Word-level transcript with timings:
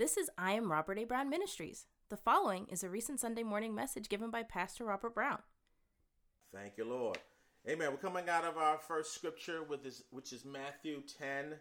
This 0.00 0.16
is 0.16 0.30
I 0.38 0.52
Am 0.52 0.72
Robert 0.72 0.98
A. 0.98 1.04
Brown 1.04 1.28
Ministries. 1.28 1.84
The 2.08 2.16
following 2.16 2.66
is 2.70 2.82
a 2.82 2.88
recent 2.88 3.20
Sunday 3.20 3.42
morning 3.42 3.74
message 3.74 4.08
given 4.08 4.30
by 4.30 4.42
Pastor 4.42 4.86
Robert 4.86 5.14
Brown. 5.14 5.40
Thank 6.54 6.78
you, 6.78 6.86
Lord. 6.86 7.18
Amen. 7.68 7.90
We're 7.90 7.98
coming 7.98 8.26
out 8.26 8.46
of 8.46 8.56
our 8.56 8.78
first 8.78 9.14
scripture, 9.14 9.62
with 9.62 9.84
this, 9.84 10.02
which 10.08 10.32
is 10.32 10.46
Matthew 10.46 11.02
10, 11.18 11.52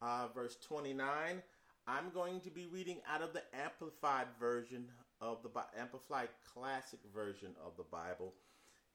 uh, 0.00 0.28
verse 0.34 0.56
29. 0.66 1.42
I'm 1.86 2.10
going 2.14 2.40
to 2.40 2.50
be 2.50 2.64
reading 2.64 3.02
out 3.06 3.20
of 3.20 3.34
the 3.34 3.42
Amplified 3.62 4.28
version 4.40 4.86
of 5.20 5.42
the 5.42 5.50
Amplified 5.78 6.30
Classic 6.54 7.00
version 7.14 7.50
of 7.62 7.76
the 7.76 7.84
Bible. 7.92 8.32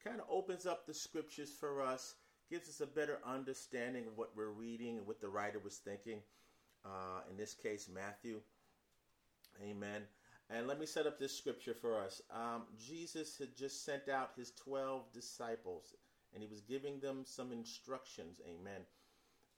Kind 0.02 0.18
of 0.18 0.26
opens 0.28 0.66
up 0.66 0.88
the 0.88 0.94
scriptures 0.94 1.52
for 1.52 1.82
us, 1.82 2.16
gives 2.50 2.68
us 2.68 2.80
a 2.80 2.86
better 2.88 3.20
understanding 3.24 4.08
of 4.08 4.18
what 4.18 4.32
we're 4.34 4.50
reading 4.50 4.98
and 4.98 5.06
what 5.06 5.20
the 5.20 5.28
writer 5.28 5.60
was 5.62 5.76
thinking. 5.76 6.18
Uh, 6.84 7.20
in 7.30 7.36
this 7.36 7.54
case, 7.54 7.88
Matthew. 7.88 8.40
Amen. 9.62 10.02
And 10.50 10.66
let 10.66 10.80
me 10.80 10.86
set 10.86 11.06
up 11.06 11.18
this 11.18 11.36
scripture 11.36 11.74
for 11.74 11.98
us. 11.98 12.22
Um, 12.30 12.62
Jesus 12.78 13.36
had 13.38 13.54
just 13.56 13.84
sent 13.84 14.08
out 14.08 14.30
his 14.36 14.52
12 14.52 15.12
disciples 15.12 15.94
and 16.32 16.42
he 16.42 16.48
was 16.48 16.60
giving 16.60 17.00
them 17.00 17.22
some 17.24 17.52
instructions. 17.52 18.40
Amen. 18.46 18.82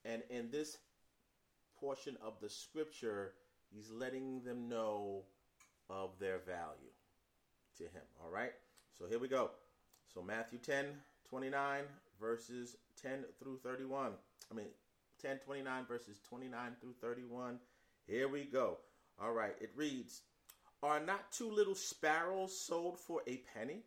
And 0.04 0.22
in 0.30 0.50
this 0.50 0.78
portion 1.78 2.16
of 2.22 2.34
the 2.40 2.48
scripture, 2.48 3.34
he's 3.72 3.90
letting 3.90 4.42
them 4.42 4.68
know 4.68 5.22
of 5.88 6.10
their 6.18 6.38
value 6.38 6.92
to 7.78 7.84
him. 7.84 8.02
All 8.22 8.30
right. 8.30 8.52
So 8.98 9.06
here 9.08 9.18
we 9.18 9.28
go. 9.28 9.50
So 10.12 10.22
Matthew 10.22 10.58
10, 10.58 10.86
29, 11.28 11.84
verses 12.20 12.76
10 13.00 13.24
through 13.38 13.58
31. 13.62 14.12
I 14.50 14.54
mean, 14.54 14.66
10, 15.22 15.38
29, 15.38 15.84
verses 15.86 16.18
29 16.28 16.76
through 16.80 16.94
31. 17.00 17.58
Here 18.06 18.28
we 18.28 18.44
go. 18.44 18.78
All 19.22 19.32
right. 19.32 19.54
It 19.60 19.70
reads 19.76 20.22
Are 20.82 21.00
not 21.00 21.32
two 21.32 21.50
little 21.50 21.74
sparrows 21.74 22.58
sold 22.58 22.98
for 22.98 23.22
a 23.26 23.42
penny? 23.54 23.84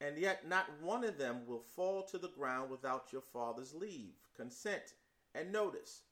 And 0.00 0.18
yet 0.18 0.48
not 0.48 0.66
one 0.82 1.04
of 1.04 1.18
them 1.18 1.46
will 1.46 1.62
fall 1.76 2.02
to 2.04 2.18
the 2.18 2.28
ground 2.28 2.70
without 2.70 3.12
your 3.12 3.22
father's 3.22 3.74
leave, 3.74 4.14
consent, 4.36 4.94
and 5.34 5.52
notice. 5.52 6.02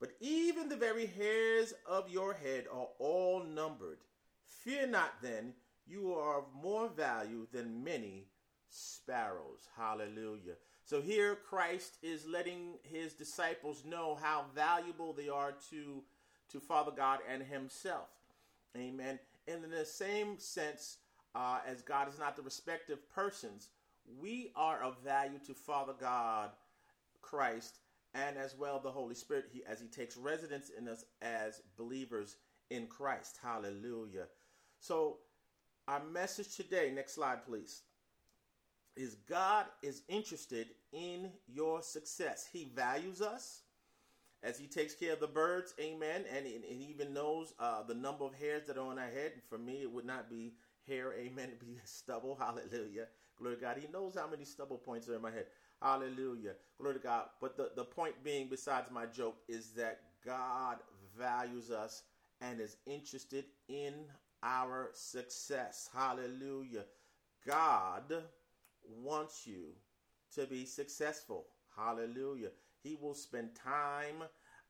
But 0.00 0.12
even 0.20 0.68
the 0.68 0.76
very 0.76 1.06
hairs 1.06 1.72
of 1.88 2.08
your 2.08 2.34
head 2.34 2.64
are 2.72 2.88
all 2.98 3.44
numbered. 3.44 3.98
Fear 4.44 4.88
not 4.88 5.22
then, 5.22 5.54
you 5.86 6.12
are 6.14 6.38
of 6.38 6.44
more 6.54 6.88
value 6.88 7.46
than 7.52 7.84
many 7.84 8.26
sparrows. 8.68 9.68
Hallelujah. 9.76 10.54
So 10.84 11.00
here 11.00 11.36
Christ 11.36 11.98
is 12.02 12.26
letting 12.26 12.78
his 12.82 13.12
disciples 13.12 13.84
know 13.84 14.18
how 14.20 14.46
valuable 14.54 15.12
they 15.12 15.28
are 15.28 15.52
to, 15.70 16.02
to 16.52 16.60
Father 16.60 16.92
God 16.94 17.20
and 17.30 17.42
himself. 17.42 18.08
Amen. 18.76 19.18
And 19.48 19.64
in 19.64 19.70
the 19.70 19.84
same 19.84 20.38
sense, 20.38 20.98
uh, 21.34 21.58
as 21.66 21.82
God 21.82 22.08
is 22.08 22.18
not 22.18 22.36
the 22.36 22.42
respective 22.42 23.08
persons, 23.10 23.68
we 24.20 24.52
are 24.56 24.82
of 24.82 24.98
value 25.04 25.38
to 25.46 25.54
Father 25.54 25.94
God, 25.98 26.50
Christ, 27.22 27.78
and 28.14 28.36
as 28.36 28.56
well 28.56 28.80
the 28.80 28.90
Holy 28.90 29.14
Spirit 29.14 29.46
he, 29.52 29.62
as 29.64 29.80
He 29.80 29.86
takes 29.86 30.16
residence 30.16 30.70
in 30.76 30.88
us 30.88 31.04
as 31.22 31.62
believers 31.76 32.36
in 32.70 32.86
Christ. 32.86 33.38
Hallelujah. 33.42 34.26
So, 34.80 35.18
our 35.88 36.02
message 36.04 36.56
today, 36.56 36.92
next 36.94 37.14
slide, 37.14 37.44
please, 37.44 37.82
is 38.96 39.16
God 39.28 39.66
is 39.82 40.02
interested 40.08 40.68
in 40.92 41.30
your 41.46 41.82
success. 41.82 42.48
He 42.52 42.70
values 42.74 43.20
us 43.20 43.62
as 44.42 44.58
He 44.58 44.66
takes 44.66 44.94
care 44.94 45.12
of 45.12 45.20
the 45.20 45.26
birds, 45.26 45.74
amen, 45.80 46.24
and, 46.34 46.46
and 46.46 46.64
He 46.64 46.86
even 46.90 47.12
knows 47.12 47.54
uh, 47.58 47.82
the 47.82 47.94
number 47.94 48.24
of 48.24 48.34
hairs 48.34 48.66
that 48.66 48.76
are 48.76 48.86
on 48.86 48.98
our 48.98 49.10
head. 49.10 49.32
And 49.34 49.42
for 49.48 49.58
me, 49.58 49.82
it 49.82 49.90
would 49.92 50.06
not 50.06 50.30
be 50.30 50.54
hair, 50.86 51.12
amen, 51.14 51.48
it'd 51.48 51.60
be 51.60 51.78
stubble, 51.84 52.36
hallelujah. 52.38 53.06
Glory 53.36 53.56
to 53.56 53.60
God. 53.60 53.78
He 53.80 53.88
knows 53.90 54.14
how 54.14 54.28
many 54.28 54.44
stubble 54.44 54.76
points 54.76 55.08
are 55.08 55.16
in 55.16 55.22
my 55.22 55.30
head. 55.30 55.46
Hallelujah. 55.80 56.52
Glory 56.78 56.94
to 56.94 57.00
God. 57.00 57.24
But 57.40 57.56
the, 57.56 57.70
the 57.74 57.84
point 57.84 58.22
being, 58.22 58.48
besides 58.48 58.90
my 58.90 59.06
joke, 59.06 59.38
is 59.48 59.70
that 59.72 60.00
God 60.24 60.78
values 61.18 61.70
us 61.70 62.02
and 62.42 62.60
is 62.60 62.76
interested 62.86 63.46
in 63.68 63.94
our 64.42 64.90
success. 64.92 65.88
Hallelujah. 65.94 66.84
God 67.46 68.12
wants 68.84 69.46
you 69.46 69.72
to 70.34 70.46
be 70.46 70.66
successful. 70.66 71.46
Hallelujah. 71.76 72.50
He 72.82 72.96
will 73.00 73.14
spend 73.14 73.54
time, 73.54 74.24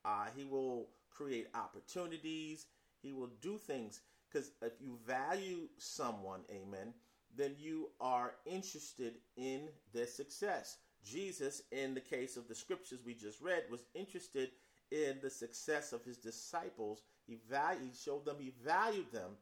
uh, 0.05 0.27
He 0.37 0.45
will 0.45 0.89
create 1.11 1.49
opportunities, 1.55 2.67
He 3.03 3.13
will 3.13 3.31
do 3.41 3.59
things 3.59 4.01
because 4.31 4.53
if 4.63 4.73
you 4.81 4.99
value 5.07 5.69
someone, 5.79 6.41
amen, 6.51 6.95
then 7.37 7.55
you 7.59 7.91
are 8.01 8.35
interested 8.47 9.15
in 9.37 9.69
their 9.93 10.07
success. 10.07 10.79
Jesus, 11.05 11.63
in 11.73 11.95
the 11.95 12.01
case 12.01 12.37
of 12.37 12.47
the 12.47 12.55
scriptures 12.55 13.01
we 13.05 13.15
just 13.15 13.41
read, 13.41 13.65
was 13.71 13.85
interested 13.95 14.51
in 14.91 15.19
the 15.23 15.31
success 15.31 15.93
of 15.93 16.05
his 16.05 16.17
disciples. 16.17 17.03
He 17.27 17.39
valued, 17.49 17.83
he 17.93 17.97
showed 17.97 18.25
them 18.25 18.37
he 18.39 18.53
valued 18.65 19.11
them, 19.13 19.33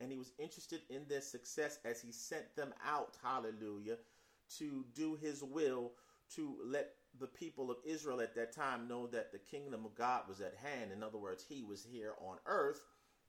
and 0.00 0.10
he 0.10 0.18
was 0.18 0.32
interested 0.38 0.80
in 0.88 1.02
their 1.08 1.20
success 1.20 1.78
as 1.84 2.00
he 2.00 2.12
sent 2.12 2.54
them 2.56 2.72
out, 2.86 3.16
hallelujah, 3.22 3.96
to 4.58 4.84
do 4.94 5.18
his 5.20 5.42
will, 5.42 5.92
to 6.36 6.56
let 6.64 6.94
the 7.20 7.26
people 7.26 7.70
of 7.70 7.78
Israel 7.84 8.20
at 8.20 8.34
that 8.34 8.52
time 8.52 8.88
know 8.88 9.06
that 9.08 9.32
the 9.32 9.38
kingdom 9.38 9.84
of 9.84 9.94
God 9.94 10.22
was 10.28 10.40
at 10.40 10.54
hand. 10.56 10.92
In 10.92 11.02
other 11.02 11.18
words, 11.18 11.44
he 11.48 11.62
was 11.62 11.84
here 11.84 12.14
on 12.20 12.36
earth 12.46 12.80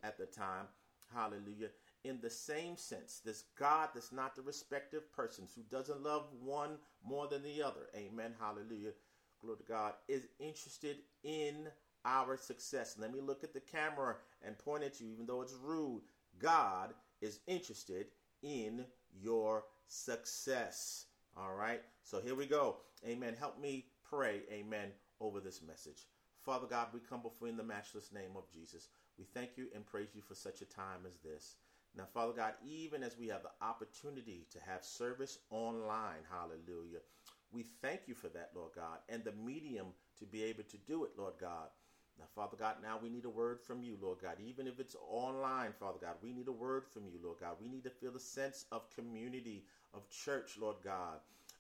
at 0.04 0.18
the 0.18 0.26
time 0.26 0.68
Hallelujah. 1.14 1.70
In 2.04 2.20
the 2.22 2.30
same 2.30 2.78
sense, 2.78 3.20
this 3.24 3.44
God 3.58 3.90
that's 3.94 4.12
not 4.12 4.36
the 4.36 4.42
respective 4.42 5.12
persons, 5.12 5.52
who 5.54 5.64
doesn't 5.64 6.04
love 6.04 6.28
one 6.40 6.78
more 7.04 7.28
than 7.28 7.44
the 7.44 7.62
other, 7.62 7.90
amen, 7.96 8.36
hallelujah, 8.40 8.92
glory 9.42 9.58
to 9.58 9.64
God, 9.64 9.94
is 10.08 10.28
interested 10.40 10.98
in 11.24 11.68
our 12.06 12.38
success. 12.38 12.96
Let 12.98 13.12
me 13.12 13.20
look 13.20 13.44
at 13.44 13.54
the 13.54 13.60
camera 13.60 14.18
and 14.42 14.58
point 14.58 14.84
at 14.84 15.02
you, 15.02 15.10
even 15.10 15.26
though 15.26 15.42
it's 15.42 15.54
rude. 15.54 16.04
God 16.38 16.94
is 17.22 17.42
interested 17.48 18.08
in 18.42 18.86
your 19.12 19.66
success. 19.88 21.08
All 21.42 21.54
right, 21.54 21.82
so 22.04 22.20
here 22.20 22.36
we 22.36 22.46
go. 22.46 22.78
Amen. 23.08 23.34
Help 23.40 23.62
me 23.62 23.86
pray, 24.10 24.42
amen, 24.52 24.90
over 25.22 25.40
this 25.40 25.62
message. 25.66 26.06
Father 26.44 26.68
God, 26.70 26.88
we 26.94 27.00
come 27.00 27.22
before 27.22 27.48
you 27.48 27.54
in 27.54 27.58
the 27.58 27.64
matchless 27.64 28.12
name 28.12 28.32
of 28.36 28.52
Jesus. 28.52 28.90
We 29.18 29.24
thank 29.24 29.52
you 29.56 29.68
and 29.74 29.86
praise 29.86 30.10
you 30.14 30.22
for 30.22 30.36
such 30.36 30.62
a 30.62 30.66
time 30.66 31.06
as 31.08 31.18
this. 31.24 31.56
Now, 31.96 32.04
Father 32.14 32.34
God, 32.34 32.56
even 32.68 33.04
as 33.04 33.18
we 33.18 33.30
have 33.30 33.44
the 33.44 33.66
opportunity 33.66 34.48
to 34.52 34.60
have 34.68 34.84
service 34.84 35.40
online, 35.50 36.28
hallelujah, 36.30 37.00
we 37.54 37.64
thank 37.82 38.02
you 38.08 38.16
for 38.16 38.28
that, 38.30 38.52
Lord 38.54 38.72
God, 38.76 38.98
and 39.08 39.24
the 39.24 39.32
medium 39.32 39.88
to 40.20 40.26
be 40.26 40.44
able 40.44 40.64
to 40.64 40.78
do 40.78 41.06
it, 41.06 41.12
Lord 41.18 41.36
God. 41.40 41.70
Now, 42.20 42.26
Father 42.36 42.58
God, 42.60 42.76
now 42.84 43.00
we 43.02 43.10
need 43.10 43.24
a 43.24 43.30
word 43.30 43.62
from 43.62 43.82
you, 43.82 43.98
Lord 44.02 44.18
God. 44.22 44.36
Even 44.46 44.68
if 44.68 44.80
it's 44.82 44.96
online, 45.10 45.72
Father 45.80 46.00
God, 46.02 46.16
we 46.22 46.34
need 46.34 46.50
a 46.50 46.52
word 46.52 46.84
from 46.94 47.04
you, 47.08 47.18
Lord 47.24 47.38
God. 47.40 47.56
We 47.62 47.70
need 47.70 47.86
to 47.86 47.90
feel 47.90 48.12
the 48.12 48.20
sense 48.20 48.66
of 48.74 48.94
community, 48.94 49.64
of 49.94 50.10
church, 50.10 50.58
Lord 50.60 50.78
God. 50.84 51.20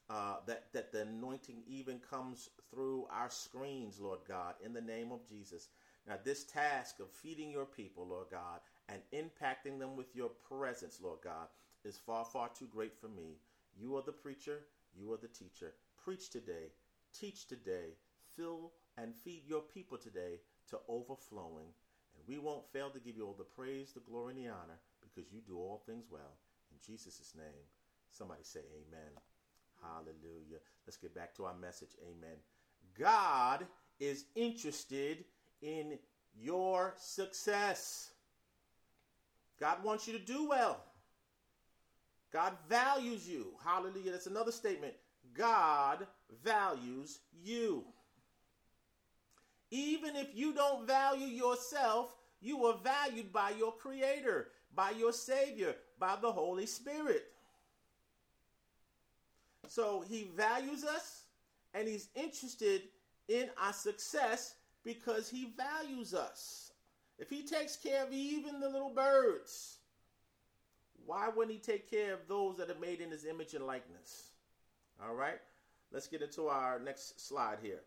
Uh, 0.10 0.38
that, 0.48 0.74
that 0.74 0.92
the 0.92 1.02
anointing 1.02 1.62
even 1.68 2.00
comes 2.00 2.50
through 2.74 3.06
our 3.12 3.30
screens, 3.30 4.00
Lord 4.00 4.18
God, 4.28 4.56
in 4.66 4.74
the 4.74 4.82
name 4.82 5.12
of 5.12 5.28
Jesus. 5.30 5.68
Now, 6.08 6.16
this 6.24 6.46
task 6.46 7.00
of 7.00 7.12
feeding 7.12 7.52
your 7.52 7.68
people, 7.68 8.08
Lord 8.08 8.28
God, 8.32 8.62
and 8.88 9.02
impacting 9.14 9.78
them 9.78 9.96
with 9.96 10.16
your 10.16 10.32
presence, 10.50 11.00
Lord 11.00 11.20
God, 11.24 11.48
is 11.86 12.00
far, 12.00 12.26
far 12.26 12.50
too 12.50 12.68
great 12.74 13.00
for 13.00 13.08
me. 13.08 13.38
You 13.80 13.96
are 13.98 14.02
the 14.02 14.12
preacher, 14.12 14.62
you 14.98 15.14
are 15.14 15.18
the 15.18 15.28
teacher. 15.28 15.74
Preach 16.04 16.30
today, 16.30 16.72
teach 17.18 17.48
today, 17.48 17.94
fill 18.36 18.72
and 18.98 19.14
feed 19.24 19.44
your 19.48 19.62
people 19.62 19.98
today 19.98 20.40
to 20.70 20.80
overflowing. 20.88 21.68
And 22.16 22.28
we 22.28 22.40
won't 22.40 22.72
fail 22.74 22.90
to 22.90 23.00
give 23.00 23.16
you 23.16 23.26
all 23.26 23.36
the 23.38 23.44
praise, 23.44 23.92
the 23.94 24.00
glory, 24.00 24.34
and 24.36 24.46
the 24.46 24.50
honor 24.50 24.80
because 25.02 25.32
you 25.32 25.42
do 25.42 25.58
all 25.58 25.84
things 25.86 26.06
well. 26.10 26.38
In 26.72 26.78
Jesus' 26.86 27.34
name, 27.36 27.66
somebody 28.12 28.44
say 28.44 28.62
amen. 28.74 29.12
Hallelujah. 29.82 30.60
Let's 30.86 30.98
get 30.98 31.16
back 31.16 31.36
to 31.36 31.46
our 31.46 31.56
message. 31.56 31.92
Amen. 32.04 32.38
God 32.98 33.66
is 34.00 34.26
interested 34.36 35.24
in 35.62 35.98
your 36.38 36.94
success. 36.98 38.12
God 39.60 39.84
wants 39.84 40.08
you 40.08 40.18
to 40.18 40.26
do 40.26 40.48
well. 40.48 40.84
God 42.32 42.54
values 42.70 43.28
you. 43.28 43.48
Hallelujah. 43.64 44.12
That's 44.12 44.28
another 44.28 44.52
statement. 44.52 44.94
God 45.34 46.08
values 46.44 47.20
you. 47.44 47.84
Even 49.72 50.16
if 50.16 50.28
you 50.34 50.54
don't 50.54 50.88
value 50.88 51.28
yourself, 51.28 52.16
you 52.42 52.66
are 52.66 52.78
valued 52.84 53.32
by 53.32 53.52
your 53.58 53.74
Creator, 53.74 54.48
by 54.74 54.92
your 54.92 55.12
Savior, 55.12 55.76
by 56.00 56.16
the 56.22 56.32
Holy 56.32 56.66
Spirit. 56.66 57.26
So 59.70 60.04
He 60.08 60.30
values 60.36 60.84
us 60.84 61.24
and 61.74 61.88
He's 61.88 62.10
interested 62.16 62.84
in 63.30 63.50
our 63.64 63.74
success 63.74 64.56
because 64.84 65.30
he 65.30 65.54
values 65.56 66.14
us. 66.14 66.72
If 67.18 67.30
he 67.30 67.44
takes 67.44 67.76
care 67.76 68.04
of 68.04 68.12
even 68.12 68.60
the 68.60 68.70
little 68.70 68.90
birds, 68.90 69.78
why 71.06 71.30
wouldn't 71.30 71.54
he 71.54 71.60
take 71.60 71.90
care 71.90 72.14
of 72.14 72.28
those 72.28 72.58
that 72.58 72.70
are 72.70 72.80
made 72.80 73.02
in 73.02 73.12
his 73.12 73.26
image 73.26 73.54
and 73.54 73.66
likeness? 73.66 74.32
All 75.04 75.14
right, 75.14 75.40
let's 75.92 76.08
get 76.08 76.22
into 76.22 76.48
our 76.48 76.80
next 76.80 77.26
slide 77.26 77.60
here. 77.62 77.82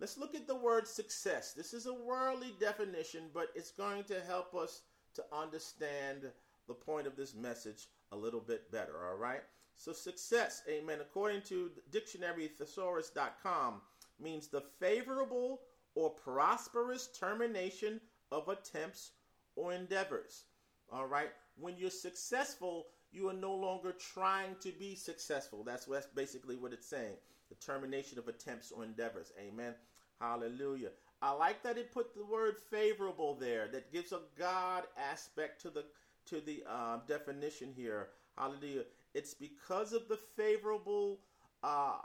Let's 0.00 0.18
look 0.18 0.34
at 0.34 0.46
the 0.46 0.54
word 0.54 0.86
success. 0.86 1.52
This 1.52 1.72
is 1.72 1.86
a 1.86 1.94
worldly 1.94 2.54
definition, 2.60 3.24
but 3.32 3.48
it's 3.54 3.70
going 3.70 4.04
to 4.04 4.20
help 4.26 4.54
us 4.54 4.82
to 5.14 5.24
understand 5.32 6.30
the 6.66 6.74
point 6.74 7.06
of 7.06 7.16
this 7.16 7.34
message 7.34 7.88
a 8.12 8.16
little 8.16 8.40
bit 8.40 8.70
better, 8.70 9.06
all 9.08 9.16
right? 9.16 9.42
So, 9.76 9.92
success, 9.92 10.62
amen, 10.68 10.98
according 11.00 11.42
to 11.42 11.70
dictionary 11.90 12.48
thesaurus.com, 12.48 13.80
means 14.20 14.48
the 14.48 14.62
favorable 14.80 15.60
or 15.94 16.10
prosperous 16.10 17.08
termination 17.08 18.00
of 18.30 18.48
attempts 18.48 19.12
or 19.56 19.72
endeavors. 19.72 20.44
All 20.92 21.06
right? 21.06 21.30
When 21.56 21.76
you're 21.76 21.90
successful, 21.90 22.86
you 23.12 23.28
are 23.28 23.34
no 23.34 23.54
longer 23.54 23.92
trying 23.92 24.56
to 24.60 24.72
be 24.72 24.94
successful. 24.94 25.62
That's, 25.64 25.86
that's 25.86 26.06
basically 26.06 26.56
what 26.56 26.72
it's 26.72 26.88
saying. 26.88 27.14
The 27.48 27.54
termination 27.56 28.18
of 28.18 28.28
attempts 28.28 28.72
or 28.72 28.84
endeavors. 28.84 29.32
Amen. 29.38 29.74
Hallelujah. 30.20 30.90
I 31.22 31.32
like 31.32 31.62
that 31.62 31.78
it 31.78 31.92
put 31.92 32.14
the 32.14 32.24
word 32.24 32.56
favorable 32.70 33.34
there. 33.34 33.68
That 33.68 33.92
gives 33.92 34.12
a 34.12 34.20
God 34.38 34.84
aspect 34.98 35.62
to 35.62 35.70
the 35.70 35.84
to 36.26 36.40
the 36.40 36.64
uh, 36.68 36.98
definition 37.06 37.72
here. 37.76 38.08
Hallelujah. 38.36 38.84
It's 39.14 39.34
because 39.34 39.92
of 39.92 40.08
the 40.08 40.18
favorable 40.36 41.20
uh, 41.62 41.96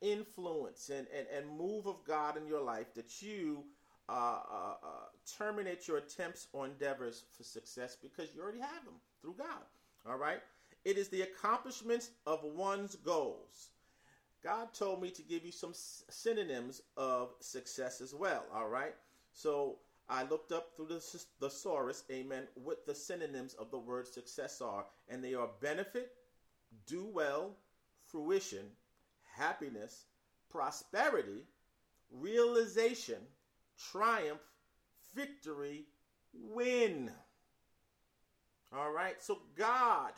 influence 0.00 0.90
and, 0.90 1.06
and, 1.16 1.26
and 1.34 1.58
move 1.58 1.86
of 1.86 2.04
God 2.04 2.36
in 2.36 2.46
your 2.46 2.60
life 2.60 2.92
that 2.94 3.22
you 3.22 3.64
uh, 4.08 4.12
uh, 4.12 4.74
uh, 4.82 4.86
terminate 5.38 5.88
your 5.88 5.98
attempts 5.98 6.48
or 6.52 6.66
endeavors 6.66 7.24
for 7.36 7.42
success 7.42 7.96
because 8.00 8.34
you 8.34 8.42
already 8.42 8.60
have 8.60 8.84
them 8.84 8.94
through 9.22 9.34
God. 9.38 9.62
All 10.06 10.18
right? 10.18 10.40
It 10.84 10.98
is 10.98 11.08
the 11.08 11.22
accomplishments 11.22 12.10
of 12.26 12.42
one's 12.42 12.96
goals. 12.96 13.70
God 14.42 14.74
told 14.74 15.00
me 15.00 15.08
to 15.10 15.22
give 15.22 15.46
you 15.46 15.52
some 15.52 15.72
synonyms 15.72 16.82
of 16.98 17.30
success 17.40 18.02
as 18.02 18.14
well. 18.14 18.44
All 18.54 18.68
right? 18.68 18.94
So 19.32 19.76
I 20.08 20.24
looked 20.24 20.52
up 20.52 20.76
through 20.76 20.88
the 20.88 21.00
thesaurus, 21.40 22.04
amen, 22.10 22.44
what 22.54 22.84
the 22.84 22.94
synonyms 22.94 23.54
of 23.54 23.70
the 23.70 23.78
word 23.78 24.06
success 24.06 24.60
are, 24.60 24.84
and 25.08 25.24
they 25.24 25.32
are 25.32 25.48
benefit, 25.62 26.12
do 26.86 27.06
well, 27.12 27.56
fruition, 28.06 28.66
happiness, 29.36 30.04
prosperity, 30.50 31.42
realization, 32.10 33.18
triumph, 33.90 34.40
victory, 35.14 35.84
win. 36.32 37.10
All 38.76 38.92
right. 38.92 39.22
So 39.22 39.38
God, 39.56 40.12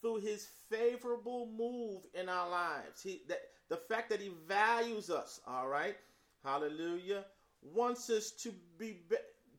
through 0.00 0.20
His 0.20 0.46
favorable 0.70 1.48
move 1.56 2.06
in 2.14 2.28
our 2.28 2.48
lives, 2.48 3.02
He 3.02 3.22
that 3.28 3.40
the 3.68 3.76
fact 3.76 4.10
that 4.10 4.20
He 4.20 4.32
values 4.46 5.10
us. 5.10 5.40
All 5.46 5.68
right. 5.68 5.96
Hallelujah. 6.44 7.24
Wants 7.62 8.08
us 8.10 8.30
to 8.42 8.52
be 8.78 8.98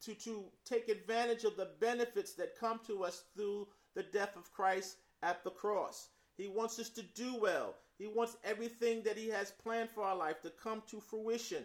to 0.02 0.14
to 0.16 0.46
take 0.66 0.90
advantage 0.90 1.44
of 1.44 1.58
the 1.58 1.70
benefits 1.80 2.34
that 2.34 2.60
come 2.60 2.80
to 2.88 3.04
us 3.04 3.24
through 3.36 3.68
the 3.96 4.04
death 4.04 4.36
of 4.36 4.52
Christ 4.54 4.98
at 5.22 5.44
the 5.44 5.52
cross. 5.52 6.10
He 6.40 6.48
wants 6.48 6.80
us 6.80 6.90
to 6.92 7.02
do 7.02 7.36
well. 7.36 7.76
He 7.98 8.08
wants 8.08 8.38
everything 8.46 9.04
that 9.04 9.18
He 9.18 9.28
has 9.28 9.52
planned 9.52 9.90
for 9.90 10.04
our 10.04 10.16
life 10.16 10.42
to 10.44 10.50
come 10.50 10.82
to 10.88 11.02
fruition. 11.02 11.64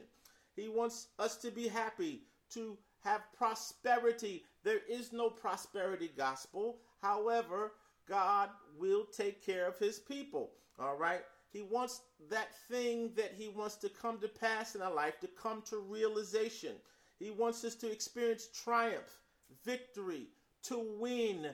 He 0.57 0.69
wants 0.69 1.09
us 1.21 1.37
to 1.39 1.53
be 1.53 1.69
happy, 1.69 2.23
to 2.51 2.77
have 3.05 3.23
prosperity. 3.39 4.45
There 4.65 4.81
is 4.89 5.13
no 5.13 5.31
prosperity 5.31 6.11
gospel. 6.17 6.79
However, 7.01 7.73
God 8.09 8.51
will 8.77 9.05
take 9.05 9.45
care 9.45 9.69
of 9.69 9.79
his 9.79 10.01
people. 10.01 10.51
All 10.79 10.97
right? 10.97 11.23
He 11.53 11.63
wants 11.63 12.01
that 12.29 12.49
thing 12.69 13.13
that 13.17 13.33
he 13.37 13.49
wants 13.49 13.77
to 13.77 13.89
come 13.89 14.19
to 14.19 14.29
pass 14.29 14.75
in 14.75 14.83
our 14.83 14.93
life 14.93 15.21
to 15.21 15.29
come 15.29 15.63
to 15.71 15.79
realization. 15.79 16.73
He 17.21 17.31
wants 17.31 17.63
us 17.65 17.77
to 17.77 17.91
experience 17.91 18.49
triumph, 18.49 19.21
victory, 19.65 20.27
to 20.65 20.85
win. 20.99 21.51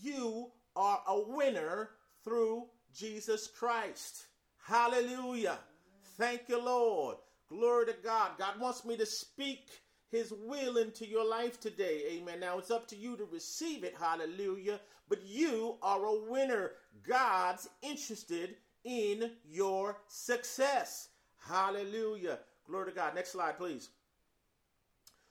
You 0.00 0.50
are 0.76 1.00
a 1.08 1.18
winner 1.18 1.90
through 2.28 2.64
Jesus 2.94 3.46
Christ. 3.46 4.26
Hallelujah. 4.62 5.58
Thank 6.18 6.42
you, 6.48 6.62
Lord. 6.62 7.16
Glory 7.48 7.86
to 7.86 7.94
God. 8.04 8.32
God 8.38 8.60
wants 8.60 8.84
me 8.84 8.98
to 8.98 9.06
speak 9.06 9.70
his 10.10 10.32
will 10.44 10.76
into 10.76 11.06
your 11.06 11.26
life 11.26 11.58
today. 11.58 12.02
Amen. 12.12 12.40
Now 12.40 12.58
it's 12.58 12.70
up 12.70 12.86
to 12.88 12.96
you 12.96 13.16
to 13.16 13.24
receive 13.32 13.82
it. 13.82 13.94
Hallelujah. 13.98 14.80
But 15.08 15.22
you 15.24 15.76
are 15.82 16.04
a 16.04 16.30
winner. 16.30 16.72
God's 17.06 17.68
interested 17.80 18.56
in 18.84 19.30
your 19.48 19.96
success. 20.06 21.08
Hallelujah. 21.38 22.40
Glory 22.66 22.90
to 22.90 22.96
God. 22.96 23.14
Next 23.14 23.32
slide, 23.32 23.56
please. 23.56 23.88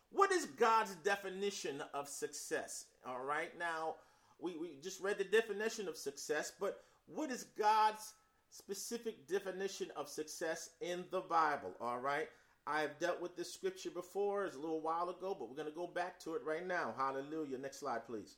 What 0.10 0.32
is 0.32 0.46
God's 0.46 0.96
definition 0.96 1.84
of 1.94 2.08
success? 2.08 2.86
All 3.06 3.24
right. 3.24 3.52
Now, 3.60 3.96
we, 4.40 4.56
we 4.58 4.70
just 4.82 5.02
read 5.02 5.20
the 5.20 5.24
definition 5.24 5.88
of 5.88 5.98
success, 5.98 6.54
but 6.60 6.84
what 7.08 7.32
is 7.32 7.46
God's 7.58 8.14
specific 8.50 9.28
definition 9.28 9.88
of 9.96 10.08
success 10.08 10.70
in 10.82 11.04
the 11.12 11.22
Bible? 11.22 11.74
All 11.82 12.00
right. 12.00 12.28
I've 12.66 13.00
dealt 13.00 13.22
with 13.22 13.38
this 13.38 13.54
scripture 13.54 13.90
before, 13.90 14.46
it's 14.46 14.58
a 14.58 14.60
little 14.60 14.82
while 14.82 15.10
ago, 15.10 15.36
but 15.40 15.50
we're 15.50 15.56
going 15.56 15.70
to 15.70 15.74
go 15.74 15.88
back 15.88 16.20
to 16.22 16.36
it 16.36 16.42
right 16.46 16.68
now. 16.68 16.94
Hallelujah. 16.98 17.58
Next 17.58 17.80
slide, 17.80 18.06
please. 18.06 18.36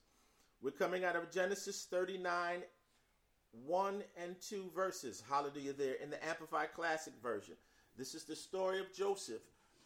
We're 0.61 0.69
coming 0.69 1.03
out 1.03 1.15
of 1.15 1.31
Genesis 1.31 1.87
39, 1.89 2.61
1 3.65 4.03
and 4.21 4.35
2 4.39 4.69
verses. 4.75 5.23
Hallelujah, 5.27 5.73
there 5.73 5.95
in 5.95 6.11
the 6.11 6.23
Amplified 6.23 6.73
Classic 6.75 7.13
Version. 7.23 7.55
This 7.97 8.13
is 8.13 8.23
the 8.23 8.35
story 8.35 8.79
of 8.79 8.93
Joseph. 8.93 9.41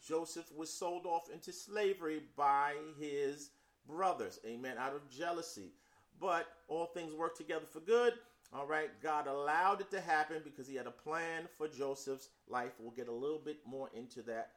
Joseph 0.06 0.52
was 0.54 0.70
sold 0.70 1.06
off 1.06 1.30
into 1.32 1.50
slavery 1.50 2.22
by 2.36 2.74
his 3.00 3.50
brothers, 3.88 4.38
amen, 4.44 4.76
out 4.78 4.94
of 4.94 5.08
jealousy. 5.08 5.72
But 6.20 6.46
all 6.68 6.86
things 6.86 7.14
work 7.14 7.36
together 7.36 7.66
for 7.72 7.80
good. 7.80 8.12
All 8.54 8.66
right, 8.66 8.90
God 9.02 9.26
allowed 9.26 9.80
it 9.80 9.90
to 9.90 10.00
happen 10.00 10.40
because 10.44 10.68
He 10.68 10.76
had 10.76 10.86
a 10.86 10.92
plan 10.92 11.48
for 11.58 11.66
Joseph's 11.66 12.28
life. 12.48 12.70
We'll 12.78 12.92
get 12.92 13.08
a 13.08 13.12
little 13.12 13.40
bit 13.44 13.58
more 13.66 13.90
into 13.94 14.22
that 14.22 14.52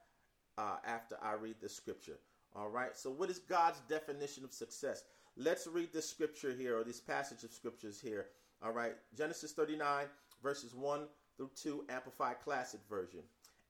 uh, 0.60 0.76
after 0.86 1.18
I 1.20 1.34
read 1.34 1.56
the 1.60 1.70
scripture. 1.70 2.20
All 2.56 2.70
right, 2.70 2.96
so 2.96 3.10
what 3.10 3.32
is 3.32 3.40
God's 3.40 3.80
definition 3.90 4.44
of 4.44 4.54
success? 4.54 5.04
Let's 5.36 5.66
read 5.66 5.90
this 5.94 6.08
scripture 6.08 6.54
here, 6.54 6.78
or 6.78 6.84
this 6.84 7.00
passage 7.00 7.44
of 7.44 7.52
scriptures 7.52 8.00
here. 8.00 8.28
All 8.64 8.72
right, 8.72 8.96
Genesis 9.16 9.52
39, 9.52 10.06
verses 10.44 10.76
1 10.76 11.02
through 11.36 11.52
2, 11.56 11.86
Amplified 11.90 12.38
Classic 12.44 12.80
Version. 12.88 13.22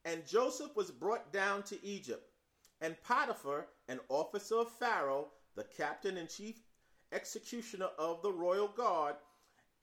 And 0.03 0.27
Joseph 0.27 0.75
was 0.75 0.91
brought 0.91 1.31
down 1.31 1.63
to 1.63 1.85
Egypt, 1.85 2.31
and 2.81 3.01
Potiphar, 3.01 3.67
an 3.87 3.99
officer 4.09 4.55
of 4.59 4.71
Pharaoh, 4.71 5.27
the 5.55 5.63
captain 5.63 6.17
and 6.17 6.29
chief 6.29 6.59
executioner 7.13 7.89
of 7.97 8.21
the 8.21 8.31
royal 8.31 8.67
guard, 8.67 9.15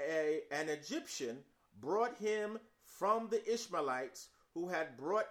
a, 0.00 0.40
an 0.50 0.68
Egyptian 0.68 1.38
brought 1.80 2.16
him 2.18 2.58
from 2.84 3.28
the 3.28 3.52
Ishmaelites 3.52 4.28
who 4.54 4.68
had 4.68 4.96
brought 4.96 5.28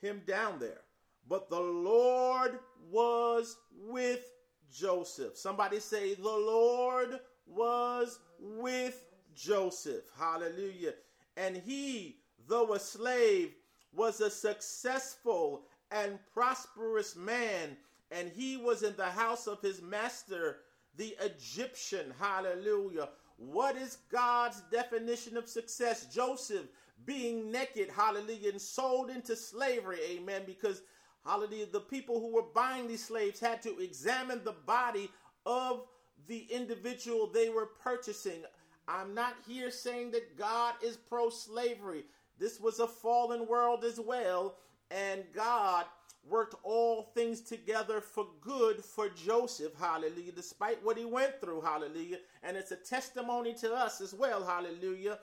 him 0.00 0.22
down 0.26 0.58
there. 0.58 0.82
But 1.28 1.50
the 1.50 1.60
Lord 1.60 2.58
was 2.90 3.56
with 3.72 4.24
Joseph. 4.72 5.36
Somebody 5.36 5.80
say, 5.80 6.14
The 6.14 6.22
Lord 6.22 7.20
was 7.46 8.18
with 8.38 9.04
Joseph. 9.34 10.04
Hallelujah. 10.18 10.94
And 11.36 11.56
he, 11.56 12.18
though 12.46 12.74
a 12.74 12.80
slave, 12.80 13.52
was 13.92 14.20
a 14.20 14.30
successful 14.30 15.64
and 15.90 16.18
prosperous 16.32 17.16
man. 17.16 17.76
And 18.10 18.28
he 18.28 18.56
was 18.56 18.82
in 18.82 18.96
the 18.96 19.04
house 19.04 19.46
of 19.46 19.60
his 19.60 19.80
master, 19.80 20.58
the 20.96 21.16
Egyptian. 21.20 22.12
Hallelujah 22.18 23.08
what 23.40 23.74
is 23.74 23.96
God's 24.12 24.60
definition 24.70 25.38
of 25.38 25.48
success? 25.48 26.04
Joseph 26.14 26.66
being 27.06 27.50
naked, 27.50 27.88
hallelujah, 27.90 28.50
and 28.50 28.60
sold 28.60 29.08
into 29.08 29.34
slavery, 29.34 29.98
amen, 30.10 30.42
because, 30.44 30.82
hallelujah, 31.24 31.64
the 31.64 31.80
people 31.80 32.20
who 32.20 32.34
were 32.34 32.44
buying 32.54 32.86
these 32.86 33.02
slaves 33.02 33.40
had 33.40 33.62
to 33.62 33.78
examine 33.78 34.42
the 34.44 34.56
body 34.66 35.10
of 35.46 35.86
the 36.28 36.46
individual 36.50 37.26
they 37.26 37.48
were 37.48 37.70
purchasing. 37.82 38.44
I'm 38.86 39.14
not 39.14 39.36
here 39.48 39.70
saying 39.70 40.10
that 40.10 40.36
God 40.36 40.74
is 40.84 40.98
pro 40.98 41.30
slavery. 41.30 42.04
This 42.38 42.60
was 42.60 42.78
a 42.78 42.86
fallen 42.86 43.46
world 43.48 43.84
as 43.84 43.98
well, 43.98 44.56
and 44.90 45.24
God 45.32 45.86
worked 46.28 46.54
all 46.62 47.10
things 47.14 47.40
together 47.40 48.00
for 48.00 48.26
good 48.40 48.84
for 48.84 49.08
Joseph, 49.08 49.72
hallelujah, 49.78 50.32
despite 50.32 50.82
what 50.84 50.98
he 50.98 51.04
went 51.04 51.40
through, 51.40 51.62
hallelujah. 51.62 52.18
And 52.42 52.56
it's 52.56 52.72
a 52.72 52.76
testimony 52.76 53.54
to 53.54 53.74
us 53.74 54.00
as 54.00 54.14
well, 54.14 54.44
hallelujah, 54.44 55.18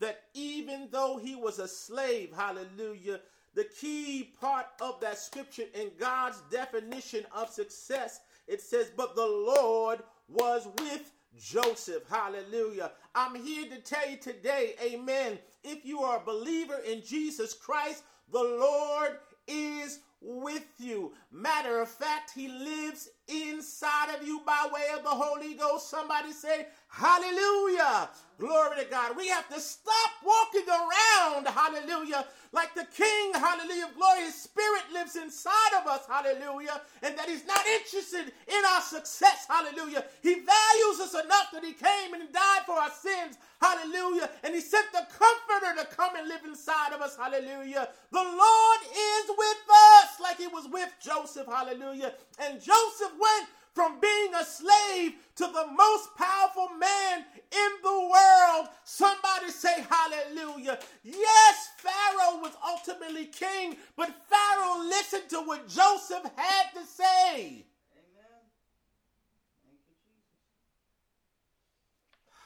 that 0.00 0.24
even 0.34 0.88
though 0.90 1.18
he 1.18 1.34
was 1.34 1.58
a 1.58 1.68
slave, 1.68 2.32
hallelujah, 2.36 3.20
the 3.54 3.64
key 3.64 4.34
part 4.40 4.66
of 4.80 5.00
that 5.00 5.18
scripture 5.18 5.64
in 5.74 5.90
God's 5.98 6.40
definition 6.50 7.24
of 7.32 7.48
success. 7.50 8.20
It 8.48 8.60
says, 8.60 8.90
But 8.96 9.14
the 9.14 9.26
Lord 9.26 10.02
was 10.28 10.68
with 10.78 11.12
Joseph. 11.38 12.02
Hallelujah. 12.08 12.92
I'm 13.14 13.34
here 13.34 13.68
to 13.70 13.78
tell 13.78 14.08
you 14.08 14.16
today, 14.16 14.74
amen. 14.82 15.38
If 15.62 15.84
you 15.84 16.00
are 16.00 16.18
a 16.20 16.24
believer 16.24 16.80
in 16.86 17.02
Jesus 17.04 17.54
Christ, 17.54 18.02
the 18.32 18.42
Lord 18.42 19.18
is 19.46 20.00
with 20.24 20.66
you. 20.78 21.12
Matter 21.30 21.80
of 21.80 21.88
fact, 21.88 22.32
he 22.34 22.48
lives 22.48 23.08
inside 23.28 24.14
of 24.14 24.26
you 24.26 24.40
by 24.46 24.68
way 24.72 24.86
of 24.96 25.02
the 25.02 25.10
Holy 25.10 25.54
Ghost. 25.54 25.90
Somebody 25.90 26.32
say, 26.32 26.66
Hallelujah. 26.88 28.10
Glory 28.38 28.84
to 28.84 28.90
God. 28.90 29.16
We 29.16 29.28
have 29.28 29.48
to 29.54 29.60
stop 29.60 30.10
walking 30.24 30.66
around, 30.68 31.46
hallelujah, 31.46 32.26
like 32.52 32.74
the 32.74 32.86
King, 32.96 33.32
hallelujah, 33.32 33.90
glory. 33.96 34.22
His 34.22 34.34
spirit 34.34 34.82
lives 34.92 35.16
inside 35.16 35.72
of 35.80 35.86
us, 35.86 36.02
hallelujah, 36.08 36.82
and 37.02 37.16
that 37.16 37.28
he's 37.28 37.46
not 37.46 37.64
interested 37.66 38.32
in 38.48 38.62
our 38.74 38.80
success, 38.80 39.46
hallelujah. 39.48 40.04
He 40.22 40.34
values 40.34 41.00
us 41.00 41.14
enough 41.14 41.50
that 41.52 41.64
he 41.64 41.72
came 41.72 42.14
and 42.14 42.30
died 42.32 42.62
for 42.66 42.74
our 42.74 42.90
sins, 42.90 43.38
hallelujah, 43.62 44.28
and 44.42 44.54
he 44.54 44.60
sent 44.60 44.90
the 44.92 45.06
comforter 45.16 45.80
to 45.80 45.96
come 45.96 46.16
and 46.16 46.28
live 46.28 46.44
inside 46.44 46.92
of 46.92 47.00
us, 47.00 47.16
hallelujah. 47.16 47.88
The 48.10 48.18
Lord 48.22 48.80
is 48.82 49.30
with 49.30 49.58
us 50.02 50.20
like 50.20 50.38
he 50.38 50.48
was 50.48 50.66
with 50.70 50.90
Joseph, 51.00 51.46
hallelujah. 51.46 52.12
And 52.40 52.60
Joseph 52.60 53.13
went 53.18 53.48
from 53.74 53.98
being 54.00 54.34
a 54.34 54.44
slave 54.44 55.14
to 55.36 55.44
the 55.44 55.66
most 55.76 56.14
powerful 56.16 56.68
man 56.78 57.24
in 57.50 57.70
the 57.82 58.00
world. 58.00 58.68
Somebody 58.84 59.50
say 59.50 59.84
hallelujah. 59.88 60.78
Yes, 61.02 61.70
Pharaoh 61.78 62.40
was 62.40 62.52
ultimately 62.66 63.26
king, 63.26 63.76
but 63.96 64.14
Pharaoh 64.28 64.84
listened 64.84 65.28
to 65.30 65.38
what 65.38 65.68
Joseph 65.68 66.22
had 66.36 66.70
to 66.74 66.86
say. 66.86 67.64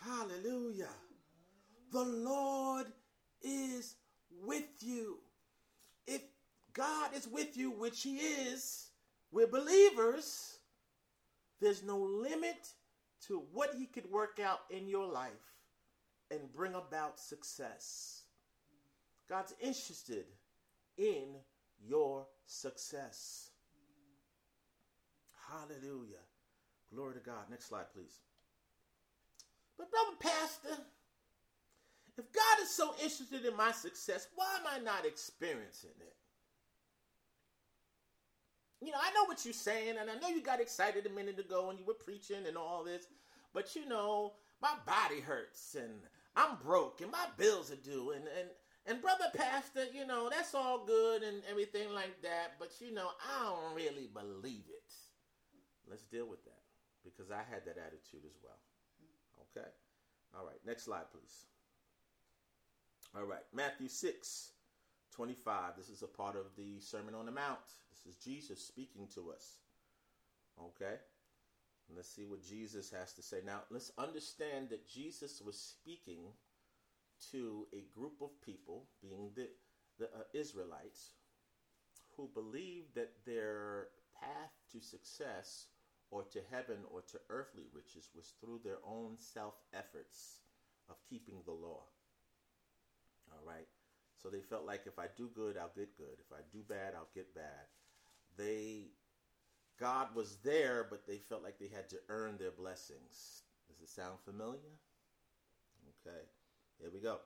Hallelujah. 0.02 0.88
The 1.92 2.04
Lord 2.04 2.86
is 3.42 3.96
with 4.42 4.64
you. 4.80 5.18
If 6.06 6.22
God 6.72 7.10
is 7.14 7.28
with 7.28 7.56
you, 7.56 7.70
which 7.70 8.02
He 8.02 8.16
is, 8.16 8.86
we're 9.30 9.46
believers 9.46 10.57
there's 11.60 11.82
no 11.82 11.98
limit 11.98 12.68
to 13.26 13.42
what 13.52 13.74
He 13.76 13.86
could 13.86 14.10
work 14.10 14.38
out 14.44 14.60
in 14.70 14.88
your 14.88 15.06
life 15.06 15.32
and 16.30 16.52
bring 16.52 16.74
about 16.74 17.18
success. 17.18 18.22
God's 19.28 19.54
interested 19.60 20.24
in 20.96 21.36
your 21.86 22.26
success. 22.46 23.50
Hallelujah. 25.50 26.24
Glory 26.94 27.14
to 27.14 27.20
God. 27.20 27.50
Next 27.50 27.66
slide, 27.66 27.92
please. 27.94 28.20
But, 29.76 29.90
brother 29.90 30.16
pastor, 30.20 30.82
if 32.16 32.32
God 32.32 32.62
is 32.62 32.70
so 32.70 32.94
interested 33.02 33.44
in 33.44 33.56
my 33.56 33.72
success, 33.72 34.28
why 34.34 34.46
am 34.58 34.66
I 34.66 34.84
not 34.84 35.06
experiencing 35.06 35.90
it? 36.00 36.14
You 38.80 38.92
know, 38.92 38.98
I 39.00 39.12
know 39.12 39.24
what 39.26 39.44
you're 39.44 39.54
saying, 39.54 39.96
and 40.00 40.10
I 40.10 40.14
know 40.16 40.28
you 40.28 40.42
got 40.42 40.60
excited 40.60 41.06
a 41.06 41.10
minute 41.10 41.38
ago 41.38 41.70
and 41.70 41.78
you 41.78 41.84
were 41.84 41.94
preaching 41.94 42.46
and 42.46 42.56
all 42.56 42.84
this, 42.84 43.06
but 43.52 43.74
you 43.74 43.88
know, 43.88 44.34
my 44.62 44.72
body 44.86 45.20
hurts 45.20 45.74
and 45.74 45.92
I'm 46.36 46.56
broke 46.62 47.00
and 47.00 47.10
my 47.10 47.26
bills 47.36 47.72
are 47.72 47.76
due 47.76 48.12
and 48.12 48.24
and 48.38 48.48
and 48.86 49.02
brother 49.02 49.26
pastor, 49.34 49.84
you 49.92 50.06
know, 50.06 50.30
that's 50.30 50.54
all 50.54 50.84
good 50.86 51.22
and 51.22 51.42
everything 51.50 51.92
like 51.92 52.22
that, 52.22 52.54
but 52.58 52.70
you 52.80 52.94
know, 52.94 53.08
I 53.28 53.44
don't 53.44 53.74
really 53.74 54.08
believe 54.12 54.64
it. 54.68 54.94
Let's 55.90 56.04
deal 56.04 56.28
with 56.28 56.44
that 56.44 56.62
because 57.04 57.30
I 57.30 57.42
had 57.50 57.64
that 57.66 57.78
attitude 57.78 58.24
as 58.24 58.36
well. 58.42 58.58
Okay? 59.50 59.68
All 60.36 60.46
right, 60.46 60.60
next 60.64 60.84
slide 60.84 61.10
please. 61.10 61.46
All 63.16 63.24
right, 63.24 63.44
Matthew 63.52 63.88
6 63.88 64.52
25. 65.18 65.72
This 65.76 65.88
is 65.88 66.02
a 66.02 66.06
part 66.06 66.36
of 66.36 66.44
the 66.56 66.78
Sermon 66.78 67.12
on 67.12 67.26
the 67.26 67.32
Mount. 67.32 67.58
This 67.90 68.14
is 68.14 68.22
Jesus 68.22 68.64
speaking 68.64 69.08
to 69.16 69.32
us. 69.34 69.56
Okay? 70.62 70.94
Let's 71.92 72.08
see 72.08 72.24
what 72.24 72.46
Jesus 72.46 72.92
has 72.96 73.14
to 73.14 73.22
say. 73.22 73.38
Now, 73.44 73.62
let's 73.68 73.90
understand 73.98 74.68
that 74.68 74.88
Jesus 74.88 75.42
was 75.44 75.58
speaking 75.58 76.20
to 77.32 77.66
a 77.72 77.82
group 77.98 78.22
of 78.22 78.30
people, 78.46 78.84
being 79.02 79.30
the, 79.34 79.48
the 79.98 80.04
uh, 80.04 80.22
Israelites, 80.34 81.14
who 82.16 82.30
believed 82.32 82.94
that 82.94 83.10
their 83.26 83.88
path 84.22 84.52
to 84.70 84.80
success 84.80 85.66
or 86.12 86.22
to 86.30 86.38
heaven 86.48 86.76
or 86.94 87.00
to 87.10 87.18
earthly 87.28 87.64
riches 87.74 88.10
was 88.14 88.34
through 88.40 88.60
their 88.62 88.78
own 88.86 89.16
self 89.18 89.54
efforts 89.74 90.42
of 90.88 90.94
keeping 91.10 91.40
the 91.44 91.50
law. 91.50 91.82
All 93.32 93.44
right? 93.44 93.66
So 94.22 94.28
they 94.28 94.40
felt 94.40 94.66
like 94.66 94.82
if 94.86 94.98
I 94.98 95.06
do 95.16 95.30
good, 95.34 95.56
I'll 95.56 95.70
get 95.76 95.96
good. 95.96 96.18
If 96.18 96.32
I 96.32 96.40
do 96.52 96.58
bad, 96.68 96.94
I'll 96.96 97.08
get 97.14 97.34
bad. 97.34 97.66
They, 98.36 98.88
God 99.78 100.08
was 100.14 100.38
there, 100.42 100.86
but 100.90 101.06
they 101.06 101.18
felt 101.18 101.42
like 101.42 101.58
they 101.58 101.68
had 101.68 101.88
to 101.90 101.96
earn 102.08 102.36
their 102.38 102.50
blessings. 102.50 103.42
Does 103.68 103.80
it 103.82 103.88
sound 103.88 104.18
familiar? 104.24 104.74
Okay, 106.06 106.24
here 106.80 106.90
we 106.92 107.00
go. 107.00 107.18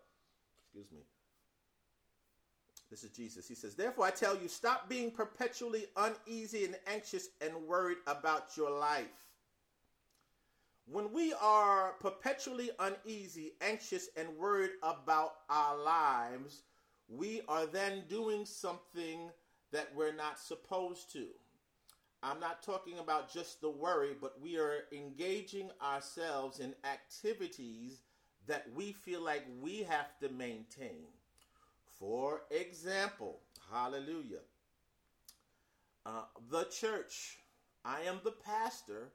Excuse 0.64 0.90
me. 0.92 1.00
This 2.90 3.04
is 3.04 3.10
Jesus. 3.10 3.48
He 3.48 3.54
says, 3.54 3.74
Therefore, 3.74 4.04
I 4.04 4.10
tell 4.10 4.36
you, 4.36 4.48
stop 4.48 4.86
being 4.86 5.10
perpetually 5.10 5.86
uneasy 5.96 6.66
and 6.66 6.76
anxious 6.86 7.28
and 7.40 7.54
worried 7.66 7.98
about 8.06 8.54
your 8.54 8.70
life. 8.70 9.06
When 10.84 11.10
we 11.10 11.32
are 11.40 11.92
perpetually 12.00 12.70
uneasy, 12.78 13.52
anxious, 13.62 14.08
and 14.16 14.36
worried 14.36 14.72
about 14.82 15.36
our 15.48 15.78
lives, 15.78 16.64
we 17.16 17.42
are 17.48 17.66
then 17.66 18.04
doing 18.08 18.46
something 18.46 19.30
that 19.70 19.88
we're 19.94 20.14
not 20.14 20.38
supposed 20.38 21.12
to. 21.12 21.26
I'm 22.22 22.40
not 22.40 22.62
talking 22.62 22.98
about 22.98 23.32
just 23.32 23.60
the 23.60 23.70
worry, 23.70 24.14
but 24.18 24.40
we 24.40 24.56
are 24.56 24.84
engaging 24.92 25.70
ourselves 25.82 26.60
in 26.60 26.74
activities 26.84 28.02
that 28.46 28.66
we 28.74 28.92
feel 28.92 29.20
like 29.20 29.44
we 29.60 29.82
have 29.82 30.18
to 30.20 30.28
maintain. 30.28 31.06
For 31.98 32.42
example, 32.50 33.40
hallelujah, 33.72 34.42
uh, 36.06 36.24
the 36.50 36.64
church. 36.64 37.38
I 37.84 38.02
am 38.02 38.20
the 38.24 38.32
pastor, 38.32 39.12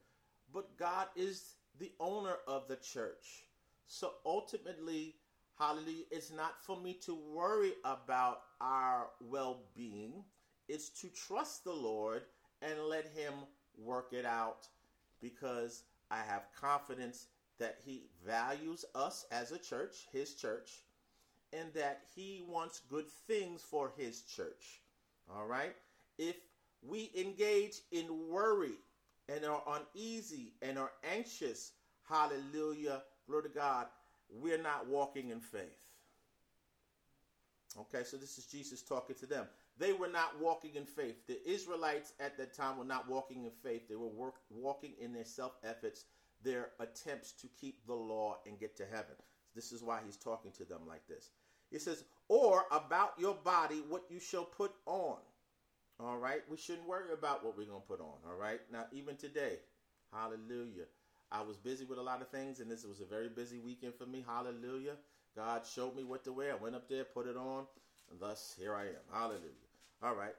but 0.54 0.78
God 0.78 1.08
is 1.16 1.56
the 1.80 1.92
owner 2.00 2.36
of 2.48 2.68
the 2.68 2.76
church. 2.76 3.46
So 3.88 4.14
ultimately, 4.26 5.16
Hallelujah. 5.58 6.04
It's 6.12 6.32
not 6.32 6.64
for 6.64 6.80
me 6.80 6.94
to 7.06 7.16
worry 7.16 7.74
about 7.84 8.42
our 8.62 9.08
well 9.20 9.64
being, 9.76 10.24
it's 10.68 10.90
to 11.02 11.08
trust 11.08 11.64
the 11.64 11.74
Lord 11.74 12.22
and 12.62 12.80
let 12.88 13.08
Him 13.16 13.34
work 13.76 14.10
it 14.12 14.26
out 14.26 14.68
because 15.20 15.84
I 16.12 16.18
have 16.18 16.48
confidence 16.60 17.28
that 17.60 17.80
He 17.84 18.04
values 18.26 18.86
us 18.94 19.26
as 19.32 19.52
a 19.52 19.58
church, 19.58 20.06
His 20.12 20.36
church, 20.36 20.84
and 21.52 21.74
that 21.74 22.02
He 22.16 22.44
wants 22.48 22.82
good 22.88 23.10
things 23.28 23.64
for 23.64 23.92
His 23.98 24.22
church. 24.22 24.82
All 25.34 25.48
right? 25.48 25.76
If 26.20 26.36
we 26.88 27.10
engage 27.18 27.82
in 27.92 28.06
worry 28.30 28.78
and 29.28 29.44
are 29.44 29.64
uneasy 29.68 30.54
and 30.62 30.78
are 30.78 30.92
anxious, 31.04 31.72
hallelujah, 32.08 33.02
glory 33.28 33.44
to 33.44 33.50
God, 33.50 33.88
we're 34.30 34.62
not 34.62 34.88
walking 34.88 35.30
in 35.30 35.40
faith. 35.40 35.86
Okay, 37.80 38.04
so 38.04 38.18
this 38.18 38.38
is 38.38 38.46
Jesus 38.46 38.82
talking 38.82 39.16
to 39.18 39.26
them. 39.26 39.46
They 39.78 39.94
were 39.94 40.08
not 40.08 40.40
walking 40.40 40.76
in 40.76 40.86
faith. 40.86 41.28
The 41.28 41.40
Israelites 41.48 42.14
at 42.20 42.38
that 42.38 42.54
time 42.54 42.78
were 42.78 42.86
not 42.86 43.08
walking 43.08 43.46
in 43.46 43.52
faith. 43.52 43.88
They 43.88 43.96
were 43.96 44.08
work, 44.08 44.36
walking 44.50 44.94
in 45.00 45.14
their 45.14 45.26
self 45.26 45.54
efforts, 45.64 46.06
their 46.44 46.70
attempts 46.80 47.34
to 47.34 47.48
keep 47.60 47.86
the 47.86 47.94
law 47.94 48.38
and 48.48 48.60
get 48.60 48.76
to 48.78 48.86
heaven. 48.86 49.16
This 49.54 49.72
is 49.72 49.84
why 49.84 50.00
he's 50.06 50.18
talking 50.18 50.52
to 50.54 50.66
them 50.66 50.82
like 50.88 51.08
this. 51.08 51.30
He 51.70 51.80
says, 51.80 52.04
or 52.30 52.66
about 52.72 53.14
your 53.20 53.36
body, 53.36 53.84
what 53.90 54.06
you 54.10 54.20
shall 54.20 54.46
put 54.46 54.72
on. 54.86 55.18
All 56.00 56.18
right, 56.18 56.42
we 56.50 56.58
shouldn't 56.58 56.88
worry 56.88 57.14
about 57.14 57.44
what 57.44 57.58
we're 57.58 57.66
going 57.66 57.82
to 57.82 57.88
put 57.88 58.02
on. 58.02 58.18
All 58.28 58.38
right, 58.40 58.62
now, 58.72 58.86
even 58.92 59.18
today, 59.18 59.58
hallelujah. 60.14 60.86
I 61.32 61.42
was 61.42 61.58
busy 61.58 61.84
with 61.84 62.00
a 62.00 62.04
lot 62.04 62.22
of 62.22 62.30
things, 62.30 62.60
and 62.60 62.72
this 62.72 62.86
was 62.86 63.02
a 63.02 63.06
very 63.06 63.30
busy 63.30 63.60
weekend 63.60 63.96
for 63.96 64.06
me. 64.06 64.24
Hallelujah. 64.26 64.96
God 65.36 65.66
showed 65.66 65.96
me 65.96 66.04
what 66.04 66.24
to 66.24 66.34
wear. 66.34 66.54
I 66.54 66.56
went 66.56 66.76
up 66.76 66.90
there, 66.90 67.04
put 67.04 67.28
it 67.28 67.38
on, 67.38 67.66
and 68.10 68.20
thus 68.20 68.56
here 68.58 68.76
I 68.76 68.84
am. 68.84 68.96
Hallelujah. 69.12 69.68
All 70.02 70.16
right. 70.16 70.36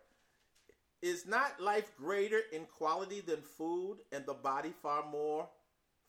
Is 1.03 1.27
not 1.27 1.61
life 1.61 1.93
greater 1.97 2.41
in 2.53 2.65
quality 2.65 3.21
than 3.21 3.43
food, 3.43 3.99
and 4.13 4.25
the 4.27 4.35
body 4.35 4.73
far 4.83 5.05
more, 5.09 5.49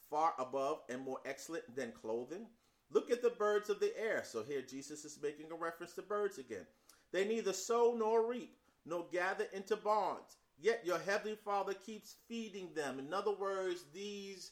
far 0.09 0.33
above, 0.39 0.79
and 0.89 1.01
more 1.01 1.19
excellent 1.25 1.75
than 1.75 1.91
clothing? 1.91 2.47
Look 2.91 3.11
at 3.11 3.21
the 3.21 3.29
birds 3.29 3.69
of 3.69 3.79
the 3.79 3.93
air. 3.99 4.23
So 4.25 4.43
here 4.43 4.61
Jesus 4.61 5.05
is 5.05 5.19
making 5.21 5.51
a 5.51 5.55
reference 5.55 5.93
to 5.93 6.01
birds 6.01 6.39
again. 6.39 6.65
They 7.11 7.25
neither 7.25 7.53
sow 7.53 7.95
nor 7.95 8.25
reap, 8.25 8.55
nor 8.85 9.05
gather 9.11 9.45
into 9.53 9.75
barns. 9.75 10.37
Yet 10.59 10.81
your 10.85 10.99
heavenly 10.99 11.37
Father 11.45 11.73
keeps 11.73 12.15
feeding 12.27 12.69
them. 12.73 12.97
In 12.97 13.13
other 13.13 13.33
words, 13.33 13.85
these 13.93 14.51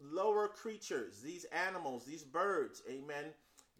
lower 0.00 0.48
creatures, 0.48 1.20
these 1.20 1.44
animals, 1.44 2.04
these 2.04 2.24
birds, 2.24 2.82
amen. 2.88 3.24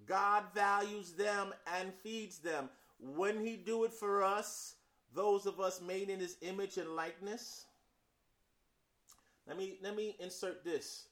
God 0.06 0.44
values 0.54 1.12
them 1.12 1.52
and 1.78 1.92
feeds 2.02 2.38
them. 2.38 2.68
When 2.98 3.44
he 3.44 3.56
do 3.56 3.84
it 3.84 3.92
for 3.92 4.22
us, 4.22 4.74
those 5.14 5.46
of 5.46 5.60
us 5.60 5.80
made 5.80 6.10
in 6.10 6.20
his 6.20 6.36
image 6.42 6.76
and 6.76 6.96
likeness. 6.96 7.66
Let 9.46 9.58
me 9.58 9.78
let 9.82 9.94
me 9.94 10.16
insert 10.18 10.64
this. 10.64 11.08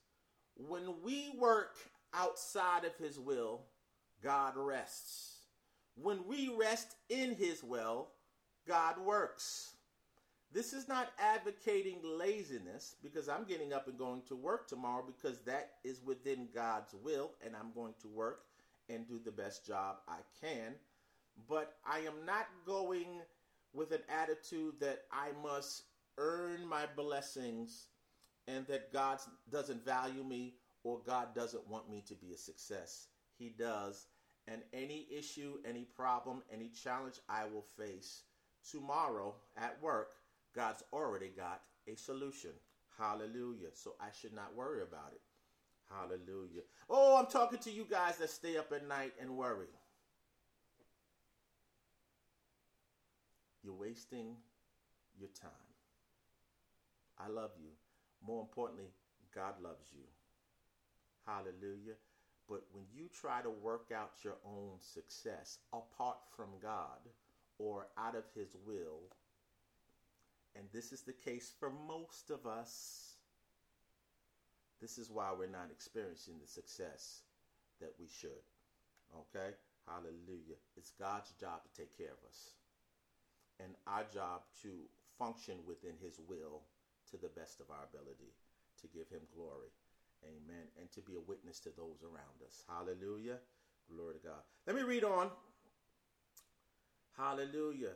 When 0.56 1.02
we 1.02 1.30
work 1.38 1.76
outside 2.14 2.84
of 2.84 2.96
his 2.96 3.18
will, 3.18 3.60
God 4.22 4.54
rests. 4.56 5.36
When 5.94 6.26
we 6.26 6.50
rest 6.58 6.94
in 7.08 7.34
his 7.34 7.62
will, 7.62 8.08
God 8.66 8.98
works. 8.98 9.74
This 10.52 10.74
is 10.74 10.86
not 10.86 11.12
advocating 11.18 12.00
laziness 12.02 12.96
because 13.02 13.28
I'm 13.28 13.44
getting 13.44 13.72
up 13.72 13.88
and 13.88 13.96
going 13.96 14.20
to 14.28 14.36
work 14.36 14.68
tomorrow 14.68 15.02
because 15.06 15.40
that 15.42 15.72
is 15.82 16.02
within 16.04 16.48
God's 16.54 16.94
will 17.02 17.30
and 17.44 17.54
I'm 17.56 17.72
going 17.74 17.94
to 18.02 18.08
work 18.08 18.42
and 18.90 19.08
do 19.08 19.18
the 19.24 19.30
best 19.30 19.66
job 19.66 19.96
I 20.06 20.18
can. 20.40 20.74
But 21.48 21.76
I 21.86 22.00
am 22.00 22.26
not 22.26 22.48
going 22.66 23.22
with 23.72 23.92
an 23.92 24.02
attitude 24.10 24.74
that 24.80 25.04
I 25.10 25.28
must 25.42 25.84
earn 26.18 26.66
my 26.66 26.84
blessings 26.96 27.86
and 28.46 28.66
that 28.66 28.92
God 28.92 29.20
doesn't 29.50 29.84
value 29.84 30.22
me 30.22 30.56
or 30.84 31.00
God 31.06 31.34
doesn't 31.34 31.66
want 31.68 31.88
me 31.88 32.04
to 32.08 32.14
be 32.14 32.32
a 32.32 32.38
success. 32.38 33.06
He 33.38 33.48
does. 33.48 34.06
And 34.48 34.60
any 34.74 35.06
issue, 35.10 35.58
any 35.64 35.84
problem, 35.84 36.42
any 36.52 36.68
challenge 36.68 37.20
I 37.28 37.44
will 37.46 37.64
face 37.78 38.24
tomorrow 38.68 39.34
at 39.56 39.80
work, 39.80 40.14
God's 40.54 40.82
already 40.92 41.30
got 41.34 41.62
a 41.86 41.96
solution. 41.96 42.50
Hallelujah. 42.98 43.68
So 43.74 43.94
I 44.00 44.08
should 44.18 44.34
not 44.34 44.54
worry 44.54 44.82
about 44.82 45.12
it. 45.12 45.20
Hallelujah. 45.90 46.62
Oh, 46.88 47.16
I'm 47.18 47.26
talking 47.26 47.58
to 47.60 47.70
you 47.70 47.86
guys 47.90 48.16
that 48.18 48.30
stay 48.30 48.56
up 48.56 48.72
at 48.72 48.86
night 48.86 49.12
and 49.20 49.36
worry. 49.36 49.66
You're 53.62 53.74
wasting 53.74 54.36
your 55.18 55.28
time. 55.40 55.50
I 57.18 57.28
love 57.28 57.50
you. 57.60 57.70
More 58.26 58.40
importantly, 58.40 58.90
God 59.34 59.54
loves 59.62 59.90
you. 59.92 60.04
Hallelujah. 61.26 61.94
But 62.48 62.62
when 62.72 62.84
you 62.92 63.08
try 63.08 63.40
to 63.42 63.50
work 63.50 63.92
out 63.94 64.24
your 64.24 64.36
own 64.44 64.78
success 64.80 65.58
apart 65.72 66.18
from 66.36 66.48
God 66.60 66.98
or 67.58 67.86
out 67.96 68.16
of 68.16 68.24
His 68.34 68.56
will, 68.66 69.08
and 70.56 70.66
this 70.72 70.92
is 70.92 71.02
the 71.02 71.12
case 71.12 71.52
for 71.58 71.70
most 71.70 72.30
of 72.30 72.46
us, 72.46 73.14
this 74.80 74.98
is 74.98 75.10
why 75.10 75.30
we're 75.36 75.46
not 75.46 75.70
experiencing 75.70 76.34
the 76.40 76.48
success 76.48 77.22
that 77.80 77.92
we 77.98 78.06
should. 78.06 78.42
Okay? 79.14 79.54
Hallelujah. 79.86 80.58
It's 80.76 80.92
God's 80.98 81.32
job 81.40 81.62
to 81.64 81.80
take 81.80 81.96
care 81.96 82.12
of 82.12 82.28
us, 82.28 82.54
and 83.60 83.74
our 83.86 84.04
job 84.12 84.42
to 84.62 84.68
function 85.18 85.58
within 85.66 85.94
His 86.00 86.18
will 86.28 86.62
to 87.10 87.16
the 87.16 87.28
best 87.28 87.60
of 87.60 87.70
our 87.70 87.86
ability 87.92 88.32
to 88.80 88.86
give 88.88 89.08
Him 89.08 89.22
glory. 89.34 89.70
Amen. 90.24 90.66
And 90.78 90.90
to 90.92 91.00
be 91.00 91.14
a 91.14 91.20
witness 91.20 91.58
to 91.60 91.70
those 91.76 92.02
around 92.02 92.38
us. 92.46 92.62
Hallelujah. 92.68 93.38
Glory 93.92 94.14
to 94.14 94.20
God. 94.28 94.42
Let 94.66 94.76
me 94.76 94.82
read 94.82 95.04
on. 95.04 95.30
Hallelujah. 97.16 97.94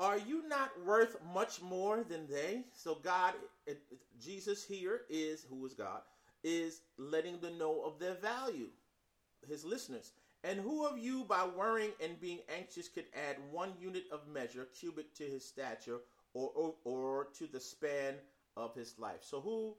Are 0.00 0.18
you 0.18 0.48
not 0.48 0.70
worth 0.86 1.16
much 1.34 1.60
more 1.60 2.02
than 2.02 2.26
they? 2.26 2.64
So 2.72 2.94
God, 2.94 3.34
it, 3.66 3.82
it, 3.90 3.98
Jesus 4.18 4.64
here 4.64 5.02
is 5.10 5.44
who 5.50 5.66
is 5.66 5.74
God 5.74 6.00
is 6.42 6.80
letting 6.96 7.38
them 7.40 7.58
know 7.58 7.82
of 7.84 7.98
their 7.98 8.14
value, 8.14 8.68
his 9.46 9.62
listeners. 9.62 10.12
And 10.42 10.58
who 10.58 10.86
of 10.86 10.98
you, 10.98 11.24
by 11.24 11.46
worrying 11.46 11.90
and 12.02 12.18
being 12.18 12.38
anxious, 12.58 12.88
could 12.88 13.04
add 13.14 13.36
one 13.50 13.72
unit 13.78 14.04
of 14.10 14.26
measure, 14.26 14.66
cubit, 14.80 15.14
to 15.16 15.24
his 15.24 15.44
stature, 15.44 15.98
or 16.32 16.50
or, 16.54 16.74
or 16.84 17.28
to 17.38 17.46
the 17.46 17.60
span 17.60 18.14
of 18.56 18.74
his 18.74 18.94
life? 18.98 19.20
So 19.20 19.38
who 19.42 19.74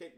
can 0.00 0.10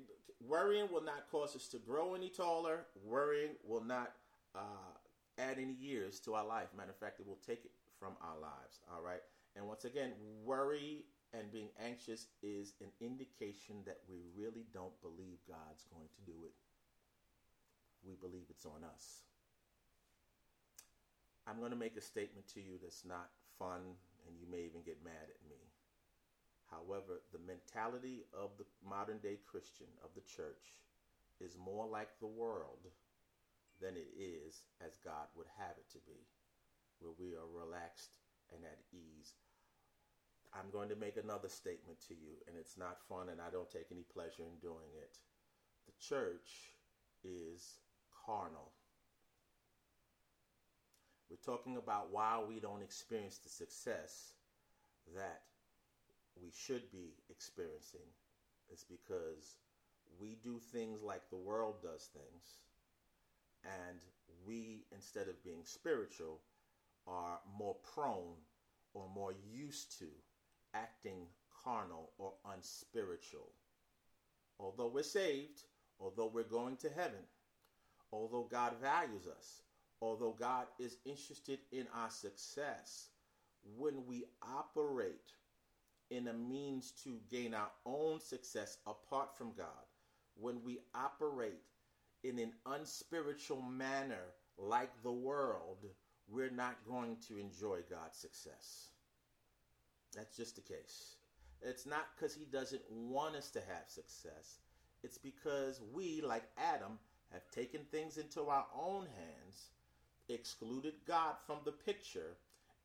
worrying 0.49 0.89
will 0.91 1.03
not 1.05 1.31
cause 1.31 1.55
us 1.55 1.69
to 1.69 1.77
grow 1.77 2.15
any 2.15 2.31
taller. 2.31 2.87
Worrying 3.05 3.51
will 3.65 3.85
not 3.85 4.13
uh, 4.55 4.97
add 5.39 5.59
any 5.59 5.75
years 5.75 6.21
to 6.21 6.35
our 6.35 6.47
life. 6.47 6.69
Matter 6.75 6.91
of 6.91 6.97
fact, 6.97 7.21
it 7.21 7.27
will 7.27 7.39
take 7.47 7.67
it 7.67 7.71
from 7.99 8.15
our 8.23 8.41
lives. 8.41 8.81
All 8.93 9.03
right. 9.03 9.21
And 9.57 9.67
once 9.67 9.85
again, 9.85 10.13
worry 10.45 11.05
and 11.35 11.51
being 11.53 11.69
anxious 11.83 12.27
is 12.43 12.75
an 12.81 12.91
indication 13.01 13.77
that 13.87 14.01
we 14.09 14.21
really 14.37 14.67
don't 14.73 15.01
believe 15.03 15.39
God's 15.49 15.85
going 15.93 16.09
to 16.09 16.31
do 16.31 16.45
it. 16.45 16.53
We 18.05 18.15
believe 18.15 18.47
it's 18.51 18.67
on 18.67 18.85
us. 18.85 19.23
I'm 21.47 21.59
going 21.59 21.73
to 21.73 21.77
make 21.77 21.97
a 21.97 22.01
statement 22.01 22.47
to 22.55 22.61
you 22.61 22.79
that's 22.81 23.05
not 23.05 23.31
fun, 23.59 23.97
and 24.27 24.37
you 24.39 24.47
may 24.51 24.65
even 24.65 24.83
get 24.85 25.05
mad 25.05 25.27
at 25.29 25.49
me. 25.49 25.59
However, 26.71 27.21
the 27.33 27.43
mentality 27.45 28.25
of 28.33 28.51
the 28.57 28.65
modern 28.87 29.19
day 29.19 29.39
Christian, 29.45 29.89
of 30.05 30.11
the 30.15 30.25
church, 30.25 30.79
is 31.41 31.57
more 31.59 31.87
like 31.87 32.09
the 32.21 32.31
world 32.31 32.89
than 33.81 33.97
it 33.97 34.09
is 34.17 34.63
as 34.81 35.03
God 35.05 35.27
would 35.37 35.49
have 35.59 35.77
it 35.77 35.91
to 35.93 35.99
be, 36.07 36.25
where 37.01 37.13
we 37.19 37.35
are 37.35 37.51
relaxed 37.51 38.22
and 38.55 38.65
at 38.65 38.79
ease. 38.93 39.35
I'm 40.55 40.71
going 40.71 40.89
to 40.91 40.97
make 40.97 41.17
another 41.17 41.49
statement 41.49 41.99
to 42.09 42.15
you, 42.15 42.37
and 42.47 42.57
it's 42.59 42.77
not 42.77 43.01
fun, 43.09 43.31
and 43.31 43.41
I 43.41 43.51
don't 43.51 43.71
take 43.71 43.87
any 43.91 44.05
pleasure 44.13 44.45
in 44.45 44.61
doing 44.61 44.93
it. 45.01 45.17
The 45.87 45.93
church 45.99 46.77
is 47.25 47.79
carnal. 48.27 48.73
We're 51.31 51.37
talking 51.37 51.79
about 51.79 52.13
why 52.13 52.43
we 52.47 52.61
don't 52.61 52.83
experience 52.83 53.39
the 53.39 53.49
success 53.49 54.35
that 55.17 55.43
we 56.41 56.51
should 56.55 56.91
be 56.93 57.15
experiencing 57.31 58.09
It's 58.71 58.85
because 58.85 59.57
we 60.21 60.37
do 60.43 60.59
things 60.59 61.03
like 61.03 61.29
the 61.31 61.37
world 61.37 61.83
does 61.83 62.09
things, 62.13 62.61
and 63.65 63.99
we, 64.47 64.85
instead 64.93 65.29
of 65.29 65.43
being 65.45 65.65
spiritual, 65.65 66.41
more 67.73 67.81
prone 67.95 68.35
or 68.95 69.09
more 69.15 69.33
used 69.51 69.99
to 69.99 70.07
acting 70.75 71.27
carnal 71.65 72.11
or 72.19 72.33
unspiritual. 72.55 73.51
Although 74.59 74.89
we're 74.89 75.03
saved, 75.03 75.63
although 75.99 76.31
we're 76.33 76.43
going 76.45 76.77
to 76.79 76.91
heaven, 76.91 77.25
although 78.13 78.47
God 78.51 78.75
values 78.83 79.27
us, 79.27 79.63
although 80.01 80.37
God 80.39 80.67
is 80.79 80.99
interested 81.05 81.61
in 81.73 81.87
our 81.95 82.11
success, 82.11 83.09
when 83.79 84.05
we 84.07 84.25
operate 84.43 85.33
in 86.11 86.29
a 86.29 86.33
means 86.33 86.93
to 87.05 87.19
gain 87.31 87.55
our 87.55 87.71
own 87.87 88.21
success 88.21 88.79
apart 88.87 89.37
from 89.37 89.53
God, 89.57 89.87
when 90.35 90.63
we 90.65 90.81
operate 90.95 91.63
in 92.25 92.39
an 92.39 92.53
unspiritual 92.67 93.63
manner 93.63 94.35
like 94.59 94.91
the 95.03 95.13
world, 95.13 95.87
we're 96.29 96.51
not 96.51 96.77
going 96.89 97.17
to 97.29 97.39
enjoy 97.39 97.81
God's 97.91 98.19
success. 98.19 98.89
That's 100.15 100.37
just 100.37 100.57
the 100.57 100.63
case. 100.63 101.17
It's 101.63 101.87
not 101.87 102.07
because 102.15 102.35
He 102.35 102.45
doesn't 102.45 102.83
want 102.91 103.37
us 103.37 103.51
to 103.51 103.61
have 103.61 103.89
success, 103.89 104.59
it's 105.03 105.19
because 105.19 105.81
we, 105.93 106.21
like 106.21 106.45
Adam, 106.59 106.99
have 107.33 107.51
taken 107.51 107.81
things 107.91 108.19
into 108.19 108.43
our 108.49 108.67
own 108.75 109.07
hands, 109.17 109.71
excluded 110.29 110.95
God 111.07 111.35
from 111.47 111.59
the 111.65 111.73
picture, 111.73 112.37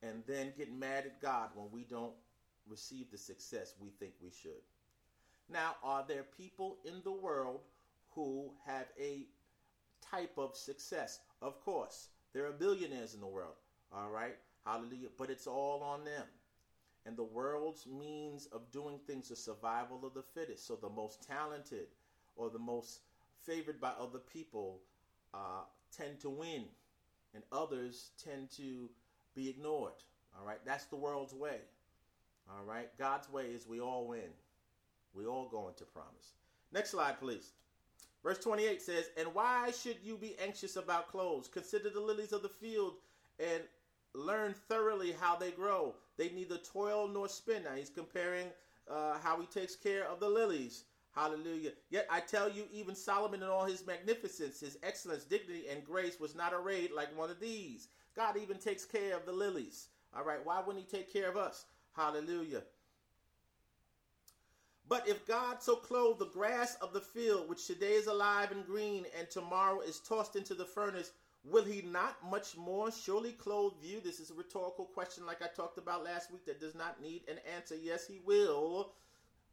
and 0.02 0.23
then 0.28 0.54
get 0.58 0.71
mad 0.71 1.06
at 1.06 1.21
God 1.21 1.50
when 1.56 1.67
we 1.71 1.84
don't 1.84 2.13
receive 2.67 3.12
the 3.12 3.17
success 3.17 3.73
we 3.80 3.89
think 3.89 4.13
we 4.21 4.32
should. 4.32 4.63
Now, 5.50 5.76
are 5.84 6.04
there 6.08 6.23
people 6.23 6.78
in 6.86 7.02
the 7.04 7.12
world 7.12 7.62
who 8.13 8.52
have 8.65 8.88
a 9.00 9.28
type 10.02 10.38
of 10.38 10.56
success? 10.56 11.19
Of 11.41 11.60
course. 11.62 12.10
There 12.34 12.46
are 12.46 12.52
billionaires 12.52 13.13
in 13.13 13.22
the 13.22 13.28
world, 13.28 13.56
all 13.94 14.10
right? 14.10 14.36
Hallelujah. 14.66 15.10
But 15.18 15.30
it's 15.30 15.48
all 15.48 15.82
on 15.82 16.04
them. 16.04 16.26
And 17.06 17.16
the 17.16 17.24
world's 17.24 17.88
means 17.88 18.48
of 18.48 18.70
doing 18.72 19.00
things 19.08 19.32
is 19.32 19.42
survival 19.42 20.02
of 20.06 20.13
the 20.13 20.24
fittest. 20.24 20.68
So 20.68 20.76
the 20.76 20.90
most 20.90 21.26
talented 21.26 21.88
or 22.36 22.50
the 22.50 22.60
most 22.60 23.00
favored 23.46 23.80
by 23.80 23.92
other 24.00 24.20
people 24.20 24.82
uh, 25.34 25.63
tend 25.96 26.20
to 26.20 26.30
win, 26.30 26.66
and 27.34 27.44
others 27.52 28.12
tend 28.22 28.52
to 28.58 28.90
be 29.36 29.50
ignored. 29.50 29.94
All 30.38 30.46
right? 30.46 30.60
That's 30.66 30.86
the 30.86 30.98
world's 30.98 31.34
way. 31.34 31.60
All 32.50 32.63
right. 32.63 32.90
God's 32.98 33.30
way 33.30 33.46
is 33.46 33.68
we 33.68 33.80
all 33.80 34.08
win. 34.08 34.32
We 35.13 35.26
all 35.26 35.48
go 35.50 35.68
into 35.68 35.84
promise. 35.86 36.34
Next 36.72 36.92
slide, 36.92 37.20
please. 37.20 37.52
Verse 38.28 38.40
28 38.40 38.82
says, 38.82 39.10
And 39.16 39.34
why 39.34 39.72
should 39.72 39.96
you 40.04 40.18
be 40.18 40.36
anxious 40.44 40.76
about 40.76 41.10
clothes? 41.10 41.48
Consider 41.48 41.90
the 41.90 42.02
lilies 42.02 42.34
of 42.34 42.42
the 42.42 42.50
field 42.50 42.96
and 43.40 43.63
learn 44.13 44.54
thoroughly 44.68 45.13
how 45.13 45.38
they 45.38 45.52
grow. 45.52 45.96
They 46.18 46.32
neither 46.32 46.58
toil 46.58 47.08
nor 47.08 47.30
spin. 47.30 47.63
Now 47.63 47.76
he's 47.76 47.90
comparing 47.90 48.48
uh, 48.92 49.18
how 49.24 49.40
he 49.40 49.46
takes 49.48 49.78
care 49.78 50.04
of 50.04 50.20
the 50.20 50.28
lilies. 50.28 50.84
Hallelujah. 51.16 51.72
Yet 51.90 52.06
I 52.12 52.20
tell 52.20 52.50
you, 52.50 52.66
even 52.70 52.96
Solomon 52.96 53.44
in 53.44 53.48
all 53.48 53.63
his 53.63 53.88
magnificence, 53.88 54.60
his 54.60 54.78
excellence, 54.84 55.24
dignity, 55.24 55.70
and 55.72 55.86
grace 55.86 56.20
was 56.20 56.36
not 56.36 56.54
arrayed 56.54 56.92
like 56.92 57.18
one 57.18 57.30
of 57.30 57.40
these. 57.40 57.88
God 58.13 58.36
even 58.36 58.58
takes 58.58 58.84
care 58.84 59.16
of 59.16 59.26
the 59.26 59.32
lilies. 59.32 59.88
All 60.13 60.26
right. 60.26 60.44
Why 60.46 60.60
wouldn't 60.60 60.86
he 60.86 60.98
take 60.98 61.13
care 61.13 61.30
of 61.30 61.38
us? 61.38 61.63
Hallelujah. 61.96 62.63
But 64.89 65.08
if 65.08 65.28
God 65.28 65.62
so 65.62 65.76
clothe 65.76 66.19
the 66.19 66.26
grass 66.28 66.76
of 66.82 66.93
the 66.93 67.02
field, 67.02 67.50
which 67.50 67.67
today 67.67 67.93
is 67.93 68.08
alive 68.08 68.52
and 68.52 68.65
green, 68.65 69.06
and 69.17 69.30
tomorrow 69.30 69.82
is 69.82 70.00
tossed 70.00 70.36
into 70.36 70.54
the 70.54 70.65
furnace, 70.65 71.12
will 71.43 71.65
he 71.65 71.82
not 71.82 72.17
much 72.30 72.56
more 72.56 72.91
surely 72.91 73.34
clothe 73.34 73.73
you? 73.82 74.00
This 74.00 74.19
is 74.19 74.32
a 74.32 74.34
rhetorical 74.34 74.86
question, 74.86 75.26
like 75.26 75.41
I 75.41 75.47
talked 75.47 75.78
about 75.78 76.06
last 76.06 76.32
week, 76.32 76.45
that 76.45 76.60
does 76.60 76.76
not 76.76 77.02
need 77.02 77.23
an 77.28 77.39
answer. 77.56 77.76
Yes, 77.76 78.08
he 78.08 78.21
will 78.26 78.93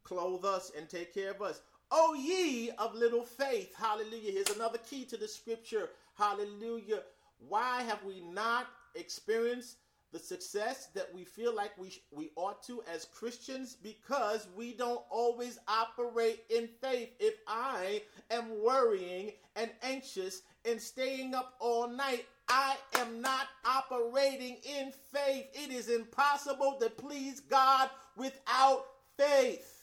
clothe 0.04 0.44
us 0.44 0.70
and 0.76 0.88
take 0.88 1.12
care 1.12 1.32
of 1.32 1.42
us. 1.42 1.62
O 1.90 2.14
ye 2.14 2.70
of 2.78 2.94
little 2.94 3.24
faith. 3.24 3.74
Hallelujah. 3.76 4.32
Here's 4.32 4.50
another 4.50 4.78
key 4.78 5.04
to 5.06 5.16
the 5.16 5.28
scripture. 5.28 5.90
Hallelujah. 6.16 7.02
Why 7.48 7.82
have 7.82 8.02
we 8.04 8.20
not 8.20 8.66
experienced 8.94 9.78
the 10.14 10.20
success 10.20 10.90
that 10.94 11.12
we 11.12 11.24
feel 11.24 11.52
like 11.52 11.76
we 11.76 11.90
we 12.12 12.30
ought 12.36 12.62
to 12.62 12.84
as 12.94 13.04
Christians 13.06 13.76
because 13.82 14.46
we 14.56 14.72
don't 14.72 15.02
always 15.10 15.58
operate 15.66 16.44
in 16.48 16.68
faith. 16.80 17.10
If 17.18 17.34
I 17.48 18.00
am 18.30 18.62
worrying 18.62 19.32
and 19.56 19.70
anxious 19.82 20.42
and 20.64 20.80
staying 20.80 21.34
up 21.34 21.54
all 21.58 21.88
night, 21.88 22.26
I 22.48 22.76
am 22.94 23.20
not 23.20 23.48
operating 23.64 24.58
in 24.62 24.92
faith. 25.12 25.46
It 25.52 25.72
is 25.72 25.88
impossible 25.88 26.78
to 26.80 26.90
please 26.90 27.40
God 27.40 27.90
without 28.16 28.86
faith. 29.18 29.82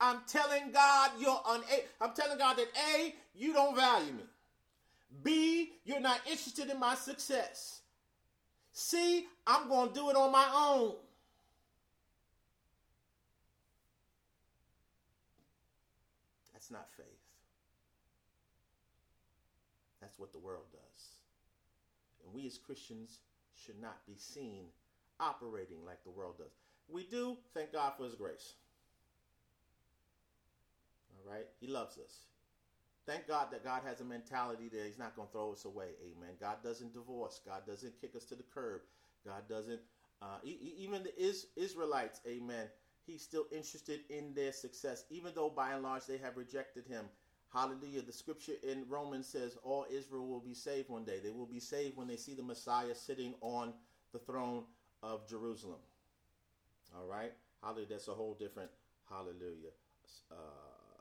I'm 0.00 0.18
telling 0.26 0.72
God 0.72 1.12
you're 1.20 1.40
unable. 1.46 1.84
I'm 2.00 2.12
telling 2.12 2.38
God 2.38 2.56
that 2.56 2.68
A, 2.96 3.14
you 3.36 3.52
don't 3.52 3.76
value 3.76 4.12
me. 4.14 4.24
B, 5.22 5.74
you're 5.84 6.00
not 6.00 6.20
interested 6.26 6.68
in 6.70 6.80
my 6.80 6.96
success. 6.96 7.82
See, 8.76 9.26
I'm 9.46 9.68
going 9.68 9.90
to 9.90 9.94
do 9.94 10.10
it 10.10 10.16
on 10.16 10.32
my 10.32 10.46
own. 10.52 10.94
That's 16.52 16.72
not 16.72 16.88
faith. 16.96 17.06
That's 20.00 20.18
what 20.18 20.32
the 20.32 20.40
world 20.40 20.64
does. 20.72 20.80
And 22.24 22.34
we 22.34 22.48
as 22.48 22.58
Christians 22.58 23.20
should 23.54 23.80
not 23.80 24.04
be 24.08 24.16
seen 24.18 24.64
operating 25.20 25.84
like 25.86 26.02
the 26.02 26.10
world 26.10 26.38
does. 26.38 26.56
We 26.88 27.04
do, 27.04 27.36
thank 27.54 27.72
God 27.72 27.92
for 27.96 28.04
His 28.04 28.16
grace. 28.16 28.54
All 31.16 31.32
right? 31.32 31.46
He 31.60 31.68
loves 31.68 31.96
us. 31.96 32.24
Thank 33.06 33.26
God 33.28 33.50
that 33.52 33.64
God 33.64 33.82
has 33.84 34.00
a 34.00 34.04
mentality 34.04 34.68
that 34.68 34.86
He's 34.86 34.98
not 34.98 35.14
going 35.16 35.28
to 35.28 35.32
throw 35.32 35.52
us 35.52 35.64
away. 35.64 35.96
Amen. 36.02 36.36
God 36.40 36.62
doesn't 36.62 36.94
divorce. 36.94 37.40
God 37.44 37.66
doesn't 37.66 38.00
kick 38.00 38.16
us 38.16 38.24
to 38.26 38.36
the 38.36 38.44
curb. 38.44 38.82
God 39.24 39.48
doesn't, 39.48 39.82
uh, 40.22 40.38
even 40.44 41.02
the 41.04 41.20
Is- 41.20 41.46
Israelites, 41.56 42.20
amen, 42.26 42.70
He's 43.06 43.22
still 43.22 43.46
interested 43.52 44.00
in 44.08 44.34
their 44.34 44.52
success, 44.52 45.04
even 45.10 45.34
though 45.34 45.50
by 45.50 45.72
and 45.72 45.82
large 45.82 46.06
they 46.06 46.18
have 46.18 46.36
rejected 46.36 46.86
Him. 46.86 47.10
Hallelujah. 47.52 48.02
The 48.02 48.12
scripture 48.12 48.56
in 48.62 48.88
Romans 48.88 49.28
says 49.28 49.56
all 49.62 49.86
Israel 49.90 50.26
will 50.26 50.40
be 50.40 50.54
saved 50.54 50.88
one 50.88 51.04
day. 51.04 51.20
They 51.20 51.30
will 51.30 51.46
be 51.46 51.60
saved 51.60 51.96
when 51.96 52.08
they 52.08 52.16
see 52.16 52.34
the 52.34 52.42
Messiah 52.42 52.94
sitting 52.94 53.34
on 53.40 53.74
the 54.12 54.18
throne 54.18 54.64
of 55.02 55.28
Jerusalem. 55.28 55.80
All 56.96 57.06
right. 57.06 57.32
Hallelujah. 57.62 57.86
That's 57.90 58.08
a 58.08 58.14
whole 58.14 58.34
different, 58.34 58.70
hallelujah. 59.08 59.70
Uh, 60.30 60.34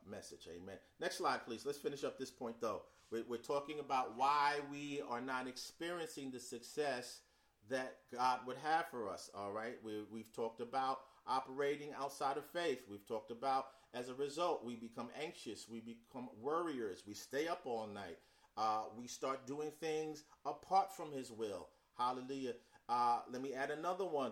message. 0.10 0.48
Amen. 0.54 0.76
Next 1.00 1.18
slide, 1.18 1.46
please. 1.46 1.66
Let's 1.66 1.78
finish 1.78 2.04
up 2.04 2.18
this 2.18 2.32
point, 2.32 2.58
though. 2.60 2.84
We're, 3.12 3.24
we're 3.28 3.38
talking 3.38 3.80
about 3.80 4.18
why 4.18 4.56
we 4.72 5.02
are 5.10 5.22
not 5.22 5.48
experiencing 5.48 6.32
the 6.32 6.40
success 6.40 7.22
that 7.70 7.98
God 8.14 8.40
would 8.46 8.58
have 8.58 8.88
for 8.90 9.10
us. 9.10 9.30
All 9.34 9.52
right. 9.52 9.76
We, 9.84 10.04
we've 10.12 10.34
talked 10.34 10.62
about 10.62 11.00
operating 11.28 11.90
outside 12.00 12.38
of 12.38 12.46
faith. 12.46 12.80
We've 12.90 13.08
talked 13.08 13.32
about 13.32 13.68
as 13.94 14.10
a 14.10 14.14
result, 14.16 14.66
we 14.66 14.76
become 14.76 15.10
anxious, 15.22 15.68
we 15.70 15.80
become 15.80 16.30
worriers, 16.42 17.04
we 17.08 17.14
stay 17.14 17.48
up 17.48 17.62
all 17.66 17.86
night, 17.86 18.18
uh, 18.58 18.86
we 18.98 19.08
start 19.08 19.46
doing 19.46 19.72
things 19.80 20.24
apart 20.46 20.96
from 20.96 21.12
His 21.12 21.32
will. 21.32 21.68
Hallelujah. 21.98 22.54
Uh, 22.90 23.20
let 23.32 23.42
me 23.42 23.54
add 23.54 23.70
another 23.70 24.06
one 24.06 24.32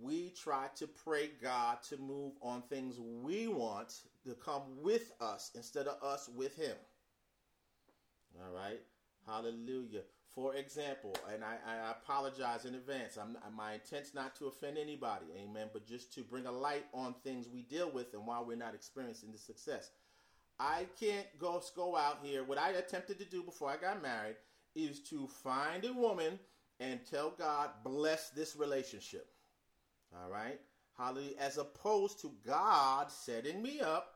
we 0.00 0.30
try 0.30 0.68
to 0.76 0.86
pray 0.86 1.30
God 1.42 1.82
to 1.88 1.96
move 1.96 2.32
on 2.40 2.62
things 2.62 2.98
we 3.00 3.48
want 3.48 4.00
to 4.26 4.34
come 4.34 4.62
with 4.82 5.12
us 5.20 5.50
instead 5.54 5.86
of 5.86 6.02
us 6.02 6.28
with 6.34 6.56
Him. 6.56 6.76
All 8.40 8.54
right. 8.54 8.80
Hallelujah. 9.26 10.02
For 10.34 10.54
example, 10.54 11.16
and 11.32 11.42
I, 11.42 11.56
I 11.66 11.90
apologize 11.90 12.64
in 12.64 12.74
advance. 12.74 13.16
I'm, 13.16 13.36
my 13.56 13.74
intent's 13.74 14.14
not 14.14 14.36
to 14.36 14.46
offend 14.46 14.78
anybody, 14.78 15.26
amen, 15.36 15.68
but 15.72 15.86
just 15.86 16.14
to 16.14 16.22
bring 16.22 16.46
a 16.46 16.52
light 16.52 16.84
on 16.94 17.14
things 17.24 17.48
we 17.48 17.62
deal 17.62 17.90
with 17.90 18.14
and 18.14 18.26
why 18.26 18.40
we're 18.40 18.56
not 18.56 18.74
experiencing 18.74 19.32
the 19.32 19.38
success. 19.38 19.90
I 20.60 20.86
can't 20.98 21.26
go 21.38 21.62
go 21.74 21.96
out 21.96 22.18
here. 22.22 22.44
What 22.44 22.58
I 22.58 22.70
attempted 22.70 23.18
to 23.18 23.24
do 23.24 23.42
before 23.42 23.70
I 23.70 23.76
got 23.76 24.02
married 24.02 24.36
is 24.74 25.00
to 25.10 25.26
find 25.26 25.84
a 25.84 25.92
woman 25.92 26.38
and 26.80 27.00
tell 27.10 27.30
God, 27.30 27.70
bless 27.84 28.30
this 28.30 28.54
relationship. 28.56 29.28
All 30.14 30.30
right. 30.30 30.60
Hallelujah. 30.96 31.34
As 31.38 31.58
opposed 31.58 32.20
to 32.22 32.32
God 32.46 33.10
setting 33.10 33.62
me 33.62 33.80
up, 33.80 34.14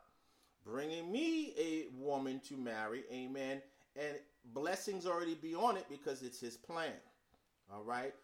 bringing 0.65 1.11
me 1.11 1.55
a 1.59 1.87
woman 1.97 2.41
to 2.49 2.57
marry. 2.57 3.05
Amen. 3.13 3.63
And 3.97 4.17
blessings 4.53 5.07
already 5.07 5.35
be 5.35 5.55
on 5.55 5.77
it 5.77 5.87
because 5.89 6.23
it's 6.23 6.41
his 6.41 6.57
plan. 6.57 6.93
All 7.73 7.83
right. 7.83 8.15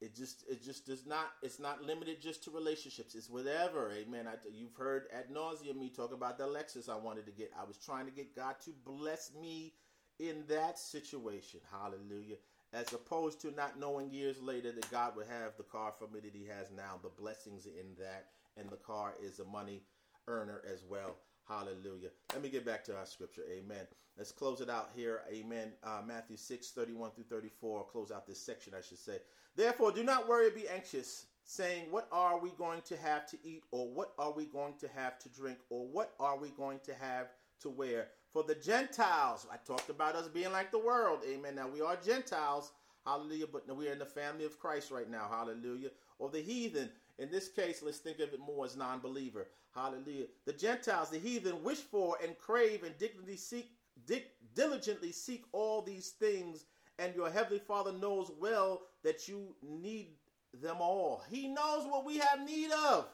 It 0.00 0.14
just 0.16 0.44
it 0.48 0.64
just 0.64 0.86
does 0.86 1.06
not 1.06 1.32
it's 1.42 1.58
not 1.58 1.82
limited 1.82 2.22
just 2.22 2.42
to 2.44 2.50
relationships. 2.50 3.14
It's 3.14 3.28
whatever. 3.28 3.92
Amen. 3.92 4.26
I, 4.26 4.34
you've 4.50 4.74
heard 4.74 5.04
ad 5.12 5.26
nauseum 5.30 5.76
me 5.76 5.90
talk 5.90 6.12
about 6.12 6.38
the 6.38 6.44
Lexus 6.44 6.88
I 6.88 6.96
wanted 6.96 7.26
to 7.26 7.32
get. 7.32 7.50
I 7.58 7.64
was 7.64 7.76
trying 7.76 8.06
to 8.06 8.12
get 8.12 8.34
God 8.34 8.56
to 8.64 8.70
bless 8.84 9.32
me 9.40 9.74
in 10.18 10.44
that 10.48 10.78
situation. 10.78 11.60
Hallelujah 11.70 12.36
as 12.72 12.92
opposed 12.92 13.40
to 13.40 13.50
not 13.52 13.78
knowing 13.78 14.10
years 14.10 14.40
later 14.40 14.72
that 14.72 14.90
God 14.90 15.16
would 15.16 15.26
have 15.26 15.56
the 15.56 15.64
car 15.64 15.92
for 15.98 16.08
me 16.08 16.20
that 16.20 16.34
He 16.34 16.46
has 16.46 16.70
now, 16.74 16.98
the 17.02 17.08
blessings 17.08 17.66
in 17.66 17.94
that, 17.98 18.26
and 18.56 18.68
the 18.70 18.76
car 18.76 19.14
is 19.22 19.38
a 19.38 19.44
money 19.44 19.82
earner 20.28 20.62
as 20.72 20.84
well. 20.88 21.16
Hallelujah. 21.48 22.10
Let 22.32 22.42
me 22.42 22.48
get 22.48 22.64
back 22.64 22.84
to 22.84 22.96
our 22.96 23.06
scripture. 23.06 23.42
Amen. 23.50 23.86
Let's 24.16 24.30
close 24.32 24.60
it 24.60 24.70
out 24.70 24.90
here. 24.94 25.22
Amen. 25.32 25.72
Uh, 25.82 26.02
Matthew 26.06 26.36
6, 26.36 26.70
31 26.70 27.10
through 27.12 27.24
34. 27.24 27.86
Close 27.90 28.12
out 28.12 28.26
this 28.26 28.40
section, 28.40 28.72
I 28.76 28.82
should 28.82 28.98
say. 28.98 29.18
Therefore, 29.56 29.90
do 29.90 30.04
not 30.04 30.28
worry, 30.28 30.50
be 30.50 30.68
anxious, 30.68 31.26
saying, 31.44 31.90
What 31.90 32.06
are 32.12 32.38
we 32.38 32.50
going 32.50 32.82
to 32.82 32.96
have 32.98 33.26
to 33.30 33.38
eat, 33.42 33.62
or 33.72 33.88
what 33.88 34.12
are 34.18 34.32
we 34.32 34.44
going 34.44 34.74
to 34.80 34.88
have 34.88 35.18
to 35.20 35.28
drink, 35.28 35.58
or 35.70 35.88
what 35.88 36.12
are 36.20 36.38
we 36.38 36.50
going 36.50 36.78
to 36.84 36.94
have 36.94 37.28
to 37.62 37.70
wear? 37.70 38.08
For 38.32 38.42
the 38.42 38.54
Gentiles. 38.54 39.46
I 39.52 39.56
talked 39.56 39.90
about 39.90 40.14
us 40.14 40.28
being 40.28 40.52
like 40.52 40.70
the 40.70 40.78
world. 40.78 41.20
Amen. 41.28 41.56
Now 41.56 41.68
we 41.68 41.80
are 41.80 41.96
Gentiles. 41.96 42.72
Hallelujah. 43.04 43.46
But 43.52 43.74
we 43.74 43.88
are 43.88 43.92
in 43.92 43.98
the 43.98 44.04
family 44.04 44.44
of 44.44 44.58
Christ 44.58 44.90
right 44.90 45.10
now. 45.10 45.28
Hallelujah. 45.30 45.90
Or 46.18 46.28
the 46.30 46.40
heathen. 46.40 46.90
In 47.18 47.30
this 47.30 47.48
case, 47.48 47.82
let's 47.82 47.98
think 47.98 48.18
of 48.20 48.32
it 48.32 48.40
more 48.40 48.64
as 48.64 48.76
non 48.76 49.00
believer. 49.00 49.48
Hallelujah. 49.74 50.26
The 50.46 50.52
Gentiles, 50.52 51.10
the 51.10 51.18
heathen, 51.18 51.62
wish 51.62 51.78
for 51.78 52.16
and 52.22 52.36
crave 52.38 52.82
and 52.82 52.96
dignity 52.98 53.36
seek, 53.36 53.70
di- 54.06 54.24
diligently 54.54 55.12
seek 55.12 55.44
all 55.52 55.82
these 55.82 56.10
things. 56.10 56.64
And 56.98 57.14
your 57.14 57.30
heavenly 57.30 57.60
Father 57.60 57.92
knows 57.92 58.30
well 58.38 58.82
that 59.04 59.28
you 59.28 59.54
need 59.62 60.08
them 60.62 60.76
all. 60.80 61.22
He 61.30 61.48
knows 61.48 61.86
what 61.86 62.04
we 62.04 62.18
have 62.18 62.44
need 62.44 62.70
of. 62.72 63.06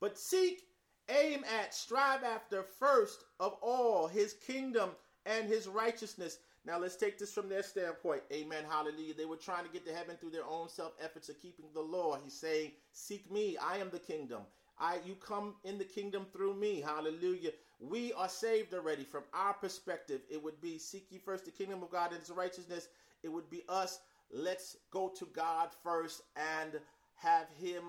But 0.00 0.18
seek 0.18 0.67
aim 1.08 1.44
at, 1.60 1.74
strive 1.74 2.22
after 2.22 2.62
first 2.62 3.24
of 3.40 3.54
all 3.62 4.06
his 4.06 4.34
kingdom 4.34 4.90
and 5.26 5.48
his 5.48 5.66
righteousness. 5.68 6.38
Now 6.64 6.78
let's 6.78 6.96
take 6.96 7.18
this 7.18 7.32
from 7.32 7.48
their 7.48 7.62
standpoint. 7.62 8.22
Amen. 8.32 8.64
Hallelujah. 8.68 9.14
They 9.14 9.24
were 9.24 9.36
trying 9.36 9.64
to 9.64 9.72
get 9.72 9.86
to 9.86 9.94
heaven 9.94 10.16
through 10.16 10.30
their 10.30 10.46
own 10.46 10.68
self 10.68 10.92
efforts 11.02 11.28
of 11.28 11.40
keeping 11.40 11.66
the 11.72 11.80
law. 11.80 12.18
He's 12.22 12.38
saying, 12.38 12.72
Seek 12.92 13.30
me. 13.30 13.56
I 13.56 13.78
am 13.78 13.90
the 13.90 13.98
kingdom. 13.98 14.42
I 14.78 14.98
you 15.04 15.14
come 15.14 15.54
in 15.64 15.78
the 15.78 15.84
kingdom 15.84 16.26
through 16.32 16.54
me. 16.54 16.80
Hallelujah. 16.80 17.52
We 17.80 18.12
are 18.12 18.28
saved 18.28 18.74
already. 18.74 19.04
From 19.04 19.24
our 19.32 19.54
perspective, 19.54 20.20
it 20.30 20.42
would 20.42 20.60
be 20.60 20.78
seek 20.78 21.06
ye 21.10 21.18
first 21.18 21.44
the 21.44 21.50
kingdom 21.50 21.82
of 21.82 21.90
God 21.90 22.10
and 22.10 22.20
his 22.20 22.30
righteousness. 22.30 22.88
It 23.22 23.28
would 23.28 23.48
be 23.50 23.62
us. 23.68 24.00
Let's 24.30 24.76
go 24.90 25.08
to 25.16 25.26
God 25.26 25.70
first 25.82 26.22
and 26.36 26.80
have 27.14 27.46
him 27.58 27.82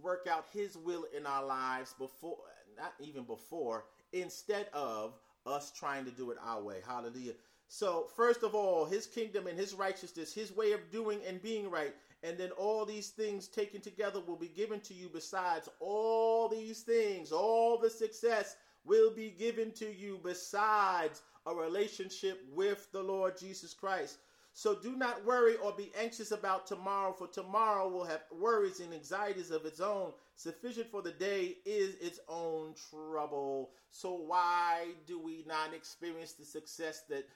work 0.00 0.26
out 0.30 0.46
his 0.52 0.76
will 0.76 1.04
in 1.16 1.26
our 1.26 1.44
lives 1.44 1.94
before 1.98 2.53
not 2.76 2.94
even 3.00 3.24
before, 3.24 3.84
instead 4.12 4.68
of 4.72 5.14
us 5.46 5.72
trying 5.72 6.04
to 6.04 6.10
do 6.10 6.30
it 6.30 6.38
our 6.44 6.62
way. 6.62 6.76
Hallelujah. 6.86 7.34
So, 7.68 8.06
first 8.14 8.42
of 8.42 8.54
all, 8.54 8.84
his 8.84 9.06
kingdom 9.06 9.46
and 9.46 9.58
his 9.58 9.74
righteousness, 9.74 10.32
his 10.32 10.54
way 10.54 10.72
of 10.72 10.90
doing 10.90 11.20
and 11.26 11.42
being 11.42 11.70
right, 11.70 11.94
and 12.22 12.38
then 12.38 12.50
all 12.52 12.84
these 12.84 13.08
things 13.08 13.48
taken 13.48 13.80
together 13.80 14.20
will 14.20 14.36
be 14.36 14.48
given 14.48 14.80
to 14.80 14.94
you. 14.94 15.08
Besides 15.12 15.68
all 15.80 16.48
these 16.48 16.82
things, 16.82 17.32
all 17.32 17.78
the 17.78 17.90
success 17.90 18.56
will 18.84 19.10
be 19.10 19.30
given 19.30 19.72
to 19.72 19.92
you, 19.92 20.20
besides 20.22 21.22
a 21.46 21.54
relationship 21.54 22.44
with 22.54 22.90
the 22.92 23.02
Lord 23.02 23.38
Jesus 23.38 23.74
Christ. 23.74 24.18
So 24.56 24.76
do 24.76 24.96
not 24.96 25.24
worry 25.26 25.56
or 25.56 25.72
be 25.72 25.90
anxious 26.00 26.30
about 26.30 26.68
tomorrow, 26.68 27.12
for 27.12 27.26
tomorrow 27.26 27.88
will 27.88 28.04
have 28.04 28.22
worries 28.32 28.78
and 28.78 28.94
anxieties 28.94 29.50
of 29.50 29.66
its 29.66 29.80
own. 29.80 30.12
Sufficient 30.36 30.88
for 30.92 31.02
the 31.02 31.10
day 31.10 31.56
is 31.66 31.96
its 31.96 32.20
own 32.28 32.74
trouble. 32.88 33.70
So 33.90 34.14
why 34.14 34.86
do 35.08 35.18
we 35.18 35.44
not 35.48 35.74
experience 35.74 36.34
the 36.34 36.44
success 36.44 37.02
that 37.10 37.26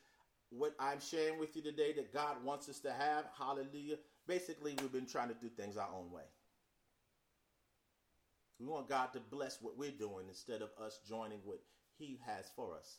what 0.51 0.77
I'm 0.79 1.01
sharing 1.01 1.41
with 1.41 1.57
you 1.57 1.63
today 1.63 1.93
that 1.95 2.15
God 2.15 2.37
wants 2.45 2.69
us 2.69 2.79
to 2.81 2.93
have? 2.93 3.25
Hallelujah. 3.37 3.97
Basically, 4.29 4.77
we've 4.81 4.93
been 4.93 5.05
trying 5.05 5.29
to 5.29 5.35
do 5.35 5.49
things 5.49 5.77
our 5.77 5.89
own 5.93 6.13
way. 6.13 6.23
We 8.61 8.67
want 8.67 8.89
God 8.89 9.13
to 9.15 9.21
bless 9.21 9.61
what 9.61 9.77
we're 9.77 9.91
doing 9.91 10.27
instead 10.29 10.63
of 10.63 10.71
us 10.81 11.01
joining 11.09 11.41
what 11.45 11.59
He 11.99 12.21
has 12.27 12.45
for 12.55 12.77
us. 12.77 12.99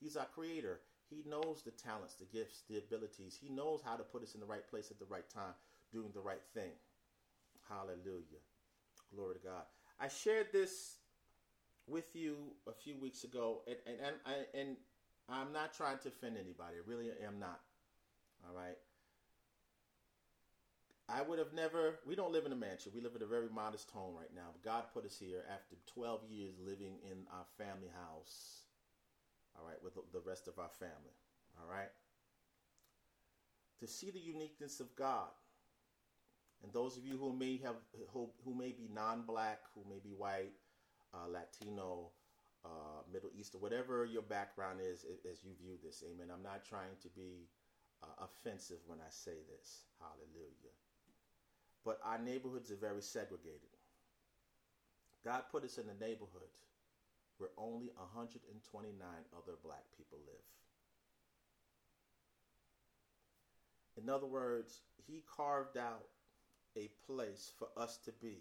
He's 0.00 0.16
our 0.16 0.26
creator. 0.34 0.80
He 1.10 1.22
knows 1.28 1.62
the 1.64 1.70
talents, 1.70 2.14
the 2.14 2.26
gifts, 2.26 2.62
the 2.68 2.78
abilities. 2.78 3.38
He 3.40 3.48
knows 3.48 3.80
how 3.84 3.96
to 3.96 4.02
put 4.02 4.22
us 4.22 4.34
in 4.34 4.40
the 4.40 4.46
right 4.46 4.68
place 4.68 4.90
at 4.90 4.98
the 4.98 5.06
right 5.06 5.28
time, 5.28 5.54
doing 5.92 6.10
the 6.12 6.20
right 6.20 6.42
thing. 6.54 6.72
Hallelujah. 7.68 8.42
Glory 9.14 9.34
to 9.34 9.40
God. 9.40 9.62
I 10.00 10.08
shared 10.08 10.48
this 10.52 10.96
with 11.86 12.14
you 12.14 12.36
a 12.68 12.72
few 12.72 12.96
weeks 12.96 13.24
ago, 13.24 13.62
and 13.66 13.76
and 13.86 13.96
and, 14.06 14.16
I, 14.26 14.58
and 14.58 14.76
I'm 15.28 15.52
not 15.52 15.72
trying 15.72 15.98
to 15.98 16.08
offend 16.08 16.36
anybody. 16.36 16.76
I 16.76 16.88
really 16.88 17.10
am 17.24 17.38
not. 17.38 17.60
All 18.46 18.54
right. 18.54 18.76
I 21.08 21.22
would 21.22 21.38
have 21.38 21.54
never. 21.54 22.00
We 22.06 22.14
don't 22.14 22.32
live 22.32 22.44
in 22.44 22.52
a 22.52 22.56
mansion. 22.56 22.92
We 22.94 23.00
live 23.00 23.16
in 23.16 23.22
a 23.22 23.26
very 23.26 23.48
modest 23.48 23.90
home 23.90 24.14
right 24.14 24.32
now. 24.34 24.52
But 24.52 24.62
God 24.62 24.84
put 24.92 25.06
us 25.06 25.18
here 25.18 25.44
after 25.50 25.76
12 25.86 26.20
years 26.28 26.54
living 26.62 26.96
in 27.02 27.24
our 27.32 27.46
family 27.56 27.88
house 27.88 28.67
all 29.58 29.66
right, 29.66 29.82
with 29.82 29.94
the 30.12 30.20
rest 30.20 30.48
of 30.48 30.58
our 30.58 30.70
family, 30.78 31.16
all 31.58 31.70
right? 31.70 31.90
To 33.80 33.86
see 33.86 34.10
the 34.10 34.18
uniqueness 34.18 34.80
of 34.80 34.94
God. 34.96 35.28
And 36.62 36.72
those 36.72 36.96
of 36.96 37.06
you 37.06 37.16
who 37.16 37.32
may 37.32 37.58
have 37.58 37.76
who, 38.12 38.30
who 38.44 38.54
may 38.54 38.72
be 38.72 38.88
non-black, 38.92 39.60
who 39.74 39.84
may 39.88 40.00
be 40.02 40.10
white, 40.10 40.52
uh, 41.14 41.28
Latino, 41.28 42.10
uh, 42.64 43.02
Middle 43.12 43.30
or 43.30 43.60
whatever 43.60 44.04
your 44.04 44.22
background 44.22 44.80
is 44.82 45.06
as 45.30 45.44
you 45.44 45.52
view 45.62 45.76
this, 45.82 46.02
amen. 46.02 46.28
I'm 46.32 46.42
not 46.42 46.64
trying 46.64 46.96
to 47.02 47.08
be 47.10 47.46
uh, 48.02 48.24
offensive 48.24 48.78
when 48.86 48.98
I 48.98 49.10
say 49.10 49.38
this, 49.48 49.84
hallelujah. 50.00 50.74
But 51.84 52.00
our 52.04 52.18
neighborhoods 52.18 52.70
are 52.70 52.76
very 52.76 53.02
segregated. 53.02 53.70
God 55.24 55.42
put 55.50 55.64
us 55.64 55.78
in 55.78 55.84
a 55.88 56.04
neighborhood 56.04 56.50
where 57.38 57.50
only 57.56 57.90
129 57.96 58.98
other 59.32 59.56
black 59.64 59.84
people 59.96 60.18
live. 60.26 60.48
In 64.02 64.08
other 64.08 64.26
words, 64.26 64.80
he 65.06 65.22
carved 65.36 65.76
out 65.76 66.06
a 66.76 66.88
place 67.06 67.50
for 67.58 67.68
us 67.76 67.98
to 68.04 68.12
be, 68.20 68.38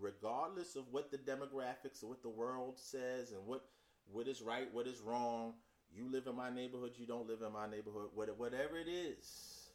regardless 0.00 0.74
of 0.74 0.84
what 0.90 1.10
the 1.10 1.18
demographics 1.18 2.02
or 2.02 2.08
what 2.08 2.22
the 2.22 2.28
world 2.28 2.74
says 2.78 3.32
and 3.32 3.46
what, 3.46 3.64
what 4.10 4.26
is 4.26 4.42
right, 4.42 4.72
what 4.72 4.86
is 4.86 5.00
wrong. 5.00 5.54
You 5.94 6.10
live 6.10 6.26
in 6.26 6.34
my 6.34 6.50
neighborhood, 6.50 6.92
you 6.96 7.06
don't 7.06 7.28
live 7.28 7.42
in 7.42 7.52
my 7.52 7.68
neighborhood, 7.68 8.10
whatever 8.14 8.76
it 8.76 8.88
is. 8.88 9.70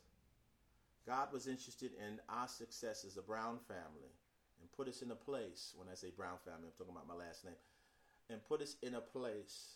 God 1.08 1.32
was 1.32 1.48
interested 1.48 1.92
in 1.98 2.20
our 2.30 2.48
success 2.48 3.06
as 3.06 3.18
a 3.18 3.22
Brown 3.22 3.60
family 3.68 4.12
and 4.60 4.72
put 4.74 4.88
us 4.88 5.02
in 5.02 5.12
a 5.12 5.16
place. 5.16 5.74
When 5.78 5.88
I 5.90 5.96
say 5.96 6.10
Brown 6.16 6.38
family, 6.46 6.68
I'm 6.68 6.78
talking 6.78 6.94
about 6.94 7.08
my 7.08 7.16
last 7.26 7.46
name 7.46 7.56
and 8.32 8.44
put 8.48 8.62
us 8.62 8.76
in 8.82 8.96
a 8.96 9.02
place 9.02 9.76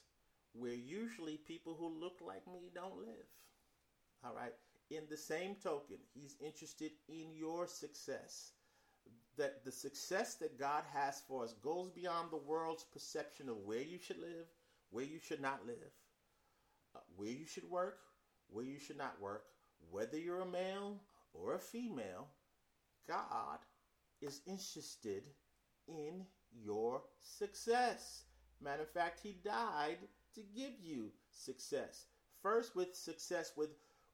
where 0.53 0.73
usually 0.73 1.37
people 1.37 1.75
who 1.77 1.99
look 1.99 2.19
like 2.25 2.45
me 2.47 2.71
don't 2.73 2.97
live. 2.97 3.27
All 4.23 4.33
right. 4.35 4.53
In 4.89 5.03
the 5.09 5.17
same 5.17 5.55
token, 5.55 5.97
he's 6.13 6.35
interested 6.39 6.91
in 7.09 7.35
your 7.35 7.67
success. 7.67 8.51
That 9.37 9.65
the 9.65 9.71
success 9.71 10.35
that 10.35 10.57
God 10.57 10.83
has 10.93 11.21
for 11.27 11.43
us 11.43 11.53
goes 11.61 11.89
beyond 11.89 12.31
the 12.31 12.37
world's 12.37 12.83
perception 12.83 13.49
of 13.49 13.57
where 13.65 13.81
you 13.81 13.99
should 13.99 14.19
live, 14.19 14.47
where 14.91 15.03
you 15.03 15.19
should 15.19 15.41
not 15.41 15.65
live, 15.65 15.91
uh, 16.95 16.99
where 17.17 17.29
you 17.29 17.45
should 17.45 17.69
work, 17.69 17.99
where 18.49 18.63
you 18.63 18.79
should 18.79 18.97
not 18.97 19.19
work, 19.19 19.43
whether 19.91 20.17
you're 20.17 20.41
a 20.41 20.45
male 20.45 21.01
or 21.33 21.55
a 21.55 21.59
female. 21.59 22.27
God 23.07 23.59
is 24.21 24.41
interested 24.47 25.23
in 25.87 26.25
your 26.51 27.01
success. 27.21 28.24
Matter 28.61 28.83
of 28.83 28.89
fact, 28.89 29.19
he 29.21 29.35
died 29.43 29.97
to 30.33 30.41
give 30.55 30.73
you 30.81 31.11
success. 31.31 32.05
First, 32.41 32.75
with 32.75 32.95
success 32.95 33.51
with 33.55 33.69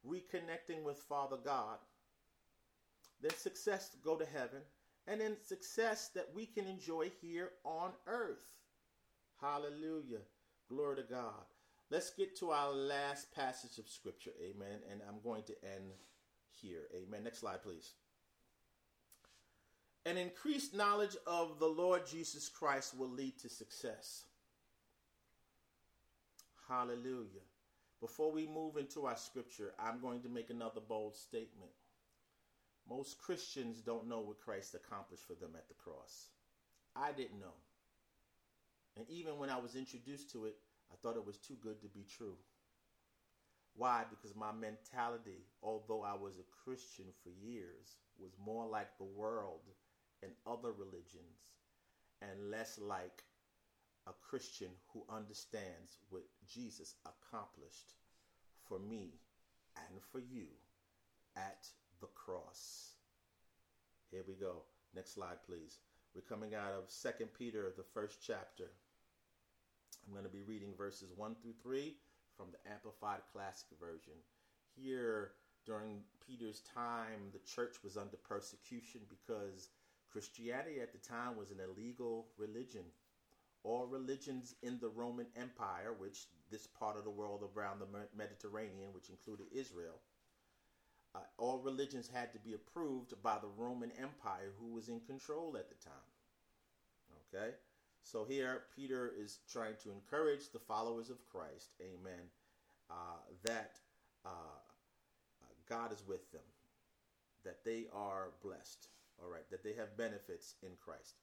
reconnecting 0.08 0.84
with 0.84 0.97
Father 0.97 1.38
God, 1.43 1.77
then 3.21 3.36
success 3.36 3.89
to 3.89 3.97
go 3.97 4.15
to 4.15 4.25
heaven, 4.25 4.62
and 5.08 5.21
then 5.21 5.38
success 5.45 6.10
that 6.15 6.30
we 6.34 6.45
can 6.45 6.65
enjoy 6.65 7.12
here 7.21 7.51
on 7.63 7.91
earth. 8.08 8.45
Hallelujah. 9.39 10.21
Glory 10.69 10.97
to 10.97 11.04
God. 11.04 11.45
Let's 11.89 12.12
get 12.12 12.38
to 12.38 12.51
our 12.51 12.71
last 12.71 13.34
passage 13.36 13.77
of 13.77 13.89
Scripture. 13.89 14.32
Amen. 14.41 14.80
And 14.89 15.01
I'm 15.08 15.19
going 15.23 15.43
to 15.43 15.56
end 15.63 15.91
here. 16.62 16.84
Amen. 16.95 17.23
Next 17.23 17.39
slide, 17.39 17.62
please. 17.63 17.91
An 20.06 20.17
increased 20.17 20.73
knowledge 20.73 21.15
of 21.27 21.60
the 21.60 21.67
Lord 21.67 22.08
Jesus 22.08 22.49
Christ 22.49 22.97
will 22.97 23.10
lead 23.10 23.38
to 23.39 23.49
success. 23.49 24.23
Hallelujah. 26.71 27.43
Before 27.99 28.31
we 28.31 28.47
move 28.47 28.77
into 28.77 29.05
our 29.05 29.17
scripture, 29.17 29.73
I'm 29.77 29.99
going 29.99 30.21
to 30.21 30.29
make 30.29 30.49
another 30.49 30.79
bold 30.79 31.17
statement. 31.17 31.73
Most 32.89 33.17
Christians 33.17 33.81
don't 33.81 34.07
know 34.07 34.21
what 34.21 34.39
Christ 34.39 34.73
accomplished 34.73 35.27
for 35.27 35.34
them 35.34 35.51
at 35.57 35.67
the 35.67 35.73
cross. 35.73 36.29
I 36.95 37.12
didn't 37.12 37.41
know. 37.41 37.60
And 38.95 39.05
even 39.10 39.38
when 39.38 39.49
I 39.49 39.60
was 39.60 39.75
introduced 39.75 40.31
to 40.31 40.45
it, 40.45 40.55
I 40.89 40.95
thought 40.95 41.17
it 41.17 41.25
was 41.25 41.39
too 41.39 41.57
good 41.62 41.81
to 41.81 41.89
be 41.89 42.05
true. 42.05 42.38
Why? 43.75 44.05
Because 44.10 44.34
my 44.34 44.53
mentality, 44.53 45.43
although 45.62 46.03
I 46.03 46.13
was 46.13 46.38
a 46.38 46.63
Christian 46.63 47.07
for 47.21 47.31
years, 47.31 47.97
was 48.17 48.31
more 48.41 48.65
like 48.65 48.97
the 48.97 49.03
world 49.03 49.67
and 50.23 50.31
other 50.47 50.71
religions 50.71 51.51
and 52.21 52.49
less 52.49 52.79
like 52.79 53.23
a 54.12 54.30
Christian 54.30 54.67
who 54.91 55.04
understands 55.10 55.97
what 56.10 56.24
Jesus 56.45 56.95
accomplished 57.06 57.93
for 58.67 58.78
me 58.78 59.13
and 59.78 60.02
for 60.12 60.19
you 60.19 60.47
at 61.38 61.65
the 62.02 62.08
cross. 62.08 62.95
Here 64.12 64.24
we 64.28 64.34
go. 64.34 64.63
Next 64.93 65.13
slide, 65.13 65.38
please. 65.47 65.78
We're 66.13 66.28
coming 66.28 66.54
out 66.54 66.74
of 66.78 66.89
Second 66.89 67.30
Peter, 67.38 67.71
the 67.78 67.86
first 67.93 68.19
chapter. 68.21 68.65
I'm 70.06 70.12
going 70.12 70.26
to 70.26 70.30
be 70.30 70.43
reading 70.43 70.74
verses 70.78 71.13
1 71.15 71.36
through 71.41 71.54
3 71.63 71.95
from 72.36 72.47
the 72.52 72.71
Amplified 72.71 73.21
Classic 73.32 73.69
Version. 73.80 74.19
Here, 74.76 75.32
during 75.65 76.02
Peter's 76.28 76.63
time, 76.76 77.32
the 77.32 77.39
church 77.39 77.76
was 77.82 77.95
under 77.95 78.17
persecution 78.17 79.02
because 79.10 79.69
Christianity 80.12 80.82
at 80.82 80.91
the 80.91 80.97
time 80.97 81.38
was 81.38 81.52
an 81.52 81.60
illegal 81.63 82.28
religion 82.38 82.84
all 83.63 83.86
religions 83.86 84.56
in 84.63 84.80
the 84.80 84.89
Roman 84.89 85.28
Empire, 85.36 85.93
which 85.97 86.28
this 86.50 86.67
part 86.67 86.97
of 86.97 87.04
the 87.04 87.10
world 87.10 87.43
around 87.56 87.80
the 87.80 88.08
Mediterranean, 88.17 88.93
which 88.93 89.10
included 89.10 89.47
Israel, 89.52 90.00
uh, 91.13 91.19
all 91.38 91.60
religions 91.60 92.10
had 92.13 92.32
to 92.34 92.39
be 92.39 92.54
approved 92.54 93.13
by 93.21 93.38
the 93.39 93.50
Roman 93.58 93.91
Empire, 94.00 94.54
who 94.60 94.74
was 94.74 94.89
in 94.89 95.00
control 95.02 95.56
at 95.58 95.69
the 95.69 95.76
time. 95.76 95.93
Okay? 97.34 97.54
So 98.04 98.26
here, 98.26 98.63
Peter 98.76 99.12
is 99.17 99.39
trying 99.52 99.76
to 99.84 99.91
encourage 99.91 100.50
the 100.52 100.60
followers 100.60 101.10
of 101.10 101.17
Christ, 101.32 101.76
amen, 101.82 102.30
uh, 102.89 103.19
that 103.43 103.76
uh, 104.26 104.60
God 105.69 105.93
is 105.93 106.04
with 106.08 106.32
them, 106.32 106.41
that 107.45 107.63
they 107.63 107.86
are 107.93 108.32
blessed, 108.43 108.88
all 109.21 109.30
right, 109.30 109.50
that 109.52 109.63
they 109.63 109.74
have 109.74 109.97
benefits 109.97 110.56
in 110.63 110.71
Christ. 110.84 111.15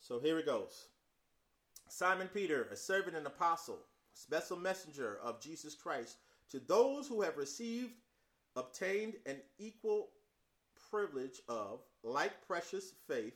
So 0.00 0.18
here 0.20 0.38
it 0.38 0.46
goes. 0.46 0.88
Simon 1.90 2.28
Peter, 2.32 2.68
a 2.70 2.76
servant 2.76 3.16
and 3.16 3.26
apostle, 3.26 3.78
a 4.14 4.18
special 4.18 4.56
messenger 4.56 5.18
of 5.22 5.40
Jesus 5.40 5.74
Christ, 5.74 6.18
to 6.50 6.60
those 6.60 7.08
who 7.08 7.20
have 7.22 7.36
received, 7.36 7.92
obtained 8.56 9.14
an 9.26 9.36
equal 9.58 10.10
privilege 10.90 11.40
of, 11.48 11.80
like 12.02 12.46
precious 12.46 12.92
faith, 13.08 13.34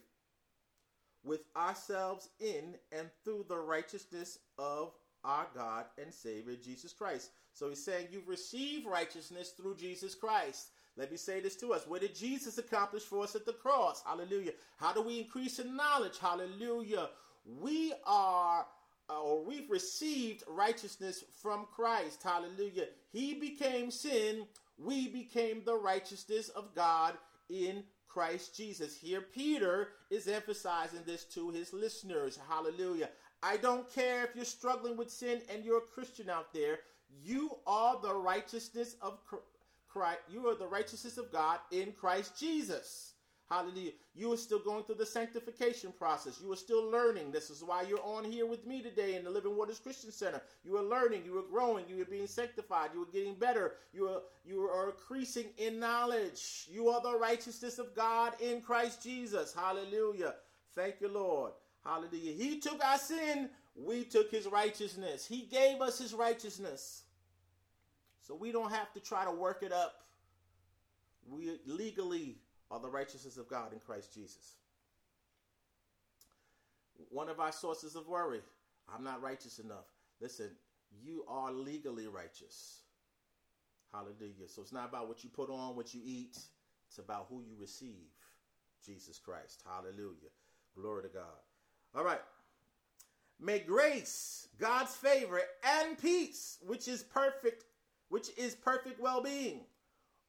with 1.25 1.41
ourselves 1.57 2.29
in 2.39 2.77
and 2.93 3.09
through 3.25 3.45
the 3.49 3.57
righteousness 3.57 4.39
of 4.59 4.93
our 5.25 5.47
God 5.55 5.87
and 6.01 6.13
Savior 6.13 6.55
Jesus 6.55 6.93
Christ. 6.93 7.31
So 7.55 7.69
he's 7.69 7.85
saying 7.85 8.09
you've 8.11 8.29
received 8.29 8.87
righteousness 8.87 9.51
through 9.51 9.77
Jesus 9.77 10.15
Christ. 10.15 10.69
Let 10.97 11.11
me 11.11 11.17
say 11.17 11.41
this 11.41 11.57
to 11.57 11.73
us. 11.73 11.87
What 11.89 12.03
did 12.03 12.15
Jesus 12.15 12.59
accomplish 12.59 13.03
for 13.03 13.25
us 13.25 13.35
at 13.35 13.47
the 13.47 13.53
cross? 13.53 14.03
Hallelujah. 14.07 14.53
How 14.77 14.93
do 14.93 15.03
we 15.03 15.19
increase 15.19 15.59
in 15.59 15.75
knowledge? 15.77 16.19
Hallelujah. 16.21 17.09
We 17.45 17.93
are 18.07 18.67
uh, 19.11 19.21
or 19.23 19.45
we've 19.45 19.71
received 19.71 20.45
righteousness 20.49 21.25
from 21.43 21.67
Christ. 21.75 22.23
Hallelujah. 22.23 22.87
He 23.13 23.35
became 23.35 23.91
sin. 23.91 24.47
We 24.79 25.09
became 25.09 25.63
the 25.65 25.77
righteousness 25.77 26.49
of 26.49 26.75
God 26.75 27.15
in 27.51 27.85
Christ 28.09 28.57
Jesus. 28.57 28.97
Here, 28.97 29.21
Peter 29.21 29.89
is 30.11 30.27
emphasizing 30.27 31.01
this 31.05 31.25
to 31.25 31.51
his 31.51 31.73
listeners. 31.73 32.39
Hallelujah. 32.49 33.11
I 33.43 33.59
don't 33.59 33.93
care 33.93 34.25
if 34.25 34.35
you're 34.35 34.45
struggling 34.45 34.97
with 34.97 35.11
sin 35.11 35.43
and 35.53 35.65
you're 35.65 35.79
a 35.79 35.93
Christian 35.93 36.31
out 36.31 36.55
there. 36.55 36.79
You 37.23 37.59
are 37.67 38.01
the 38.01 38.15
righteousness 38.15 38.97
of 39.03 39.19
Christ. 39.89 40.21
You 40.31 40.49
are 40.49 40.55
the 40.55 40.67
righteousness 40.67 41.19
of 41.19 41.31
God 41.31 41.59
in 41.71 41.93
Christ 41.93 42.39
Jesus. 42.39 43.14
Hallelujah. 43.51 43.93
You 44.15 44.33
are 44.33 44.39
still 44.39 44.59
going 44.59 44.85
through 44.85 44.95
the 44.95 45.07
sanctification 45.07 45.93
process. 45.93 46.41
You 46.43 46.51
are 46.53 46.57
still 46.57 46.91
learning. 46.91 47.31
This 47.31 47.51
is 47.51 47.63
why 47.63 47.83
you're 47.83 48.03
on 48.03 48.25
here 48.25 48.47
with 48.47 48.67
me 48.67 48.81
today 48.81 49.17
in 49.17 49.25
the 49.25 49.31
Living 49.31 49.57
Waters 49.57 49.79
Christian 49.79 50.11
Center. 50.11 50.41
You 50.65 50.79
are 50.79 50.83
learning. 50.83 51.23
You 51.27 51.39
are 51.39 51.43
growing. 51.43 51.85
You 51.87 52.01
are 52.01 52.07
being 52.07 52.27
sanctified. 52.27 52.91
You 52.95 53.03
are 53.03 53.13
getting 53.13 53.35
better. 53.35 53.75
You 53.93 54.09
are 54.09 54.23
you 54.47 54.63
are 54.63 54.91
increasing 54.91 55.47
in 55.59 55.79
knowledge. 55.79 56.67
You 56.71 56.89
are 56.89 57.03
the 57.03 57.19
righteousness 57.19 57.79
of 57.79 57.95
God 57.95 58.33
in 58.41 58.63
Christ 58.63 59.03
Jesus. 59.03 59.55
Hallelujah. 59.55 60.35
Thank 60.75 61.01
you, 61.01 61.09
Lord. 61.09 61.53
Hallelujah. 61.85 62.33
He 62.33 62.61
took 62.61 62.83
our 62.83 62.99
sin. 62.99 63.51
We 63.77 64.05
took 64.05 64.31
his 64.31 64.47
righteousness. 64.47 65.27
He 65.27 65.43
gave 65.43 65.83
us 65.83 65.99
his 65.99 66.15
righteousness. 66.15 67.03
So 68.21 68.35
we 68.35 68.53
don't 68.53 68.73
have 68.73 68.93
to 68.95 69.01
try 69.01 69.25
to 69.25 69.31
work 69.31 69.63
it 69.63 69.73
up. 69.73 70.01
We 71.29 71.59
legally 71.67 72.39
are 72.75 72.81
the 72.81 72.91
righteousness 72.91 73.37
of 73.37 73.49
God 73.49 73.73
in 73.73 73.79
Christ 73.79 74.13
Jesus. 74.13 74.57
One 77.11 77.29
of 77.29 77.39
our 77.39 77.53
sources 77.53 77.95
of 77.95 78.09
worry 78.09 78.41
I'm 78.93 79.05
not 79.05 79.23
righteous 79.23 79.61
enough. 79.61 79.87
Listen, 80.21 80.51
you 81.03 81.25
are 81.27 81.51
legally 81.53 82.07
righteous. 82.07 82.81
Hallelujah. 83.93 84.49
So 84.49 84.61
it's 84.61 84.73
not 84.73 84.89
about 84.89 85.09
what 85.09 85.25
you 85.25 85.31
put 85.31 85.49
on, 85.49 85.75
what 85.77 85.95
you 85.95 86.03
eat, 86.05 86.37
it's 86.89 86.99
about 86.99 87.27
who 87.31 87.41
you 87.41 87.55
receive 87.59 88.11
Jesus 88.85 89.19
Christ. 89.19 89.63
Hallelujah. 89.65 90.29
Glory 90.77 91.05
to 91.05 91.09
God. 91.09 91.23
All 91.95 92.05
right. 92.05 92.21
May 93.41 93.61
grace, 93.61 94.49
God's 94.59 94.95
favor, 94.95 95.41
and 95.81 95.97
peace, 95.97 96.59
which 96.67 96.89
is 96.89 97.03
perfect, 97.03 97.65
which 98.09 98.29
is 98.37 98.55
perfect 98.55 99.01
well 99.01 99.23
being 99.23 99.61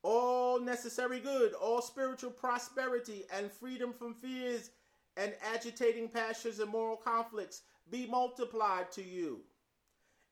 all 0.06 0.60
necessary 0.60 1.20
good, 1.20 1.54
all 1.54 1.82
spiritual 1.82 2.30
prosperity, 2.30 3.24
and 3.34 3.52
freedom 3.52 3.92
from 3.92 4.14
fears 4.14 4.70
and 5.18 5.34
agitating 5.52 6.08
passions 6.08 6.60
and 6.60 6.70
moral 6.70 6.96
conflicts 6.96 7.64
be 7.90 8.06
multiplied 8.06 8.92
to 8.92 9.04
you 9.04 9.40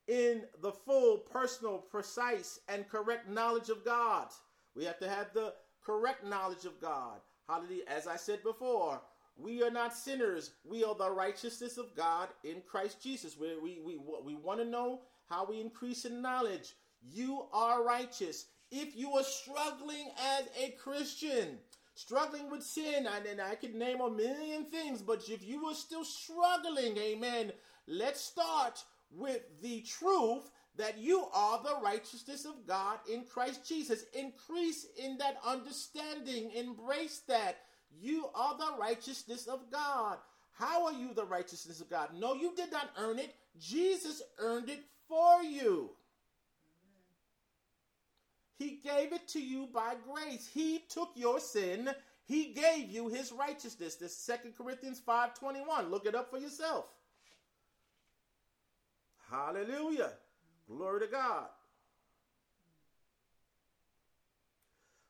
in 0.08 0.44
the 0.62 0.72
full, 0.72 1.18
personal, 1.18 1.80
precise, 1.80 2.60
and 2.70 2.88
correct 2.88 3.28
knowledge 3.28 3.70
of 3.70 3.84
God. 3.84 4.28
We 4.76 4.86
have 4.86 5.00
to 5.00 5.10
have 5.10 5.34
the 5.34 5.56
correct 5.84 6.24
knowledge 6.24 6.66
of 6.66 6.80
God. 6.80 7.20
Hallelujah. 7.50 7.84
As 7.88 8.06
I 8.06 8.16
said 8.16 8.44
before, 8.44 9.02
we 9.36 9.64
are 9.64 9.72
not 9.72 9.96
sinners. 9.96 10.52
We 10.64 10.84
are 10.84 10.94
the 10.94 11.10
righteousness 11.10 11.80
of 11.80 11.96
God 11.96 12.30
in 12.44 12.62
Christ 12.68 13.02
Jesus. 13.02 13.38
We, 13.40 13.58
we, 13.58 13.80
we, 13.84 14.00
we 14.24 14.36
want 14.36 14.60
to 14.60 14.66
know 14.66 15.02
how 15.30 15.48
we 15.48 15.60
increase 15.60 16.06
in 16.06 16.22
knowledge. 16.22 16.74
You 17.02 17.48
are 17.52 17.84
righteous 17.84 18.46
if 18.74 18.96
you 18.96 19.12
are 19.14 19.24
struggling 19.24 20.10
as 20.38 20.46
a 20.60 20.72
Christian, 20.72 21.60
struggling 21.94 22.50
with 22.50 22.64
sin, 22.64 23.08
and, 23.08 23.26
and 23.28 23.40
I 23.40 23.54
could 23.54 23.76
name 23.76 24.02
a 24.02 24.10
million 24.10 24.66
things, 24.66 25.02
but 25.02 25.30
if 25.30 25.48
you 25.48 25.66
are 25.66 25.76
still 25.76 26.04
struggling, 26.04 26.98
amen, 26.98 27.52
let's 27.88 28.22
start 28.22 28.84
with 29.12 29.42
the 29.62 29.82
truth 29.82 30.50
that 30.76 30.98
you 30.98 31.28
are 31.36 31.62
the 31.62 31.78
righteousness 31.84 32.46
of 32.46 32.66
God 32.66 32.98
in 33.12 33.26
Christ 33.32 33.68
Jesus. 33.68 34.06
Increase 34.14 34.88
in 34.98 35.20
that 35.20 35.38
understanding, 35.46 36.52
embrace 36.56 37.22
that. 37.28 37.58
You 37.96 38.26
are 38.34 38.58
the 38.58 38.80
righteousness 38.80 39.46
of 39.46 39.72
God. 39.72 40.18
How 40.54 40.88
are 40.88 40.94
you 40.94 41.14
the 41.14 41.26
righteousness 41.26 41.80
of 41.80 41.92
God? 41.92 42.10
No, 42.16 42.34
you 42.34 42.54
did 42.56 42.72
not 42.72 42.90
earn 42.98 43.20
it. 43.20 43.36
Jesus 43.60 44.24
earned 44.40 44.70
it 44.70 44.84
for 45.08 45.44
you. 45.44 45.92
He 48.64 48.80
gave 48.82 49.12
it 49.12 49.28
to 49.30 49.42
you 49.42 49.68
by 49.74 49.96
grace. 50.10 50.50
He 50.54 50.80
took 50.88 51.12
your 51.16 51.42
sin. 51.42 51.90
He 52.24 52.54
gave 52.54 52.90
you 52.90 53.10
his 53.10 53.34
righteousness. 53.34 53.96
This 53.96 54.16
Second 54.16 54.56
Corinthians 54.56 55.02
5:21. 55.02 55.90
Look 55.90 56.06
it 56.06 56.16
up 56.16 56.30
for 56.30 56.38
yourself. 56.38 56.86
Hallelujah. 59.30 60.14
Glory 60.66 61.02
to 61.02 61.08
God. 61.08 61.50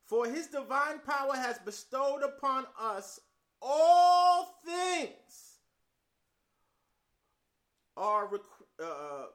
For 0.05 0.25
his 0.25 0.47
divine 0.47 0.99
power 0.99 1.35
has 1.35 1.59
bestowed 1.59 2.23
upon 2.23 2.65
us 2.79 3.19
all 3.61 4.59
things 4.65 5.59
are 7.95 8.29
uh, 8.79 9.25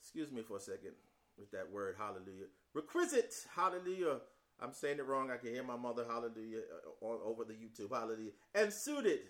excuse 0.00 0.32
me 0.32 0.42
for 0.42 0.56
a 0.56 0.60
second 0.60 0.92
with 1.38 1.50
that 1.52 1.70
word, 1.70 1.96
hallelujah. 1.98 2.46
Requisite, 2.74 3.34
hallelujah. 3.54 4.20
I'm 4.60 4.72
saying 4.72 4.98
it 4.98 5.06
wrong. 5.06 5.30
I 5.30 5.36
can 5.36 5.50
hear 5.50 5.62
my 5.62 5.76
mother, 5.76 6.04
hallelujah, 6.08 6.60
uh, 6.60 7.04
all 7.04 7.20
over 7.24 7.44
the 7.44 7.52
YouTube, 7.52 7.92
hallelujah. 7.92 8.32
And 8.54 8.72
suited, 8.72 9.20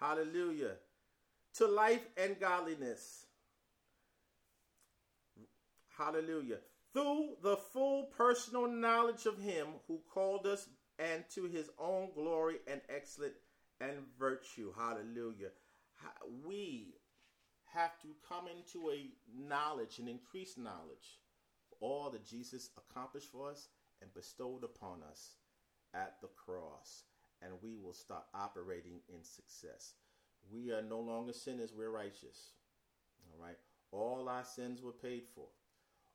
hallelujah, 0.00 0.76
to 1.54 1.66
life 1.66 2.06
and 2.16 2.38
godliness. 2.40 3.26
Hallelujah. 5.98 6.58
Through 6.94 7.36
the 7.42 7.56
full 7.56 8.04
personal 8.04 8.66
knowledge 8.66 9.26
of 9.26 9.38
Him 9.38 9.66
who 9.86 10.00
called 10.12 10.46
us 10.46 10.68
and 10.98 11.24
to 11.34 11.44
His 11.44 11.70
own 11.78 12.08
glory 12.14 12.56
and 12.66 12.80
excellent 12.88 13.34
and 13.80 13.98
virtue. 14.18 14.72
Hallelujah. 14.76 15.50
We 16.44 16.94
have 17.74 17.98
to 18.02 18.08
come 18.28 18.44
into 18.46 18.90
a 18.90 19.10
knowledge, 19.34 19.98
an 19.98 20.08
increased 20.08 20.58
knowledge, 20.58 21.20
of 21.72 21.78
all 21.80 22.10
that 22.10 22.26
Jesus 22.26 22.70
accomplished 22.76 23.30
for 23.30 23.50
us 23.50 23.68
and 24.00 24.12
bestowed 24.14 24.64
upon 24.64 25.02
us 25.08 25.36
at 25.94 26.16
the 26.20 26.28
cross. 26.28 27.04
And 27.40 27.52
we 27.62 27.76
will 27.76 27.92
start 27.92 28.24
operating 28.34 29.00
in 29.08 29.24
success. 29.24 29.94
We 30.52 30.72
are 30.72 30.82
no 30.82 31.00
longer 31.00 31.32
sinners, 31.32 31.72
we're 31.76 31.90
righteous. 31.90 32.52
All 33.26 33.44
right. 33.44 33.56
All 33.90 34.28
our 34.28 34.44
sins 34.44 34.82
were 34.82 34.92
paid 34.92 35.24
for. 35.34 35.46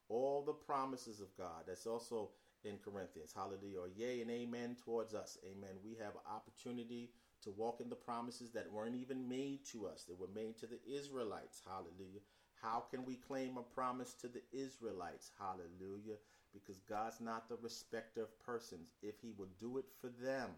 All 0.10 0.44
the 0.44 0.54
promises 0.54 1.20
of 1.20 1.36
God. 1.38 1.64
That's 1.68 1.86
also 1.86 2.30
in 2.64 2.78
Corinthians. 2.78 3.34
Hallelujah. 3.36 3.92
Yea 3.96 4.22
and 4.22 4.32
amen 4.32 4.78
towards 4.84 5.14
us. 5.14 5.38
Amen. 5.46 5.76
We 5.84 5.98
have 6.02 6.14
opportunity 6.30 7.12
to 7.48 7.54
walk 7.56 7.80
in 7.80 7.90
the 7.90 7.96
promises 7.96 8.52
that 8.52 8.72
weren't 8.72 8.96
even 8.96 9.30
made 9.30 9.66
to 9.72 9.88
us, 9.88 10.04
that 10.04 10.20
were 10.20 10.28
made 10.36 10.58
to 10.60 10.68
the 10.68 10.80
Israelites. 10.86 11.62
Hallelujah. 11.66 12.20
How 12.62 12.84
can 12.92 13.06
we 13.06 13.16
claim 13.16 13.58
a 13.58 13.64
promise 13.64 14.14
to 14.22 14.28
the 14.28 14.42
Israelites? 14.52 15.32
Hallelujah. 15.40 16.18
Because 16.54 16.80
God's 16.90 17.22
not 17.22 17.48
the 17.48 17.58
respecter 17.62 18.24
of 18.24 18.46
persons. 18.46 18.90
If 19.02 19.16
He 19.22 19.32
will 19.38 19.48
do 19.60 19.78
it 19.78 19.86
for 20.02 20.10
them, 20.22 20.50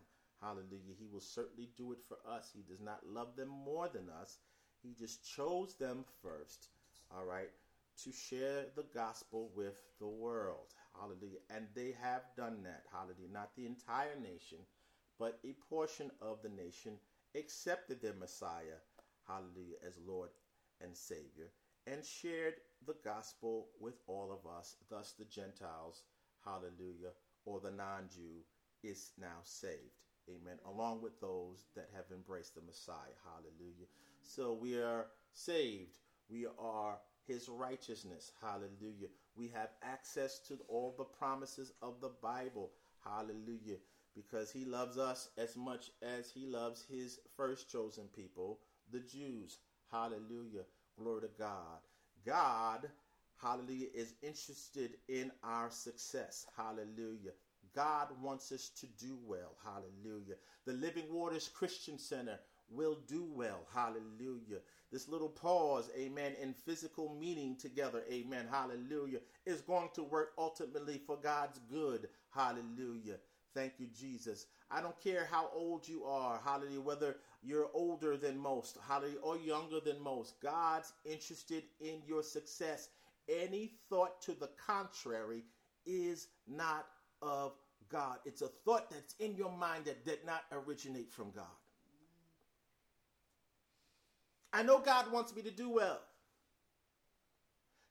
hallelujah, 0.41 0.97
He 0.97 1.08
will 1.12 1.21
certainly 1.21 1.69
do 1.78 1.91
it 1.91 1.99
for 2.08 2.17
us. 2.28 2.49
He 2.54 2.63
does 2.67 2.82
not 2.82 3.06
love 3.06 3.36
them 3.36 3.49
more 3.49 3.88
than 3.88 4.10
us. 4.21 4.39
He 4.82 4.95
just 4.97 5.23
chose 5.36 5.75
them 5.75 6.06
first, 6.23 6.69
all 7.15 7.25
right, 7.25 7.49
to 8.04 8.12
share 8.12 8.65
the 8.75 8.86
gospel 8.95 9.52
with 9.56 9.78
the 9.99 10.08
world. 10.08 10.73
Hallelujah. 11.00 11.40
And 11.56 11.67
they 11.75 11.94
have 12.02 12.23
done 12.35 12.63
that. 12.63 12.85
Hallelujah. 12.92 13.31
Not 13.31 13.52
the 13.56 13.65
entire 13.65 14.15
nation, 14.19 14.60
but 15.19 15.37
a 15.43 15.53
portion 15.69 16.09
of 16.21 16.41
the 16.41 16.49
nation 16.49 16.93
accepted 17.35 18.01
their 18.01 18.13
Messiah, 18.13 18.79
hallelujah, 19.27 19.75
as 19.85 19.99
Lord 20.07 20.29
and 20.81 20.95
Savior, 20.95 21.51
and 21.85 22.03
shared 22.03 22.55
the 22.87 22.95
gospel 23.03 23.67
with 23.79 23.95
all 24.07 24.31
of 24.31 24.49
us. 24.49 24.77
Thus, 24.89 25.13
the 25.19 25.25
Gentiles, 25.25 26.03
hallelujah, 26.45 27.11
or 27.45 27.59
the 27.59 27.71
non 27.71 28.07
Jew, 28.09 28.43
is 28.83 29.11
now 29.19 29.39
saved. 29.43 29.99
Amen. 30.29 30.57
Along 30.65 31.01
with 31.01 31.19
those 31.19 31.65
that 31.75 31.89
have 31.93 32.05
embraced 32.13 32.55
the 32.55 32.61
Messiah. 32.61 33.17
Hallelujah. 33.25 33.87
So 34.21 34.53
we 34.53 34.75
are 34.75 35.07
saved. 35.33 35.91
We 36.29 36.45
are 36.59 36.99
his 37.27 37.49
righteousness. 37.49 38.31
Hallelujah. 38.41 39.09
We 39.35 39.47
have 39.49 39.69
access 39.81 40.39
to 40.47 40.59
all 40.67 40.93
the 40.97 41.03
promises 41.03 41.73
of 41.81 41.99
the 41.99 42.11
Bible. 42.21 42.71
Hallelujah 43.03 43.77
because 44.15 44.51
he 44.51 44.65
loves 44.65 44.97
us 44.97 45.29
as 45.37 45.55
much 45.55 45.91
as 46.01 46.31
he 46.31 46.45
loves 46.45 46.85
his 46.89 47.19
first 47.35 47.71
chosen 47.71 48.05
people, 48.15 48.60
the 48.91 48.99
Jews. 48.99 49.60
Hallelujah. 49.91 50.63
Glory 50.97 51.21
to 51.21 51.29
God. 51.37 51.79
God, 52.25 52.89
hallelujah, 53.41 53.87
is 53.93 54.13
interested 54.21 54.97
in 55.07 55.31
our 55.43 55.69
success. 55.71 56.45
Hallelujah. 56.55 57.31
God 57.75 58.07
wants 58.21 58.51
us 58.51 58.69
to 58.79 58.87
do 58.87 59.17
well. 59.25 59.55
Hallelujah. 59.63 60.35
The 60.65 60.73
Living 60.73 61.12
Waters 61.12 61.49
Christian 61.53 61.97
Center 61.97 62.39
will 62.69 62.97
do 63.07 63.25
well. 63.33 63.65
Hallelujah. 63.73 64.60
This 64.91 65.07
little 65.07 65.29
pause, 65.29 65.89
amen, 65.97 66.33
in 66.41 66.53
physical 66.53 67.15
meeting 67.19 67.55
together, 67.55 68.03
amen, 68.12 68.47
hallelujah, 68.49 69.19
is 69.45 69.62
going 69.62 69.89
to 69.93 70.03
work 70.03 70.31
ultimately 70.37 70.99
for 71.05 71.15
God's 71.15 71.60
good. 71.71 72.10
Hallelujah. 72.31 73.17
Thank 73.54 73.73
you, 73.79 73.87
Jesus. 73.87 74.45
I 74.69 74.81
don't 74.81 75.00
care 75.02 75.27
how 75.31 75.50
old 75.54 75.87
you 75.87 76.04
are, 76.04 76.39
hallelujah, 76.43 76.81
whether 76.81 77.17
you're 77.41 77.69
older 77.73 78.15
than 78.17 78.37
most, 78.37 78.77
hallelujah, 78.87 79.19
or 79.23 79.37
younger 79.37 79.79
than 79.79 80.02
most. 80.02 80.39
God's 80.41 80.93
interested 81.06 81.63
in 81.79 82.02
your 82.08 82.21
success. 82.21 82.89
Any 83.27 83.71
thought 83.89 84.21
to 84.23 84.33
the 84.33 84.50
contrary 84.63 85.43
is 85.85 86.27
not 86.47 86.85
of 87.21 87.54
God. 87.89 88.17
It's 88.25 88.41
a 88.41 88.47
thought 88.47 88.91
that's 88.91 89.15
in 89.19 89.35
your 89.35 89.52
mind 89.52 89.85
that 89.85 90.06
did 90.06 90.19
not 90.25 90.43
originate 90.52 91.12
from 91.12 91.31
God. 91.31 91.45
I 94.54 94.63
know 94.63 94.79
God 94.79 95.12
wants 95.12 95.35
me 95.35 95.41
to 95.43 95.52
do 95.52 95.69
well. 95.69 96.00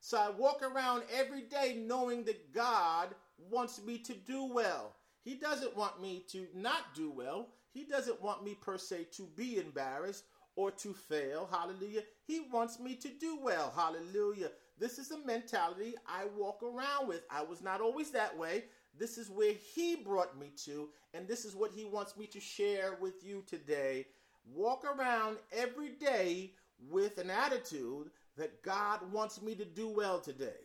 So 0.01 0.19
I 0.19 0.31
walk 0.31 0.63
around 0.63 1.03
every 1.13 1.43
day 1.43 1.83
knowing 1.87 2.25
that 2.25 2.53
God 2.53 3.15
wants 3.51 3.83
me 3.85 3.99
to 3.99 4.15
do 4.15 4.45
well. 4.45 4.95
He 5.25 5.35
doesn't 5.35 5.77
want 5.77 6.01
me 6.01 6.25
to 6.31 6.47
not 6.55 6.95
do 6.95 7.11
well. 7.11 7.49
He 7.73 7.85
doesn't 7.85 8.23
want 8.23 8.45
me 8.45 8.57
per 8.61 8.79
se 8.79 9.09
to 9.13 9.29
be 9.37 9.59
embarrassed 9.59 10.25
or 10.57 10.71
to 10.73 10.93
fail. 10.93 11.49
Hallelujah. 11.51 12.03
He 12.25 12.41
wants 12.53 12.81
me 12.81 12.95
to 12.97 13.09
do 13.09 13.39
well. 13.41 13.73
Hallelujah. 13.75 14.51
This 14.79 14.99
is 14.99 15.11
a 15.11 15.25
mentality 15.27 15.95
I 16.07 16.25
walk 16.37 16.63
around 16.63 17.09
with. 17.09 17.23
I 17.31 17.43
was 17.43 17.63
not 17.63 17.81
always 17.81 18.11
that 18.13 18.37
way. 18.37 18.65
This 18.99 19.19
is 19.19 19.31
where 19.31 19.55
He 19.75 19.97
brought 19.97 20.39
me 20.39 20.51
to, 20.65 20.89
and 21.15 21.29
this 21.29 21.45
is 21.45 21.55
what 21.55 21.73
He 21.73 21.85
wants 21.85 22.17
me 22.17 22.27
to 22.27 22.41
share 22.41 22.97
with 23.01 23.25
you 23.25 23.45
today. 23.47 24.07
Walk 24.53 24.85
around 24.85 25.37
every 25.53 25.91
day 25.91 26.53
with 26.89 27.19
an 27.19 27.31
attitude 27.31 28.11
that 28.37 28.63
God 28.63 29.01
wants 29.13 29.43
me 29.43 29.55
to 29.57 29.65
do 29.65 29.89
well 29.89 30.21
today. 30.21 30.61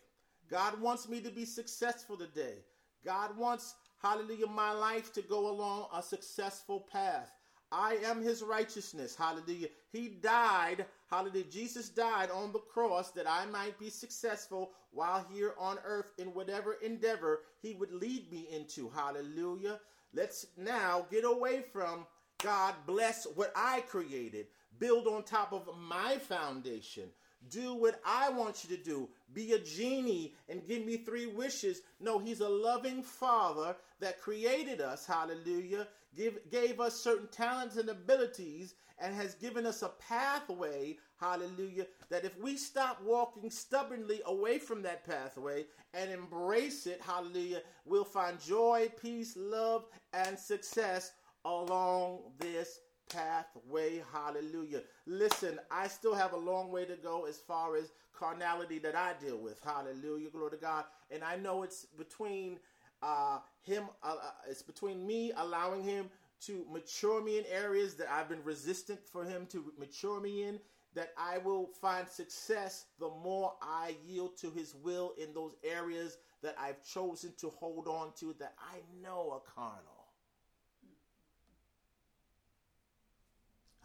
God 0.49 0.80
wants 0.80 1.10
me 1.10 1.20
to 1.22 1.30
be 1.30 1.45
successful 1.45 2.18
today. 2.18 2.64
God 3.06 3.38
wants, 3.38 3.76
hallelujah, 4.04 4.47
my 4.47 4.72
life 4.72 5.14
to 5.14 5.22
go 5.22 5.49
along 5.49 5.88
a 5.95 6.04
successful 6.04 6.86
path. 6.91 7.32
I 7.72 7.97
am 8.06 8.22
his 8.22 8.43
righteousness. 8.43 9.16
Hallelujah. 9.16 9.70
He 9.91 10.10
died. 10.10 10.86
Hallelujah. 11.10 11.45
Jesus 11.45 11.89
died 11.89 12.30
on 12.30 12.51
the 12.51 12.60
cross 12.60 13.10
that 13.12 13.28
I 13.28 13.47
might 13.47 13.80
be 13.80 13.89
successful 13.89 14.74
while 14.91 15.26
here 15.34 15.56
on 15.58 15.80
earth 15.84 16.12
in 16.20 16.28
whatever 16.28 16.74
endeavor 16.84 17.41
he 17.64 17.74
would 17.74 17.91
lead 17.91 18.32
me 18.32 18.47
into. 18.51 18.89
Hallelujah. 18.89 19.80
Let's 20.14 20.45
now 20.56 21.08
get 21.10 21.26
away 21.26 21.64
from 21.74 22.06
God 22.43 22.76
bless 22.86 23.26
what 23.36 23.51
I 23.56 23.82
created. 23.82 24.47
Build 24.78 25.08
on 25.08 25.24
top 25.24 25.51
of 25.51 25.68
my 25.76 26.18
foundation. 26.18 27.10
Do 27.50 27.74
what 27.76 28.00
I 28.06 28.30
want 28.30 28.64
you 28.64 28.76
to 28.76 28.84
do. 28.84 29.10
Be 29.34 29.54
a 29.54 29.60
genie 29.60 30.34
and 30.48 30.66
give 30.68 30.86
me 30.86 30.98
three 30.98 31.28
wishes. 31.28 31.82
No, 32.00 32.20
he's 32.20 32.39
a 32.39 32.50
loving 32.50 33.04
father 33.04 33.76
that 34.00 34.22
created 34.22 34.82
us. 34.82 35.06
Hallelujah. 35.06 35.88
Give, 36.16 36.39
gave 36.52 36.80
us 36.80 36.96
certain 36.96 37.28
talents 37.28 37.78
and 37.78 37.89
abilities 37.89 38.76
and 39.00 39.16
has 39.16 39.36
given 39.36 39.66
us 39.66 39.82
a 39.82 39.89
pathway. 39.89 40.98
Hallelujah. 41.20 41.88
That 42.10 42.26
if 42.26 42.38
we 42.39 42.56
stop 42.56 43.02
walking 43.04 43.50
stubbornly 43.50 44.22
away 44.26 44.60
from 44.60 44.82
that 44.84 45.06
pathway 45.06 45.66
and 45.94 46.12
embrace 46.12 46.88
it, 46.88 47.02
hallelujah, 47.02 47.62
we'll 47.86 48.04
find 48.04 48.39
joy, 48.39 48.89
peace, 49.02 49.36
love, 49.36 49.86
and 50.14 50.38
success 50.38 51.12
along 51.46 52.20
this 52.39 52.80
pathway. 53.10 54.01
Hallelujah. 54.12 54.82
Listen, 55.06 55.60
I 55.72 55.88
still 55.88 56.14
have 56.14 56.34
a 56.34 56.38
long 56.38 56.72
way 56.72 56.86
to 56.86 56.95
go 56.95 57.26
as 57.26 57.38
far 57.38 57.76
as 57.76 57.91
carnality 58.14 58.80
that 58.80 58.95
I 58.95 59.14
deal 59.24 59.38
with. 59.38 59.60
Hallelujah. 59.64 60.30
Glory 60.30 60.51
to 60.51 60.58
God. 60.58 60.86
And 61.12 61.24
I 61.24 61.36
know 61.36 61.64
it's 61.64 61.86
between 61.97 62.60
uh, 63.01 63.39
him, 63.62 63.84
uh, 64.04 64.16
uh, 64.22 64.32
it's 64.49 64.62
between 64.62 65.06
me 65.06 65.32
allowing 65.38 65.84
him 65.84 66.10
to 66.41 66.66
mature 66.72 67.24
me 67.24 67.38
in 67.38 67.45
areas 67.51 67.95
that 67.95 68.12
I've 68.12 68.30
been 68.30 68.43
resistant 68.43 68.99
for 69.08 69.24
him 69.24 69.45
to 69.47 69.72
mature 69.78 70.20
me 70.20 70.43
in, 70.43 70.60
that 70.95 71.12
I 71.18 71.38
will 71.39 71.70
find 71.82 72.08
success 72.08 72.86
the 72.99 73.10
more 73.24 73.54
I 73.62 73.95
yield 74.06 74.38
to 74.38 74.51
his 74.51 74.76
will 74.76 75.14
in 75.18 75.34
those 75.34 75.54
areas 75.64 76.18
that 76.41 76.56
I've 76.60 76.84
chosen 76.84 77.34
to 77.39 77.49
hold 77.49 77.88
on 77.88 78.12
to 78.20 78.36
that 78.39 78.54
I 78.60 78.80
know 79.01 79.32
are 79.32 79.41
carnal. 79.56 79.93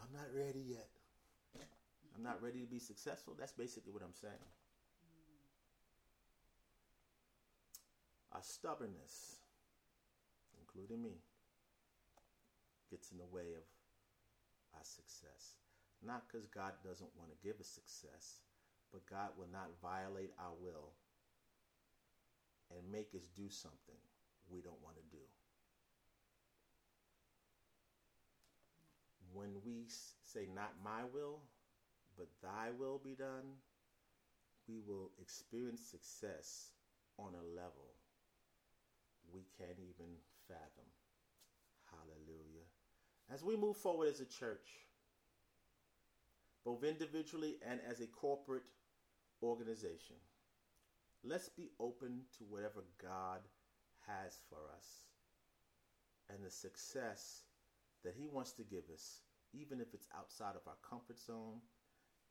I'm 0.09 0.17
not 0.17 0.29
ready 0.35 0.65
yet. 0.67 0.89
I'm 2.17 2.23
not 2.23 2.43
ready 2.43 2.61
to 2.61 2.67
be 2.67 2.79
successful. 2.79 3.37
That's 3.39 3.53
basically 3.53 3.93
what 3.93 4.03
I'm 4.03 4.15
saying. 4.15 4.49
Our 8.33 8.43
stubbornness, 8.43 9.37
including 10.59 11.03
me, 11.03 11.21
gets 12.91 13.13
in 13.13 13.19
the 13.19 13.27
way 13.27 13.53
of 13.53 13.63
our 14.75 14.85
success. 14.85 15.55
Not 16.05 16.25
because 16.27 16.47
God 16.47 16.73
doesn't 16.83 17.11
want 17.19 17.31
to 17.31 17.37
give 17.47 17.61
us 17.61 17.69
success, 17.69 18.41
but 18.93 19.07
God 19.07 19.31
will 19.37 19.51
not 19.53 19.69
violate 19.83 20.33
our 20.39 20.55
will 20.61 20.93
and 22.71 22.91
make 22.91 23.15
us 23.15 23.29
do 23.37 23.49
something 23.49 23.99
we 24.51 24.61
don't 24.61 24.81
want 24.83 24.97
to 24.97 25.07
do. 25.11 25.23
When 29.39 29.55
we 29.65 29.87
say, 30.25 30.49
Not 30.53 30.73
my 30.85 31.05
will, 31.15 31.41
but 32.17 32.29
thy 32.43 32.71
will 32.77 33.01
be 33.03 33.15
done, 33.15 33.55
we 34.69 34.81
will 34.87 35.11
experience 35.21 35.81
success 35.81 36.73
on 37.19 37.33
a 37.35 37.57
level 37.57 37.95
we 39.33 39.45
can't 39.59 39.79
even 39.79 40.13
fathom. 40.47 40.89
Hallelujah. 41.91 42.67
As 43.33 43.45
we 43.45 43.57
move 43.57 43.77
forward 43.77 44.09
as 44.09 44.21
a 44.21 44.25
church, 44.25 44.69
both 46.65 46.85
individually 46.85 47.57
and 47.69 47.81
as 47.89 48.01
a 48.01 48.07
corporate 48.07 48.69
organization, 49.43 50.17
let's 51.25 51.49
be 51.49 51.71
open 51.79 52.23
to 52.39 52.45
whatever 52.45 52.85
God 53.03 53.41
has 54.07 54.39
for 54.49 54.59
us 54.77 54.87
and 56.31 56.45
the 56.45 56.51
success 56.51 57.43
that 58.05 58.15
He 58.19 58.29
wants 58.29 58.53
to 58.53 58.63
give 58.63 58.85
us 58.93 59.21
even 59.53 59.81
if 59.81 59.95
it's 59.95 60.09
outside 60.17 60.55
of 60.55 60.67
our 60.67 60.77
comfort 60.89 61.19
zone, 61.19 61.61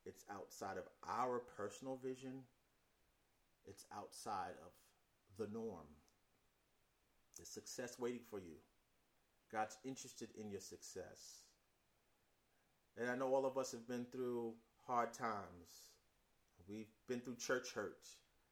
it's 0.05 0.23
outside 0.31 0.77
of 0.77 0.83
our 1.07 1.39
personal 1.57 1.99
vision, 2.03 2.43
it's 3.65 3.85
outside 3.95 4.55
of 4.65 4.71
the 5.37 5.51
norm. 5.53 5.87
There's 7.35 7.49
success 7.49 7.99
waiting 7.99 8.21
for 8.29 8.39
you. 8.39 8.55
God's 9.51 9.77
interested 9.83 10.29
in 10.39 10.49
your 10.49 10.61
success. 10.61 11.43
And 12.97 13.09
I 13.09 13.15
know 13.15 13.33
all 13.33 13.45
of 13.45 13.57
us 13.57 13.71
have 13.71 13.87
been 13.87 14.05
through 14.11 14.53
hard 14.85 15.13
times. 15.13 15.91
We've 16.67 16.87
been 17.07 17.19
through 17.19 17.35
church 17.35 17.71
hurt, 17.73 18.07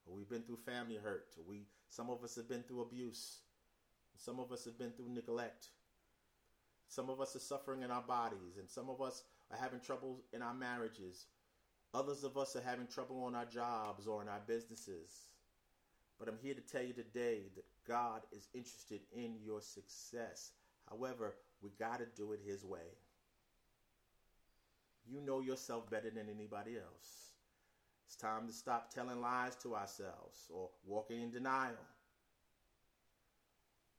we've 0.05 0.29
been 0.29 0.43
through 0.43 0.59
family 0.65 0.95
hurt, 0.95 1.27
we 1.47 1.65
some 1.89 2.09
of 2.09 2.23
us 2.23 2.35
have 2.35 2.49
been 2.49 2.63
through 2.63 2.81
abuse. 2.81 3.39
Some 4.17 4.39
of 4.39 4.51
us 4.51 4.65
have 4.65 4.77
been 4.77 4.91
through 4.91 5.13
neglect. 5.13 5.67
Some 6.87 7.09
of 7.09 7.19
us 7.19 7.35
are 7.35 7.39
suffering 7.39 7.81
in 7.83 7.91
our 7.91 8.01
bodies, 8.01 8.57
and 8.59 8.69
some 8.69 8.89
of 8.89 9.01
us 9.01 9.23
are 9.51 9.57
having 9.57 9.79
trouble 9.79 10.21
in 10.33 10.41
our 10.41 10.53
marriages. 10.53 11.25
Others 11.93 12.23
of 12.23 12.37
us 12.37 12.55
are 12.55 12.61
having 12.61 12.87
trouble 12.87 13.23
on 13.23 13.35
our 13.35 13.45
jobs 13.45 14.07
or 14.07 14.21
in 14.21 14.27
our 14.27 14.41
businesses. 14.47 15.27
But 16.19 16.27
I'm 16.27 16.39
here 16.41 16.53
to 16.53 16.61
tell 16.61 16.83
you 16.83 16.93
today 16.93 17.43
that 17.55 17.65
God 17.87 18.21
is 18.31 18.47
interested 18.53 19.01
in 19.13 19.35
your 19.43 19.61
success. 19.61 20.51
However, 20.89 21.35
we 21.61 21.71
got 21.79 21.99
to 21.99 22.05
do 22.15 22.31
it 22.31 22.39
His 22.45 22.63
way. 22.63 22.97
You 25.07 25.21
know 25.21 25.41
yourself 25.41 25.89
better 25.89 26.09
than 26.09 26.29
anybody 26.29 26.77
else. 26.77 27.31
It's 28.07 28.15
time 28.15 28.47
to 28.47 28.53
stop 28.53 28.93
telling 28.93 29.21
lies 29.21 29.55
to 29.57 29.75
ourselves 29.75 30.47
or 30.49 30.69
walking 30.85 31.21
in 31.21 31.31
denial. 31.31 31.73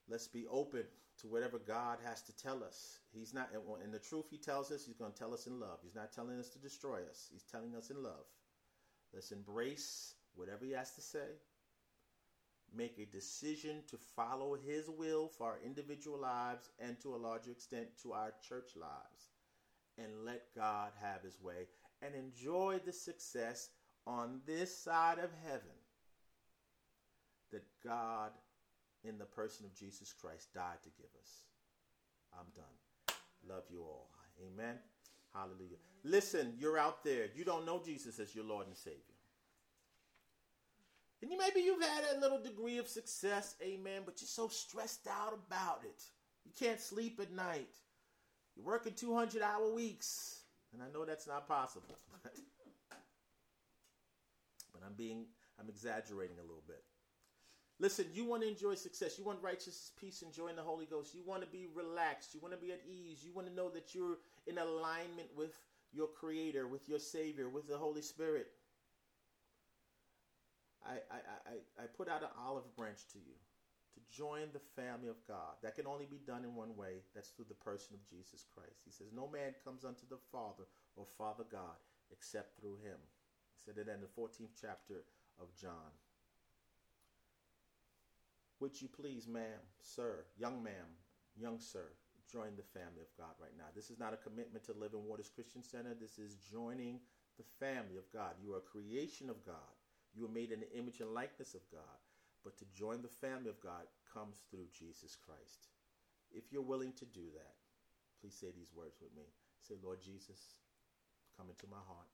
Let's 0.08 0.28
be 0.28 0.46
open 0.50 0.84
whatever 1.30 1.58
God 1.58 1.98
has 2.04 2.22
to 2.22 2.36
tell 2.36 2.62
us. 2.62 2.98
He's 3.12 3.34
not, 3.34 3.50
and 3.82 3.92
the 3.92 3.98
truth 3.98 4.26
He 4.30 4.38
tells 4.38 4.70
us, 4.70 4.84
He's 4.86 4.96
going 4.96 5.12
to 5.12 5.18
tell 5.18 5.34
us 5.34 5.46
in 5.46 5.60
love. 5.60 5.78
He's 5.82 5.94
not 5.94 6.12
telling 6.12 6.38
us 6.38 6.48
to 6.50 6.58
destroy 6.58 7.00
us, 7.10 7.28
He's 7.32 7.44
telling 7.44 7.74
us 7.74 7.90
in 7.90 8.02
love. 8.02 8.26
Let's 9.12 9.32
embrace 9.32 10.14
whatever 10.34 10.64
He 10.64 10.72
has 10.72 10.92
to 10.92 11.00
say. 11.00 11.38
Make 12.74 12.98
a 12.98 13.06
decision 13.06 13.82
to 13.90 13.96
follow 14.16 14.56
His 14.66 14.90
will 14.90 15.28
for 15.28 15.46
our 15.46 15.58
individual 15.64 16.18
lives 16.18 16.68
and 16.78 17.00
to 17.00 17.14
a 17.14 17.16
larger 17.16 17.52
extent 17.52 17.88
to 18.02 18.12
our 18.12 18.32
church 18.46 18.70
lives. 18.76 19.30
And 19.98 20.24
let 20.24 20.54
God 20.54 20.90
have 21.00 21.22
His 21.22 21.40
way 21.40 21.68
and 22.02 22.14
enjoy 22.14 22.80
the 22.84 22.92
success 22.92 23.70
on 24.06 24.40
this 24.46 24.76
side 24.76 25.18
of 25.18 25.30
heaven 25.44 25.76
that 27.52 27.64
God, 27.84 28.30
in 29.06 29.18
the 29.18 29.24
person 29.24 29.66
of 29.66 29.74
Jesus 29.74 30.12
Christ, 30.12 30.52
died 30.54 30.82
to 30.84 30.90
give 30.96 31.10
us. 31.20 31.30
I'm 32.38 32.46
done. 32.54 32.64
Love 33.48 33.64
you 33.70 33.80
all. 33.82 34.10
Amen. 34.44 34.76
Hallelujah. 35.34 35.76
Listen, 36.04 36.54
you're 36.58 36.78
out 36.78 37.04
there. 37.04 37.26
You 37.34 37.44
don't 37.44 37.66
know 37.66 37.80
Jesus 37.84 38.18
as 38.18 38.34
your 38.34 38.44
Lord 38.44 38.66
and 38.66 38.76
Savior. 38.76 39.00
And 41.22 41.30
you, 41.30 41.38
maybe 41.38 41.60
you've 41.60 41.82
had 41.82 42.04
a 42.16 42.20
little 42.20 42.40
degree 42.42 42.78
of 42.78 42.88
success, 42.88 43.54
amen, 43.62 44.02
but 44.04 44.20
you're 44.20 44.28
so 44.28 44.48
stressed 44.48 45.06
out 45.08 45.32
about 45.32 45.80
it. 45.84 46.02
You 46.44 46.52
can't 46.58 46.80
sleep 46.80 47.18
at 47.20 47.32
night. 47.32 47.74
You're 48.54 48.66
working 48.66 48.92
200 48.92 49.42
hour 49.42 49.72
weeks. 49.72 50.42
And 50.72 50.82
I 50.82 50.86
know 50.92 51.04
that's 51.04 51.26
not 51.26 51.48
possible. 51.48 51.96
but 54.72 54.82
I'm 54.84 54.94
being, 54.94 55.24
I'm 55.58 55.68
exaggerating 55.68 56.36
a 56.38 56.42
little 56.42 56.64
bit. 56.66 56.84
Listen, 57.78 58.06
you 58.14 58.24
want 58.24 58.42
to 58.42 58.48
enjoy 58.48 58.74
success. 58.74 59.18
You 59.18 59.24
want 59.24 59.42
righteousness, 59.42 59.92
peace, 60.00 60.22
enjoying 60.22 60.56
the 60.56 60.62
Holy 60.62 60.86
Ghost. 60.86 61.14
You 61.14 61.22
want 61.26 61.42
to 61.42 61.48
be 61.48 61.66
relaxed. 61.74 62.32
You 62.32 62.40
want 62.40 62.54
to 62.54 62.60
be 62.60 62.72
at 62.72 62.80
ease. 62.88 63.22
You 63.22 63.32
want 63.34 63.48
to 63.48 63.54
know 63.54 63.68
that 63.70 63.94
you're 63.94 64.18
in 64.46 64.56
alignment 64.56 65.28
with 65.36 65.58
your 65.92 66.06
Creator, 66.06 66.66
with 66.66 66.88
your 66.88 66.98
Savior, 66.98 67.50
with 67.50 67.68
the 67.68 67.76
Holy 67.76 68.00
Spirit. 68.00 68.48
I, 70.86 70.94
I, 71.10 71.18
I, 71.50 71.84
I 71.84 71.86
put 71.86 72.08
out 72.08 72.22
an 72.22 72.32
olive 72.46 72.74
branch 72.76 73.00
to 73.12 73.18
you 73.18 73.34
to 73.94 74.16
join 74.16 74.48
the 74.52 74.62
family 74.80 75.08
of 75.08 75.16
God. 75.28 75.60
That 75.62 75.74
can 75.74 75.86
only 75.86 76.06
be 76.06 76.20
done 76.26 76.44
in 76.44 76.54
one 76.54 76.76
way. 76.76 77.04
That's 77.14 77.28
through 77.30 77.46
the 77.48 77.60
person 77.60 77.94
of 77.94 78.08
Jesus 78.08 78.46
Christ. 78.54 78.80
He 78.84 78.90
says, 78.90 79.08
No 79.12 79.28
man 79.28 79.52
comes 79.64 79.84
unto 79.84 80.06
the 80.08 80.20
Father 80.32 80.64
or 80.96 81.04
Father 81.18 81.44
God 81.50 81.76
except 82.12 82.58
through 82.58 82.76
him. 82.84 82.96
He 83.52 83.60
said 83.60 83.76
it 83.76 83.90
in 83.90 84.00
the 84.00 84.12
14th 84.20 84.54
chapter 84.60 85.04
of 85.40 85.48
John. 85.60 85.92
Would 88.60 88.80
you 88.80 88.88
please, 88.88 89.28
ma'am, 89.28 89.60
sir, 89.82 90.24
young 90.38 90.62
ma'am, 90.62 90.88
young 91.36 91.60
sir, 91.60 91.92
join 92.32 92.56
the 92.56 92.64
family 92.72 93.04
of 93.04 93.12
God 93.18 93.36
right 93.36 93.52
now? 93.58 93.68
This 93.74 93.90
is 93.90 93.98
not 93.98 94.14
a 94.14 94.24
commitment 94.24 94.64
to 94.64 94.72
Living 94.72 95.04
Waters 95.04 95.28
Christian 95.28 95.62
Center. 95.62 95.92
This 95.92 96.18
is 96.18 96.40
joining 96.50 97.00
the 97.36 97.44
family 97.60 98.00
of 98.00 98.08
God. 98.12 98.32
You 98.40 98.54
are 98.54 98.64
a 98.64 98.72
creation 98.72 99.28
of 99.28 99.44
God. 99.44 99.76
You 100.16 100.24
are 100.24 100.32
made 100.32 100.52
in 100.52 100.60
the 100.60 100.72
image 100.72 101.00
and 101.00 101.12
likeness 101.12 101.52
of 101.52 101.60
God. 101.70 102.00
But 102.44 102.56
to 102.56 102.64
join 102.72 103.02
the 103.02 103.12
family 103.12 103.50
of 103.50 103.60
God 103.60 103.84
comes 104.08 104.40
through 104.48 104.72
Jesus 104.72 105.18
Christ. 105.20 105.68
If 106.32 106.48
you're 106.48 106.64
willing 106.64 106.96
to 106.96 107.04
do 107.04 107.28
that, 107.36 107.60
please 108.22 108.40
say 108.40 108.48
these 108.56 108.72
words 108.72 108.96
with 109.04 109.12
me. 109.12 109.28
Say, 109.60 109.74
Lord 109.84 110.00
Jesus, 110.00 110.56
come 111.36 111.52
into 111.52 111.68
my 111.68 111.82
heart. 111.84 112.08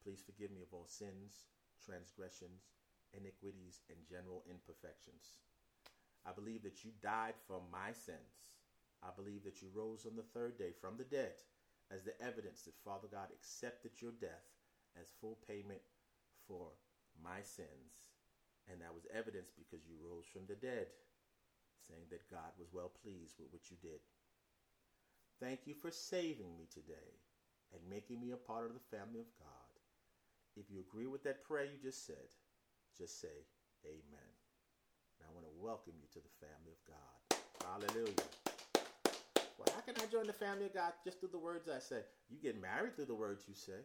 Please 0.00 0.24
forgive 0.24 0.54
me 0.54 0.64
of 0.64 0.72
all 0.72 0.88
sins, 0.88 1.52
transgressions, 1.84 2.72
iniquities, 3.12 3.84
and 3.92 3.98
general 4.08 4.40
imperfections. 4.48 5.36
I 6.26 6.32
believe 6.34 6.62
that 6.64 6.84
you 6.84 6.90
died 7.02 7.34
for 7.46 7.62
my 7.70 7.92
sins. 7.92 8.58
I 9.02 9.14
believe 9.14 9.44
that 9.44 9.62
you 9.62 9.68
rose 9.72 10.06
on 10.06 10.16
the 10.16 10.26
third 10.34 10.58
day 10.58 10.74
from 10.80 10.98
the 10.98 11.06
dead 11.06 11.38
as 11.94 12.02
the 12.02 12.18
evidence 12.20 12.62
that 12.62 12.74
Father 12.84 13.06
God 13.06 13.30
accepted 13.30 14.02
your 14.02 14.12
death 14.20 14.50
as 15.00 15.14
full 15.20 15.38
payment 15.46 15.82
for 16.48 16.74
my 17.22 17.42
sins. 17.42 18.10
And 18.66 18.80
that 18.82 18.94
was 18.94 19.06
evidence 19.14 19.54
because 19.54 19.86
you 19.86 19.94
rose 20.02 20.26
from 20.26 20.42
the 20.48 20.58
dead, 20.58 20.90
saying 21.86 22.10
that 22.10 22.30
God 22.30 22.50
was 22.58 22.72
well 22.72 22.90
pleased 22.90 23.38
with 23.38 23.52
what 23.52 23.70
you 23.70 23.76
did. 23.80 24.02
Thank 25.38 25.66
you 25.66 25.74
for 25.74 25.92
saving 25.92 26.56
me 26.58 26.66
today 26.66 27.22
and 27.70 27.80
making 27.88 28.20
me 28.20 28.32
a 28.32 28.36
part 28.36 28.66
of 28.66 28.74
the 28.74 28.96
family 28.96 29.20
of 29.20 29.30
God. 29.38 29.70
If 30.56 30.70
you 30.70 30.80
agree 30.80 31.06
with 31.06 31.22
that 31.24 31.44
prayer 31.44 31.64
you 31.64 31.78
just 31.80 32.06
said, 32.06 32.34
just 32.98 33.20
say 33.20 33.46
amen. 33.84 34.35
I 35.22 35.32
want 35.32 35.46
to 35.46 35.52
welcome 35.60 35.94
you 36.00 36.08
to 36.12 36.20
the 36.20 36.34
family 36.40 36.72
of 36.74 36.82
God. 36.84 37.16
Hallelujah. 37.64 38.28
Well, 39.58 39.68
how 39.74 39.80
can 39.80 39.94
I 40.02 40.06
join 40.10 40.26
the 40.26 40.32
family 40.32 40.66
of 40.66 40.74
God 40.74 40.92
just 41.04 41.20
through 41.20 41.30
the 41.32 41.38
words 41.38 41.68
I 41.68 41.78
say? 41.78 42.02
You 42.28 42.38
get 42.38 42.60
married 42.60 42.96
through 42.96 43.06
the 43.06 43.14
words 43.14 43.44
you 43.48 43.54
say. 43.54 43.84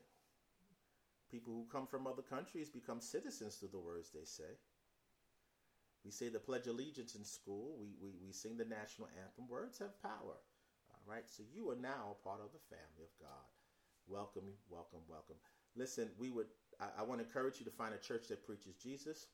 People 1.30 1.54
who 1.54 1.66
come 1.72 1.88
from 1.88 2.08
other 2.08 2.22
countries 2.22 2.70
become 2.70 3.00
citizens 3.00 3.56
through 3.56 3.72
the 3.72 3.80
words 3.80 4.10
they 4.10 4.26
say. 4.26 4.60
We 6.04 6.12
say 6.12 6.30
the 6.30 6.40
Pledge 6.40 6.68
of 6.68 6.76
Allegiance 6.76 7.16
in 7.16 7.24
school. 7.24 7.78
We, 7.80 7.96
we, 8.02 8.12
we 8.26 8.34
sing 8.34 8.58
the 8.58 8.66
national 8.66 9.08
anthem. 9.16 9.48
Words 9.48 9.80
have 9.80 10.02
power. 10.02 10.36
All 10.92 11.06
right. 11.08 11.24
So 11.28 11.44
you 11.54 11.70
are 11.70 11.76
now 11.76 12.18
a 12.18 12.24
part 12.28 12.42
of 12.42 12.52
the 12.52 12.76
family 12.76 13.06
of 13.06 13.14
God. 13.20 13.48
Welcome, 14.08 14.52
welcome, 14.70 15.02
welcome. 15.08 15.38
Listen, 15.76 16.10
we 16.18 16.32
would 16.32 16.48
I, 16.80 17.02
I 17.02 17.04
want 17.04 17.22
to 17.22 17.26
encourage 17.26 17.60
you 17.60 17.66
to 17.66 17.72
find 17.72 17.94
a 17.94 17.98
church 17.98 18.28
that 18.28 18.46
preaches 18.46 18.76
Jesus 18.76 19.28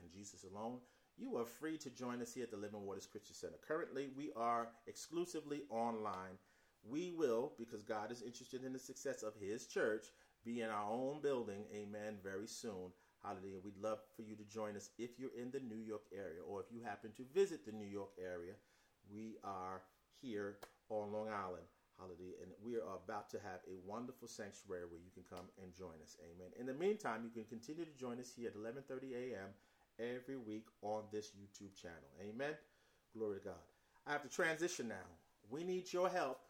and 0.00 0.10
Jesus 0.10 0.44
alone 0.44 0.78
you 1.16 1.36
are 1.36 1.44
free 1.44 1.78
to 1.78 1.90
join 1.90 2.22
us 2.22 2.34
here 2.34 2.44
at 2.44 2.50
the 2.50 2.56
Living 2.56 2.84
Waters 2.86 3.06
Christian 3.06 3.34
Center. 3.34 3.58
Currently, 3.66 4.08
we 4.16 4.32
are 4.36 4.68
exclusively 4.86 5.62
online. 5.70 6.38
We 6.82 7.12
will, 7.12 7.52
because 7.58 7.82
God 7.82 8.10
is 8.10 8.22
interested 8.22 8.64
in 8.64 8.72
the 8.72 8.78
success 8.78 9.22
of 9.22 9.34
His 9.40 9.66
church, 9.66 10.06
be 10.44 10.60
in 10.60 10.70
our 10.70 10.90
own 10.90 11.20
building, 11.20 11.64
amen, 11.74 12.16
very 12.22 12.48
soon. 12.48 12.90
Hallelujah. 13.22 13.60
We'd 13.62 13.76
love 13.76 14.00
for 14.16 14.22
you 14.22 14.34
to 14.34 14.44
join 14.44 14.74
us 14.74 14.90
if 14.98 15.10
you're 15.18 15.36
in 15.38 15.52
the 15.52 15.60
New 15.60 15.78
York 15.78 16.02
area 16.12 16.42
or 16.44 16.60
if 16.60 16.66
you 16.72 16.82
happen 16.82 17.12
to 17.16 17.22
visit 17.32 17.64
the 17.64 17.70
New 17.70 17.86
York 17.86 18.10
area. 18.18 18.54
We 19.12 19.36
are 19.44 19.82
here 20.20 20.58
on 20.88 21.12
Long 21.12 21.28
Island. 21.28 21.62
Hallelujah. 22.00 22.42
And 22.42 22.50
we 22.64 22.74
are 22.74 22.98
about 22.98 23.30
to 23.30 23.38
have 23.38 23.62
a 23.70 23.78
wonderful 23.86 24.26
sanctuary 24.26 24.86
where 24.90 24.98
you 24.98 25.12
can 25.14 25.22
come 25.30 25.46
and 25.62 25.72
join 25.76 26.02
us. 26.02 26.16
Amen. 26.18 26.50
In 26.58 26.66
the 26.66 26.74
meantime, 26.74 27.22
you 27.22 27.30
can 27.30 27.44
continue 27.44 27.84
to 27.84 27.94
join 27.94 28.18
us 28.18 28.32
here 28.34 28.48
at 28.48 28.56
11:30 28.56 29.14
a.m 29.14 29.54
every 30.02 30.36
week 30.36 30.66
on 30.82 31.02
this 31.12 31.30
YouTube 31.30 31.80
channel. 31.80 31.96
Amen. 32.20 32.54
Glory 33.16 33.38
to 33.38 33.44
God. 33.46 33.54
I 34.06 34.12
have 34.12 34.22
to 34.22 34.28
transition 34.28 34.88
now. 34.88 35.06
We 35.50 35.64
need 35.64 35.92
your 35.92 36.08
help 36.08 36.40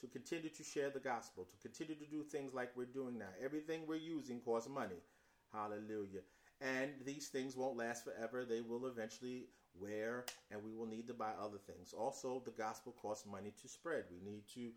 to 0.00 0.06
continue 0.06 0.48
to 0.48 0.64
share 0.64 0.90
the 0.90 1.00
gospel, 1.00 1.46
to 1.50 1.68
continue 1.68 1.94
to 1.94 2.10
do 2.10 2.22
things 2.22 2.54
like 2.54 2.70
we're 2.76 2.84
doing 2.86 3.18
now. 3.18 3.30
Everything 3.42 3.82
we're 3.86 3.96
using 3.96 4.40
costs 4.40 4.68
money. 4.68 5.02
Hallelujah. 5.52 6.20
And 6.60 6.90
these 7.04 7.28
things 7.28 7.56
won't 7.56 7.76
last 7.76 8.04
forever. 8.04 8.44
They 8.44 8.60
will 8.60 8.86
eventually 8.86 9.46
wear, 9.80 10.24
and 10.50 10.62
we 10.62 10.74
will 10.74 10.86
need 10.86 11.06
to 11.06 11.14
buy 11.14 11.30
other 11.40 11.58
things. 11.66 11.92
Also, 11.92 12.42
the 12.44 12.50
gospel 12.50 12.94
costs 13.00 13.26
money 13.26 13.52
to 13.62 13.68
spread. 13.68 14.04
We 14.10 14.20
need 14.28 14.42
to 14.54 14.70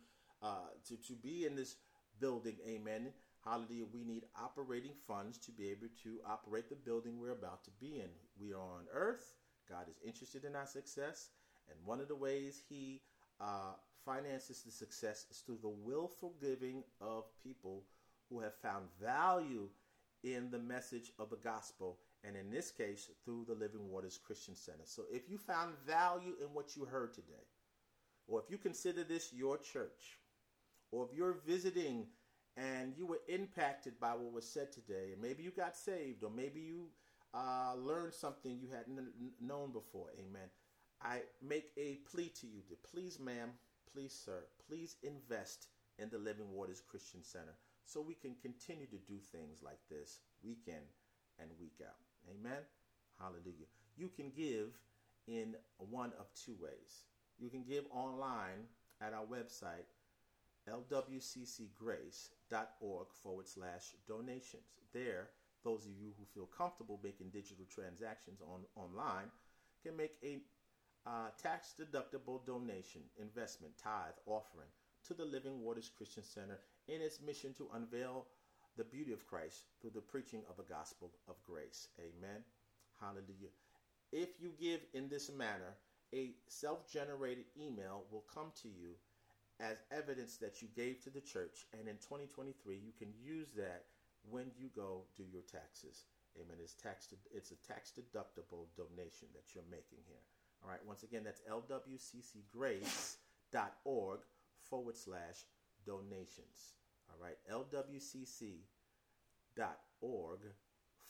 uh, 0.44 0.70
to 0.88 0.96
to 1.08 1.14
be 1.14 1.46
in 1.46 1.56
this 1.56 1.76
building. 2.20 2.56
Amen. 2.68 3.12
Hallelujah. 3.44 3.86
We 3.92 4.04
need 4.04 4.26
operating 4.39 4.94
funds 5.08 5.38
to 5.39 5.52
be 5.52 5.70
able 5.70 5.88
to 6.04 6.20
operate 6.28 6.70
the 6.70 6.76
building 6.76 7.20
we're 7.20 7.32
about 7.32 7.64
to 7.64 7.72
be 7.80 7.96
in. 7.96 8.10
We 8.39 8.54
are 8.54 8.60
on 8.60 8.86
earth. 8.94 9.34
God 9.68 9.89
is 9.89 10.00
interested 10.06 10.46
in 10.46 10.56
our 10.56 10.68
success. 10.68 11.30
And 11.70 11.78
one 11.84 12.00
of 12.00 12.08
the 12.08 12.16
ways 12.16 12.62
He 12.70 13.02
uh, 13.39 13.74
finances 14.06 14.62
the 14.62 14.72
success 14.72 15.26
is 15.32 15.39
through 15.39 15.60
the 15.64 15.70
willful 15.70 16.36
giving 16.39 16.84
of 17.00 17.26
people 17.44 17.84
who 18.30 18.39
have 18.42 18.56
found 18.56 18.86
value 19.02 19.70
in 20.24 20.52
the 20.52 20.60
message 20.60 21.12
of 21.18 21.32
the 21.32 21.38
gospel. 21.38 21.98
And 22.24 22.36
in 22.36 22.52
this 22.52 22.70
case, 22.70 23.10
through 23.26 23.46
the 23.48 23.56
Living 23.56 23.89
Waters 23.89 24.20
Christian 24.24 24.56
Center. 24.56 24.86
So 24.86 25.04
if 25.12 25.30
you 25.30 25.39
found 25.39 25.74
value 25.88 26.36
in 26.39 26.54
what 26.54 26.76
you 26.76 26.86
heard 26.86 27.14
today, 27.14 27.48
or 28.28 28.39
if 28.39 28.52
you 28.52 28.60
consider 28.60 29.04
this 29.04 29.34
your 29.34 29.58
church, 29.58 30.20
or 30.92 31.08
if 31.10 31.18
you're 31.18 31.39
visiting 31.46 32.06
and 32.58 32.93
you 32.97 33.06
were 33.06 33.22
impacted 33.28 33.99
by 33.99 34.12
what 34.12 34.34
was 34.34 34.45
said 34.45 34.72
today, 34.72 35.12
and 35.14 35.22
maybe 35.22 35.43
you 35.43 35.52
got 35.52 35.76
saved, 35.76 36.24
or 36.24 36.30
maybe 36.30 36.60
you 36.60 36.88
uh, 37.34 37.74
learned 37.78 38.14
something 38.14 38.58
you 38.60 38.68
hadn't 38.76 38.99
known 39.41 39.72
before, 39.72 40.08
amen. 40.20 40.49
I 41.02 41.22
make 41.41 41.72
a 41.78 41.99
plea 42.12 42.32
to 42.41 42.47
you 42.47 42.62
to 42.70 42.76
please, 42.91 43.20
ma'am, 43.20 43.52
please, 43.91 44.14
sir, 44.14 44.43
please 44.68 44.97
invest 45.02 45.68
in 45.97 46.10
the 46.10 46.18
Living 46.18 46.52
Waters 46.52 46.82
Christian 46.82 47.24
Center 47.24 47.56
so 47.86 48.02
we 48.02 48.14
can 48.14 48.36
continue 48.41 48.86
to 48.88 48.97
do 48.97 49.18
things 49.32 49.62
like 49.64 49.80
this 49.89 50.20
week 50.43 50.64
in 50.68 50.84
and 51.39 51.49
week 51.60 51.82
out. 51.82 51.95
Amen. 52.30 52.62
Hallelujah. 53.20 53.68
You 53.97 54.10
can 54.10 54.32
give 54.36 54.78
in 55.28 55.56
one 55.78 56.12
of 56.20 56.28
two 56.34 56.56
ways. 56.62 57.04
You 57.39 57.49
can 57.49 57.64
give 57.64 57.86
online 57.91 58.68
at 59.02 59.14
our 59.14 59.26
website 59.26 59.86
lwccgrace.org 62.52 63.08
forward 63.24 63.47
slash 63.47 63.95
donations. 64.08 64.64
There, 64.93 65.30
those 65.64 65.86
of 65.86 65.91
you 65.91 66.12
who 66.18 66.26
feel 66.34 66.45
comfortable 66.45 66.99
making 67.04 67.30
digital 67.30 67.66
transactions 67.74 68.41
on 68.41 68.62
online 68.76 69.30
can 69.84 69.95
make 69.95 70.16
a 70.24 70.39
uh, 71.08 71.30
tax 71.41 71.74
deductible 71.80 72.45
donation, 72.45 73.02
investment, 73.20 73.74
tithe, 73.82 74.14
offering 74.26 74.68
to 75.08 75.14
the 75.14 75.26
Living 75.26 75.62
Waters 75.62 75.89
Christian 75.95 76.24
Center 76.24 76.60
in 76.88 77.02
its 77.02 77.22
mission 77.22 77.54
to 77.56 77.70
unveil 77.74 78.28
the 78.78 78.84
beauty 78.84 79.12
of 79.12 79.28
Christ 79.28 79.66
through 79.82 79.91
the 79.95 80.02
preaching 80.02 80.41
of 80.49 80.58
the 80.58 80.72
gospel 80.72 81.12
of 81.28 81.36
grace. 81.43 81.88
Amen. 81.99 82.43
Hallelujah. 82.99 83.49
If 84.12 84.30
you 84.39 84.52
give 84.60 84.82
in 84.93 85.10
this 85.10 85.32
manner, 85.32 85.76
a 86.14 86.32
self 86.47 86.91
generated 86.91 87.45
email 87.60 88.04
will 88.12 88.26
come 88.34 88.52
to 88.62 88.68
you 88.68 88.95
as 89.62 89.78
evidence 89.91 90.38
that 90.38 90.62
you 90.62 90.68
gave 90.76 91.01
to 91.03 91.12
the 91.12 91.22
church. 91.22 91.66
And 91.78 91.88
in 91.88 91.97
2023, 91.97 92.76
you 92.76 92.91
can 92.97 93.14
use 93.22 93.51
that 93.55 93.84
when 94.30 94.51
you 94.57 94.70
go 94.76 95.03
do 95.16 95.24
your 95.32 95.43
taxes. 95.43 96.05
Amen. 96.38 96.57
It's 96.62 96.74
tax 96.74 97.07
it's 97.34 97.51
a 97.51 97.55
tax 97.68 97.91
deductible 97.91 98.68
donation 98.76 99.28
that 99.34 99.53
you're 99.53 99.64
making 99.70 99.99
here. 100.07 100.24
All 100.64 100.70
right. 100.70 100.80
Once 100.88 101.03
again, 101.03 101.24
that's 101.24 101.41
lwccgrace.org 101.41 104.20
forward 104.70 104.97
slash 104.97 105.45
donations. 105.86 106.74
All 107.09 107.18
right. 107.22 107.38
lwcc.org 107.51 108.64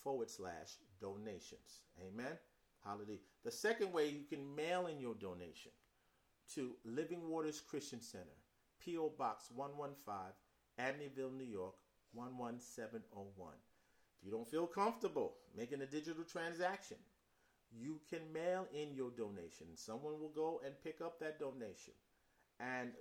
forward 0.03 0.29
slash 0.29 0.77
donations. 0.99 1.81
Amen. 1.99 2.37
Hallelujah. 2.83 3.19
The 3.43 3.51
second 3.51 3.93
way 3.93 4.09
you 4.09 4.23
can 4.27 4.55
mail 4.55 4.87
in 4.87 4.99
your 4.99 5.13
donation 5.13 5.71
to 6.55 6.75
Living 6.83 7.29
Waters 7.29 7.61
Christian 7.61 8.01
Center, 8.01 8.40
P.O. 8.84 9.13
Box 9.17 9.49
115, 9.53 10.15
Amityville, 10.79 11.38
New 11.38 11.45
York 11.45 11.75
11701. 12.13 13.53
If 14.19 14.25
you 14.25 14.32
don't 14.32 14.49
feel 14.49 14.67
comfortable 14.67 15.34
making 15.55 15.82
a 15.82 15.86
digital 15.86 16.23
transaction, 16.23 16.97
you 17.71 17.99
can 18.09 18.19
mail 18.34 18.67
in 18.73 18.93
your 18.93 19.11
donation. 19.11 19.67
Someone 19.75 20.19
will 20.19 20.34
go 20.36 20.61
and 20.65 20.73
pick 20.84 21.01
up 21.01 21.19
that 21.19 21.39
donation 21.39 21.93
and 22.59 22.91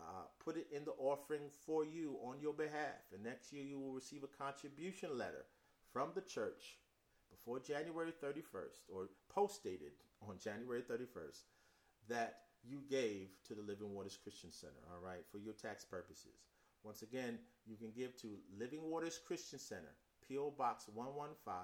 uh, 0.00 0.24
put 0.44 0.56
it 0.56 0.66
in 0.72 0.84
the 0.84 0.92
offering 0.98 1.48
for 1.64 1.84
you 1.84 2.16
on 2.24 2.40
your 2.40 2.52
behalf. 2.52 3.00
And 3.14 3.22
next 3.22 3.52
year 3.52 3.64
you 3.64 3.78
will 3.78 3.92
receive 3.92 4.24
a 4.24 4.42
contribution 4.44 5.16
letter 5.16 5.44
from 5.92 6.10
the 6.14 6.20
church 6.20 6.78
before 7.30 7.60
January 7.60 8.12
31st 8.22 8.90
or 8.92 9.08
post 9.32 9.62
dated 9.62 9.92
on 10.28 10.38
January 10.38 10.82
31st 10.82 11.42
that 12.08 12.38
you 12.64 12.80
gave 12.88 13.28
to 13.48 13.54
the 13.54 13.62
Living 13.62 13.94
Waters 13.94 14.18
Christian 14.22 14.52
Center, 14.52 14.82
all 14.92 15.04
right, 15.04 15.24
for 15.30 15.38
your 15.38 15.54
tax 15.54 15.84
purposes. 15.84 16.46
Once 16.84 17.02
again, 17.02 17.38
you 17.66 17.76
can 17.76 17.90
give 17.96 18.16
to 18.16 18.38
Living 18.58 18.90
Waters 18.90 19.20
Christian 19.26 19.58
Center, 19.58 19.94
P.O. 20.26 20.50
Box 20.50 20.88
115, 20.92 21.54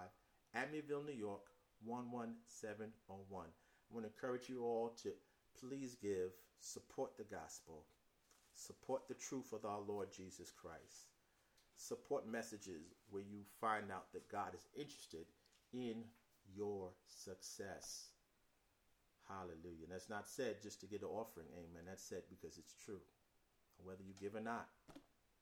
Amityville, 0.57 1.07
New 1.07 1.12
York 1.12 1.42
11701. 1.84 3.46
I 3.46 3.94
want 3.94 4.07
to 4.07 4.12
encourage 4.12 4.49
you 4.49 4.62
all 4.64 4.94
to 5.03 5.11
please 5.61 5.96
give, 6.01 6.30
support 6.61 7.16
the 7.16 7.24
gospel, 7.24 7.84
support 8.55 9.09
the 9.09 9.14
truth 9.14 9.53
of 9.53 9.64
our 9.64 9.80
Lord 9.80 10.09
Jesus 10.12 10.51
Christ, 10.51 11.09
support 11.76 12.28
messages 12.28 12.94
where 13.11 13.22
you 13.22 13.40
find 13.61 13.90
out 13.90 14.12
that 14.12 14.30
God 14.30 14.55
is 14.55 14.66
interested 14.76 15.26
in 15.72 16.05
your 16.55 16.90
success. 17.07 18.11
Hallelujah. 19.29 19.85
And 19.85 19.93
that's 19.93 20.09
not 20.09 20.26
said 20.26 20.57
just 20.62 20.81
to 20.81 20.87
get 20.87 21.03
an 21.03 21.09
offering. 21.12 21.47
Amen. 21.53 21.85
That's 21.87 22.03
said 22.03 22.22
because 22.29 22.57
it's 22.57 22.74
true. 22.85 23.01
Whether 23.85 24.03
you 24.03 24.14
give 24.18 24.35
or 24.35 24.41
not, 24.41 24.68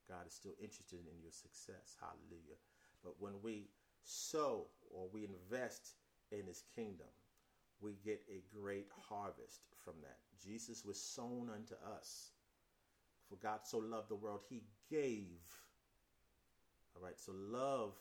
God 0.09 0.27
is 0.27 0.35
still 0.35 0.55
interested 0.61 1.01
in 1.01 1.23
your 1.23 1.33
success. 1.33 1.97
Hallelujah. 2.01 2.59
But 3.03 3.15
when 3.19 3.35
we 3.43 3.69
sow 4.05 4.67
or 4.91 5.09
we 5.13 5.25
invest 5.25 5.95
in 6.33 6.47
his 6.47 6.65
kingdom, 6.75 7.07
we 7.81 7.97
get 8.05 8.23
a 8.29 8.43
great 8.55 8.89
harvest 9.09 9.61
from 9.85 9.95
that. 10.03 10.19
Jesus 10.43 10.85
was 10.85 11.01
sown 11.01 11.51
unto 11.55 11.75
us. 11.99 12.31
For 13.29 13.37
God 13.37 13.61
so 13.65 13.79
loved 13.79 14.09
the 14.09 14.17
world, 14.17 14.41
he 14.49 14.63
gave. 14.91 15.41
All 16.95 17.03
right, 17.03 17.19
so 17.19 17.33
love 17.35 17.95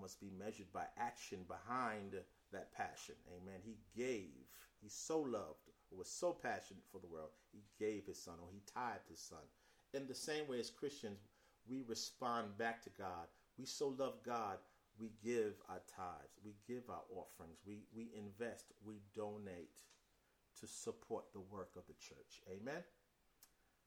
must 0.00 0.20
be 0.20 0.30
measured 0.38 0.72
by 0.72 0.84
action 0.98 1.40
behind 1.48 2.14
that 2.52 2.72
passion. 2.72 3.14
Amen. 3.28 3.60
He 3.64 3.76
gave. 3.96 4.46
He 4.86 4.90
so 4.90 5.18
loved, 5.18 5.66
was 5.90 6.08
so 6.08 6.30
passionate 6.30 6.84
for 6.92 7.00
the 7.00 7.08
world, 7.08 7.30
he 7.50 7.64
gave 7.76 8.06
his 8.06 8.22
son, 8.22 8.36
or 8.40 8.46
he 8.52 8.62
tithed 8.72 9.10
his 9.10 9.18
son. 9.18 9.42
In 9.94 10.06
the 10.06 10.14
same 10.14 10.46
way 10.46 10.60
as 10.60 10.70
Christians, 10.70 11.18
we 11.68 11.82
respond 11.88 12.56
back 12.56 12.84
to 12.84 12.90
God. 12.90 13.26
We 13.58 13.66
so 13.66 13.88
love 13.98 14.22
God, 14.24 14.58
we 14.96 15.10
give 15.24 15.54
our 15.68 15.80
tithes, 15.96 16.38
we 16.44 16.52
give 16.68 16.88
our 16.88 17.02
offerings, 17.10 17.58
we, 17.66 17.82
we 17.96 18.12
invest, 18.16 18.66
we 18.86 19.00
donate 19.12 19.82
to 20.60 20.68
support 20.68 21.32
the 21.32 21.40
work 21.40 21.72
of 21.76 21.82
the 21.88 21.94
church. 21.94 22.42
Amen. 22.48 22.84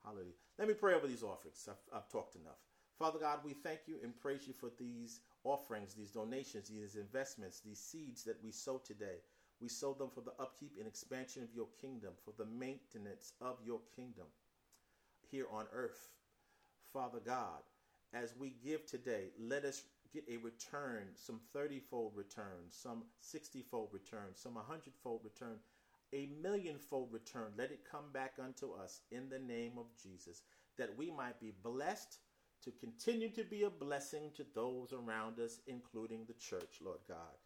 Hallelujah. 0.04 0.34
Let 0.58 0.68
me 0.68 0.74
pray 0.74 0.96
over 0.96 1.08
these 1.08 1.24
offerings. 1.24 1.66
I've, 1.70 1.98
I've 1.98 2.10
talked 2.10 2.36
enough. 2.36 2.60
Father 2.98 3.20
God, 3.20 3.40
we 3.46 3.54
thank 3.54 3.88
you 3.88 3.96
and 4.04 4.20
praise 4.20 4.46
you 4.46 4.54
for 4.54 4.70
these 4.78 5.22
offerings, 5.46 5.94
these 5.94 6.12
donations, 6.12 6.68
these 6.68 6.98
investments, 6.98 7.62
these 7.62 7.80
seeds 7.80 8.26
that 8.26 8.44
we 8.44 8.52
sow 8.52 8.82
today. 8.86 9.20
We 9.62 9.68
sow 9.68 9.94
them 9.94 10.10
for 10.14 10.22
the 10.22 10.34
upkeep 10.40 10.76
and 10.78 10.88
expansion 10.88 11.44
of 11.44 11.54
your 11.54 11.68
kingdom, 11.82 12.14
for 12.24 12.34
the 12.38 12.46
maintenance 12.46 13.34
of 13.42 13.58
your 13.66 13.80
kingdom 13.96 14.28
here 15.30 15.48
on 15.52 15.66
earth. 15.74 16.10
Father 16.94 17.20
God, 17.24 17.62
as 18.14 18.36
we 18.40 18.56
give 18.64 18.86
today, 18.86 19.32
let 19.40 19.66
us 19.66 19.84
get 20.14 20.24
a 20.30 20.38
return, 20.38 21.10
some 21.16 21.40
30 21.54 21.80
fold 21.80 22.14
return, 22.16 22.70
some 22.70 23.04
60 23.20 23.62
fold 23.70 23.90
return, 23.92 24.34
some 24.34 24.56
100 24.56 24.94
fold 25.04 25.22
return, 25.24 25.58
a 26.14 26.28
million 26.42 26.78
fold 26.80 27.10
return. 27.12 27.52
Let 27.58 27.72
it 27.72 27.88
come 27.90 28.12
back 28.14 28.34
unto 28.42 28.74
us 28.74 29.02
in 29.12 29.30
the 29.30 29.40
name 29.40 29.74
of 29.78 29.86
Jesus, 30.02 30.42
that 30.78 30.98
we 30.98 31.12
might 31.12 31.40
be 31.40 31.54
blessed 31.64 32.18
to 32.64 32.72
continue 32.72 33.30
to 33.30 33.44
be 33.44 33.64
a 33.64 33.70
blessing 33.70 34.32
to 34.36 34.46
those 34.56 34.94
around 34.94 35.40
us, 35.40 35.60
including 35.68 36.26
the 36.26 36.34
church, 36.34 36.80
Lord 36.84 37.00
God. 37.08 37.38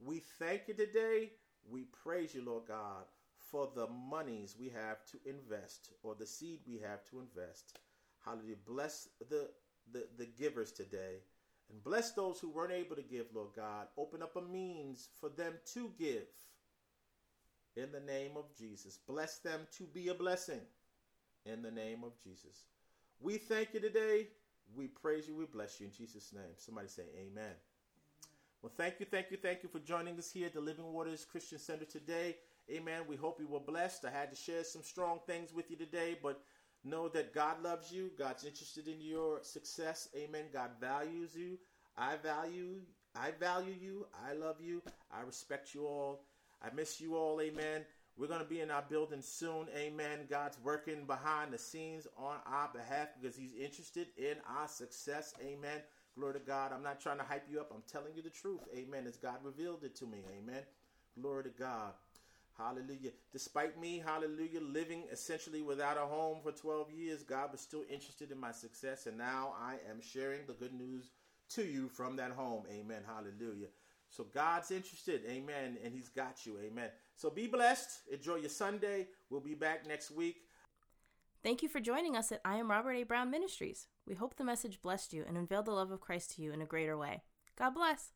We 0.00 0.22
thank 0.38 0.68
you 0.68 0.74
today. 0.74 1.30
We 1.70 1.84
praise 1.84 2.34
you, 2.34 2.44
Lord 2.44 2.64
God, 2.68 3.04
for 3.50 3.68
the 3.74 3.86
monies 3.88 4.56
we 4.58 4.68
have 4.70 5.04
to 5.06 5.18
invest 5.24 5.90
or 6.02 6.14
the 6.14 6.26
seed 6.26 6.60
we 6.66 6.78
have 6.78 7.04
to 7.10 7.20
invest. 7.20 7.78
Hallelujah. 8.24 8.56
Bless 8.66 9.08
the, 9.30 9.50
the, 9.92 10.06
the 10.18 10.26
givers 10.26 10.72
today. 10.72 11.22
And 11.70 11.82
bless 11.82 12.12
those 12.12 12.38
who 12.38 12.50
weren't 12.50 12.72
able 12.72 12.96
to 12.96 13.02
give, 13.02 13.26
Lord 13.34 13.50
God. 13.56 13.88
Open 13.96 14.22
up 14.22 14.36
a 14.36 14.42
means 14.42 15.08
for 15.20 15.28
them 15.28 15.54
to 15.74 15.90
give. 15.98 16.28
In 17.76 17.92
the 17.92 18.00
name 18.00 18.32
of 18.36 18.44
Jesus. 18.56 18.98
Bless 19.06 19.38
them 19.38 19.60
to 19.76 19.84
be 19.84 20.08
a 20.08 20.14
blessing. 20.14 20.60
In 21.44 21.62
the 21.62 21.70
name 21.70 22.04
of 22.04 22.12
Jesus. 22.22 22.64
We 23.20 23.36
thank 23.38 23.74
you 23.74 23.80
today. 23.80 24.28
We 24.74 24.88
praise 24.88 25.28
you. 25.28 25.36
We 25.36 25.46
bless 25.46 25.80
you 25.80 25.86
in 25.86 25.92
Jesus' 25.92 26.32
name. 26.32 26.54
Somebody 26.56 26.88
say 26.88 27.04
amen. 27.16 27.52
Well, 28.66 28.74
thank 28.76 28.98
you, 28.98 29.06
thank 29.08 29.30
you, 29.30 29.36
thank 29.36 29.62
you 29.62 29.68
for 29.68 29.78
joining 29.78 30.18
us 30.18 30.32
here 30.32 30.46
at 30.46 30.52
the 30.52 30.60
Living 30.60 30.92
Waters 30.92 31.24
Christian 31.24 31.56
Center 31.56 31.84
today. 31.84 32.34
Amen. 32.68 33.02
We 33.06 33.14
hope 33.14 33.38
you 33.38 33.46
were 33.46 33.60
blessed. 33.60 34.04
I 34.04 34.10
had 34.10 34.28
to 34.30 34.36
share 34.36 34.64
some 34.64 34.82
strong 34.82 35.20
things 35.24 35.54
with 35.54 35.70
you 35.70 35.76
today, 35.76 36.18
but 36.20 36.40
know 36.82 37.08
that 37.10 37.32
God 37.32 37.62
loves 37.62 37.92
you. 37.92 38.10
God's 38.18 38.42
interested 38.42 38.88
in 38.88 39.00
your 39.00 39.38
success. 39.42 40.08
Amen. 40.16 40.46
God 40.52 40.70
values 40.80 41.30
you. 41.36 41.60
I 41.96 42.16
value 42.16 42.80
I 43.14 43.30
value 43.38 43.76
you. 43.80 44.06
I 44.28 44.32
love 44.32 44.56
you. 44.60 44.82
I 45.12 45.22
respect 45.22 45.72
you 45.72 45.86
all. 45.86 46.24
I 46.60 46.74
miss 46.74 47.00
you 47.00 47.14
all. 47.14 47.40
Amen. 47.40 47.84
We're 48.16 48.26
going 48.26 48.40
to 48.40 48.46
be 48.46 48.62
in 48.62 48.72
our 48.72 48.84
building 48.90 49.22
soon. 49.22 49.68
Amen. 49.76 50.26
God's 50.28 50.58
working 50.64 51.04
behind 51.06 51.52
the 51.52 51.58
scenes 51.58 52.08
on 52.18 52.38
our 52.46 52.68
behalf 52.74 53.10
because 53.20 53.36
He's 53.36 53.54
interested 53.54 54.08
in 54.16 54.38
our 54.58 54.66
success. 54.66 55.34
Amen. 55.40 55.82
Glory 56.18 56.34
to 56.34 56.40
God. 56.40 56.72
I'm 56.72 56.82
not 56.82 57.00
trying 57.00 57.18
to 57.18 57.24
hype 57.24 57.46
you 57.50 57.60
up. 57.60 57.70
I'm 57.74 57.82
telling 57.90 58.14
you 58.14 58.22
the 58.22 58.30
truth. 58.30 58.60
Amen. 58.74 59.06
As 59.06 59.16
God 59.16 59.36
revealed 59.42 59.84
it 59.84 59.94
to 59.96 60.06
me. 60.06 60.24
Amen. 60.38 60.62
Glory 61.20 61.44
to 61.44 61.50
God. 61.50 61.92
Hallelujah. 62.56 63.10
Despite 63.32 63.78
me, 63.78 64.02
hallelujah, 64.04 64.60
living 64.62 65.04
essentially 65.12 65.60
without 65.60 65.98
a 65.98 66.06
home 66.06 66.38
for 66.42 66.52
12 66.52 66.90
years, 66.90 67.22
God 67.22 67.52
was 67.52 67.60
still 67.60 67.84
interested 67.90 68.32
in 68.32 68.40
my 68.40 68.50
success. 68.50 69.06
And 69.06 69.18
now 69.18 69.54
I 69.60 69.74
am 69.90 70.00
sharing 70.00 70.46
the 70.46 70.54
good 70.54 70.72
news 70.72 71.10
to 71.50 71.62
you 71.62 71.88
from 71.88 72.16
that 72.16 72.30
home. 72.30 72.64
Amen. 72.70 73.02
Hallelujah. 73.06 73.68
So 74.08 74.24
God's 74.32 74.70
interested. 74.70 75.20
Amen. 75.28 75.76
And 75.84 75.92
He's 75.92 76.08
got 76.08 76.46
you. 76.46 76.58
Amen. 76.64 76.88
So 77.14 77.28
be 77.28 77.46
blessed. 77.46 77.90
Enjoy 78.10 78.36
your 78.36 78.48
Sunday. 78.48 79.08
We'll 79.28 79.40
be 79.40 79.54
back 79.54 79.86
next 79.86 80.10
week. 80.10 80.36
Thank 81.42 81.62
you 81.62 81.68
for 81.68 81.80
joining 81.80 82.16
us 82.16 82.32
at 82.32 82.40
I 82.44 82.56
Am 82.56 82.70
Robert 82.70 82.92
A. 82.92 83.02
Brown 83.02 83.30
Ministries. 83.30 83.86
We 84.06 84.14
hope 84.14 84.36
the 84.36 84.44
message 84.44 84.82
blessed 84.82 85.12
you 85.12 85.24
and 85.26 85.36
unveiled 85.36 85.66
the 85.66 85.72
love 85.72 85.90
of 85.90 86.00
Christ 86.00 86.36
to 86.36 86.42
you 86.42 86.52
in 86.52 86.62
a 86.62 86.66
greater 86.66 86.96
way. 86.96 87.22
God 87.56 87.70
bless. 87.70 88.12